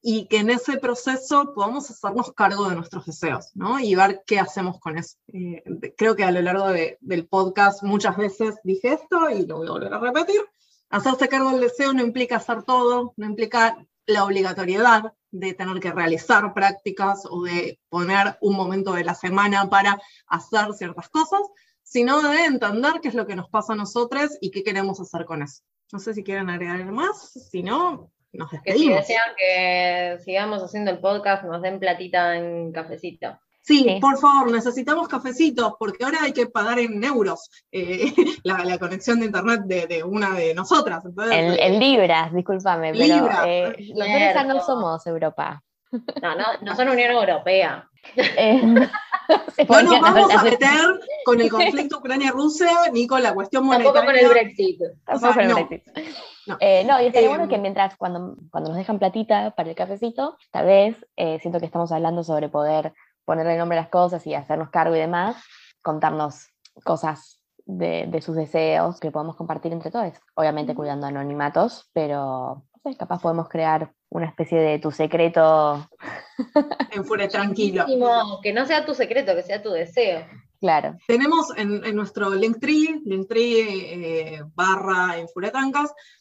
y 0.02 0.28
que 0.28 0.38
en 0.38 0.50
ese 0.50 0.78
proceso 0.78 1.54
podamos 1.54 1.90
hacernos 1.90 2.32
cargo 2.34 2.70
de 2.70 2.76
nuestros 2.76 3.06
deseos 3.06 3.52
¿no? 3.56 3.80
y 3.80 3.96
ver 3.96 4.22
qué 4.28 4.40
hacemos 4.40 4.80
con 4.80 4.98
eso. 4.98 5.18
Eh, 5.28 5.64
creo 5.98 6.16
que 6.16 6.24
a 6.24 6.32
lo 6.32 6.42
largo 6.42 6.68
del 6.68 7.28
podcast 7.28 7.84
muchas 7.84 8.16
veces 8.16 8.56
dije 8.64 8.94
esto 8.94 9.30
y 9.30 9.46
lo 9.46 9.58
voy 9.58 9.68
a 9.68 9.72
volver 9.72 9.94
a 9.94 10.00
repetir, 10.00 10.42
Hacerse 10.90 11.28
cargo 11.28 11.52
del 11.52 11.62
deseo 11.62 11.94
no 11.94 12.02
implica 12.02 12.38
hacer 12.38 12.64
todo, 12.64 13.14
no 13.16 13.26
implica 13.26 13.78
la 14.06 14.26
obligatoriedad 14.26 15.14
de 15.32 15.54
tener 15.54 15.80
que 15.80 15.92
realizar 15.92 16.54
prácticas 16.54 17.24
o 17.30 17.44
de 17.44 17.80
poner 17.90 18.38
un 18.42 18.56
momento 18.56 18.94
de 18.94 19.04
la 19.04 19.14
semana 19.14 19.70
para 19.70 20.00
hacer 20.28 20.74
ciertas 20.74 21.10
cosas, 21.10 21.42
sino 21.84 22.22
de 22.22 22.46
entender 22.46 22.94
qué 23.02 23.10
es 23.10 23.14
lo 23.14 23.28
que 23.28 23.36
nos 23.36 23.50
pasa 23.50 23.74
a 23.74 23.76
nosotros 23.76 24.38
y 24.42 24.50
qué 24.52 24.64
queremos 24.64 25.00
hacer 25.00 25.26
con 25.26 25.44
eso. 25.44 25.62
No 25.92 26.00
sé 26.00 26.14
si 26.14 26.24
quieren 26.24 26.50
agregar 26.50 26.84
más, 26.92 27.34
si 27.52 27.62
no, 27.62 28.12
nos 28.32 28.52
despedimos. 28.52 29.00
Que 29.00 29.04
si 29.04 29.14
desean 29.14 29.36
que 29.38 30.18
sigamos 30.24 30.64
haciendo 30.64 30.92
el 30.92 31.00
podcast, 31.00 31.44
nos 31.44 31.62
den 31.62 31.80
platita 31.80 32.36
en 32.36 32.72
cafecito. 32.72 33.40
Sí, 33.70 34.00
por 34.02 34.18
favor, 34.18 34.52
necesitamos 34.52 35.08
cafecitos, 35.08 35.74
porque 35.78 36.04
ahora 36.04 36.24
hay 36.24 36.34
que 36.34 36.48
pagar 36.48 36.80
en 36.80 37.04
euros 37.04 37.52
eh, 37.72 38.12
la, 38.44 38.80
conexión 38.80 39.20
de 39.20 39.28
internet 39.28 39.62
de, 39.62 40.04
una 40.04 40.34
de 40.34 40.56
nosotras. 40.56 41.04
en, 41.06 41.80
libras, 41.80 42.34
discúlpame, 42.34 42.94
pero 42.94 43.30
eh, 43.46 43.76
nosotros 43.96 44.48
no 44.48 44.62
somos 44.66 45.06
Europa. 45.06 45.62
No, 45.92 46.36
no, 46.36 46.46
no 46.62 46.76
son 46.76 46.90
Unión 46.90 47.12
Europea. 47.12 47.86
Eh, 48.16 48.62
no 49.70 49.82
nos 49.84 50.00
vamos 50.00 50.34
a 50.34 50.42
meter 50.42 51.00
con 51.26 51.40
el 51.42 51.50
conflicto 51.50 51.98
Ucrania-Rusia 51.98 52.70
ni 52.94 53.06
con 53.06 53.22
la 53.22 53.34
cuestión 53.34 53.66
monetaria. 53.66 53.92
Tampoco 53.92 54.14
con 54.14 54.26
el 54.26 54.30
Brexit. 54.30 54.82
no. 56.48 56.58
no. 56.58 57.02
y 57.02 57.06
estaría 57.06 57.28
bueno 57.28 57.50
que 57.50 57.58
mientras, 57.58 57.98
cuando, 57.98 58.38
cuando 58.50 58.70
nos 58.70 58.78
dejan 58.78 59.00
platita 59.00 59.52
para 59.52 59.70
el 59.70 59.76
cafecito, 59.76 60.38
tal 60.50 60.66
vez 60.66 60.96
siento 61.42 61.60
que 61.60 61.66
estamos 61.66 61.92
hablando 61.92 62.24
sobre 62.24 62.48
poder 62.48 62.94
ponerle 63.30 63.60
nombre 63.60 63.78
a 63.78 63.82
las 63.82 63.92
cosas 63.92 64.26
y 64.26 64.34
hacernos 64.34 64.72
cargo 64.72 64.96
y 64.96 65.00
demás, 65.00 65.36
contarnos 65.84 66.48
cosas 66.84 67.40
de, 67.64 68.20
sus 68.24 68.36
deseos 68.36 69.00
que 69.00 69.12
podemos 69.12 69.36
compartir 69.36 69.72
entre 69.72 69.92
todos, 69.92 70.14
obviamente 70.34 70.74
cuidando 70.74 71.06
anonimatos, 71.06 71.92
pero 71.94 72.66
capaz 72.98 73.22
podemos 73.22 73.48
crear 73.48 73.94
una 74.10 74.26
especie 74.26 74.60
de 74.60 74.80
tu 74.80 74.90
secreto. 74.90 75.88
En 76.92 77.06
fuera 77.06 77.28
tranquilo. 77.28 77.86
Que 78.42 78.52
no 78.52 78.66
sea 78.66 78.84
tu 78.84 78.96
secreto, 78.96 79.36
que 79.36 79.44
sea 79.44 79.62
tu 79.62 79.70
deseo. 79.70 80.26
Claro. 80.60 80.98
Tenemos 81.08 81.56
en, 81.56 81.96
nuestro 81.96 82.32
Linktree, 82.32 83.02
Linktree 83.06 84.38
eh, 84.38 84.44
barra 84.56 85.20
en 85.20 85.28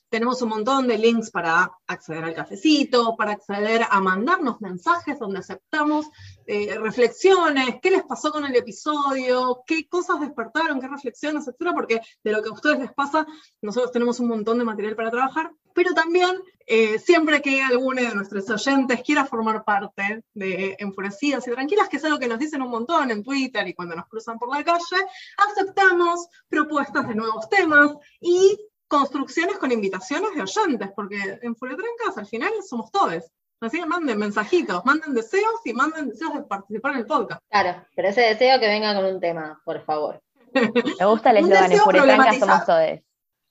tenemos 0.09 0.41
un 0.43 0.51
montón 0.51 0.87
de 0.87 0.99
links 0.99 1.31
para 1.31 1.71
acceder 1.87 2.25
al 2.25 2.35
cafecito, 2.35 3.17
para 3.17 3.33
acceder 3.33 3.83
a 3.89 4.01
mandarnos 4.01 4.61
mensajes 4.61 5.19
donde 5.19 5.41
aceptamos 5.41 6.07
eh, 6.47 6.77
reflexiones, 6.79 7.77
qué 7.83 7.91
les 7.91 8.03
pasó 8.05 8.33
con 8.33 8.45
el 8.45 8.57
episodio, 8.57 9.63
qué 9.67 9.89
cosas 9.89 10.21
despertaron, 10.21 10.81
qué 10.81 10.89
reflexiones, 10.89 11.47
etcétera, 11.47 11.75
porque 11.75 12.01
de 12.25 12.33
lo 12.33 12.43
que 12.43 12.49
a 12.49 12.53
ustedes 12.53 12.79
les 12.79 12.93
pasa, 12.93 13.27
nosotros 13.61 13.93
tenemos 13.93 14.21
un 14.21 14.29
montón 14.29 14.59
de 14.59 14.65
material 14.65 14.97
para 14.97 15.11
trabajar, 15.11 15.53
pero 15.75 15.93
también 15.95 16.37
eh, 16.67 16.99
siempre 16.99 17.41
que 17.41 17.63
alguno 17.63 18.03
de 18.03 18.15
nuestros 18.15 18.51
oyentes 18.51 19.03
quiera 19.03 19.25
formar 19.25 19.65
parte 19.65 20.23
de 20.35 20.77
Enfurecidas 20.79 21.47
y 21.47 21.51
Tranquilas, 21.51 21.89
que 21.89 21.97
es 21.97 22.05
algo 22.05 22.19
que 22.19 22.29
nos 22.29 22.39
dicen 22.39 22.63
un 22.63 22.71
montón 22.71 23.11
en 23.11 23.23
Twitter 23.23 23.67
y 23.67 23.75
cuando 23.75 23.95
nos 23.95 24.07
cruzan 24.07 24.39
por 24.39 24.55
la 24.55 24.65
calle, 24.65 25.07
aceptamos 25.37 26.27
propuestas 26.49 27.09
de 27.09 27.15
nuevos 27.15 27.49
temas 27.49 27.93
y 28.21 28.59
construcciones 28.89 29.59
con 29.59 29.71
invitaciones 29.71 30.35
de 30.35 30.43
oyentes, 30.43 30.91
porque 30.97 31.39
en 31.43 31.55
Trancas 31.55 32.17
al 32.17 32.27
final 32.27 32.51
somos 32.67 32.91
todos. 32.91 33.31
Así 33.61 33.79
que 33.79 33.87
manden 33.87 34.19
mensajitos, 34.19 34.85
manden 34.85 35.15
deseos 35.15 35.61
y 35.65 35.73
manden 35.73 36.11
deseos 36.11 36.35
de 36.35 36.43
participar 36.43 36.93
en 36.93 36.99
el 36.99 37.07
podcast. 37.07 37.41
Claro, 37.51 37.85
pero 37.95 38.09
ese 38.09 38.21
deseo 38.23 38.61
que 38.61 38.69
venga 38.69 38.95
con 38.95 39.05
un 39.05 39.21
tema, 39.21 39.61
por 39.65 39.85
favor. 39.85 40.23
Me 40.55 41.07
gusta 41.07 41.31
el 41.31 41.39
eslogan, 41.39 41.73
en 41.73 41.79
Trancas 41.79 42.39
somos 42.39 42.65
todos. 42.65 43.01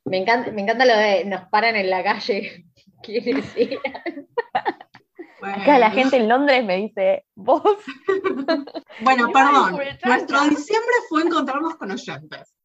Me 0.06 0.18
encanta, 0.18 0.52
me 0.52 0.62
encanta 0.62 0.86
lo 0.86 0.96
de 0.96 1.26
nos 1.26 1.50
paran 1.50 1.76
en 1.76 1.90
la 1.90 2.04
calle. 2.04 2.66
Acá 5.42 5.78
la 5.78 5.92
gente 5.92 6.18
en 6.18 6.30
Londres 6.30 6.66
me 6.66 6.78
dice, 6.78 7.26
vos. 7.36 7.62
bueno, 9.02 9.30
perdón. 9.34 9.80
Nuestro 10.04 10.42
diciembre 10.46 10.94
fue 11.10 11.24
encontrarnos 11.24 11.76
con 11.76 11.92
oyentes. 11.92 12.56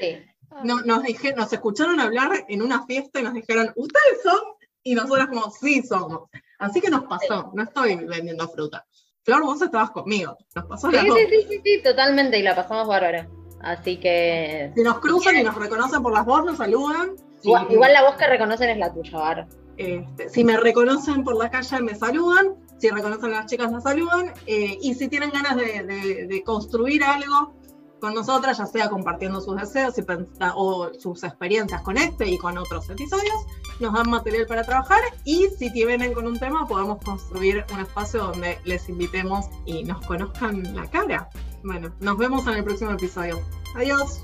Sí 0.00 0.18
no, 0.64 0.80
nos, 0.82 1.02
dijeron, 1.02 1.40
nos 1.40 1.52
escucharon 1.52 2.00
hablar 2.00 2.44
en 2.48 2.62
una 2.62 2.84
fiesta 2.86 3.20
y 3.20 3.22
nos 3.22 3.34
dijeron, 3.34 3.72
¿ustedes 3.76 4.22
son? 4.22 4.38
Y 4.82 4.94
nosotros 4.94 5.28
como, 5.28 5.50
sí 5.50 5.82
somos. 5.82 6.30
Así 6.58 6.80
que 6.80 6.90
nos 6.90 7.04
pasó, 7.04 7.50
no 7.54 7.62
estoy 7.62 7.96
vendiendo 7.96 8.48
fruta. 8.48 8.84
Flor, 9.22 9.42
vos 9.42 9.60
estabas 9.60 9.90
conmigo, 9.90 10.36
nos 10.54 10.64
pasó 10.66 10.90
sí, 10.90 10.96
sí, 10.98 11.26
sí, 11.28 11.46
sí, 11.48 11.60
sí, 11.62 11.82
totalmente, 11.82 12.38
y 12.38 12.42
la 12.42 12.56
pasamos 12.56 12.88
bárbara. 12.88 13.28
Así 13.60 13.98
que... 13.98 14.72
Si 14.74 14.82
nos 14.82 15.00
cruzan 15.00 15.36
y 15.36 15.42
nos 15.42 15.54
reconocen 15.54 16.02
por 16.02 16.12
las 16.12 16.24
voz, 16.24 16.44
nos 16.44 16.58
saludan. 16.58 17.16
Igual, 17.42 17.92
la 17.92 18.04
voz 18.04 18.16
que 18.16 18.26
reconocen 18.26 18.70
es 18.70 18.78
la 18.78 18.92
tuya, 18.92 19.18
Bar. 19.18 19.48
Este, 19.76 20.28
si 20.28 20.44
me 20.44 20.56
reconocen 20.56 21.22
por 21.22 21.36
la 21.36 21.50
calle, 21.50 21.80
me 21.80 21.94
saludan. 21.94 22.54
Si 22.78 22.88
reconocen 22.88 23.32
a 23.32 23.40
las 23.40 23.46
chicas, 23.46 23.70
me 23.70 23.80
saludan. 23.80 24.32
Eh, 24.46 24.78
y 24.80 24.94
si 24.94 25.08
tienen 25.08 25.30
ganas 25.30 25.56
de, 25.56 26.26
de 26.28 26.42
construir 26.42 27.04
algo, 27.04 27.54
con 28.00 28.14
nosotras, 28.14 28.58
ya 28.58 28.66
sea 28.66 28.88
compartiendo 28.88 29.40
sus 29.40 29.56
deseos 29.56 29.94
o 30.54 30.90
sus 30.98 31.22
experiencias 31.24 31.82
con 31.82 31.96
este 31.96 32.28
y 32.28 32.38
con 32.38 32.58
otros 32.58 32.88
episodios. 32.90 33.46
Nos 33.80 33.92
dan 33.92 34.10
material 34.10 34.46
para 34.46 34.64
trabajar 34.64 35.00
y 35.24 35.48
si 35.58 35.72
te 35.72 35.86
vienen 35.86 36.12
con 36.12 36.26
un 36.26 36.38
tema, 36.38 36.66
podemos 36.66 36.98
construir 37.04 37.64
un 37.72 37.80
espacio 37.80 38.24
donde 38.24 38.58
les 38.64 38.88
invitemos 38.88 39.46
y 39.66 39.84
nos 39.84 40.04
conozcan 40.06 40.74
la 40.74 40.88
cara. 40.90 41.28
Bueno, 41.62 41.92
nos 42.00 42.16
vemos 42.16 42.46
en 42.46 42.54
el 42.54 42.64
próximo 42.64 42.92
episodio. 42.92 43.40
Adiós. 43.76 44.22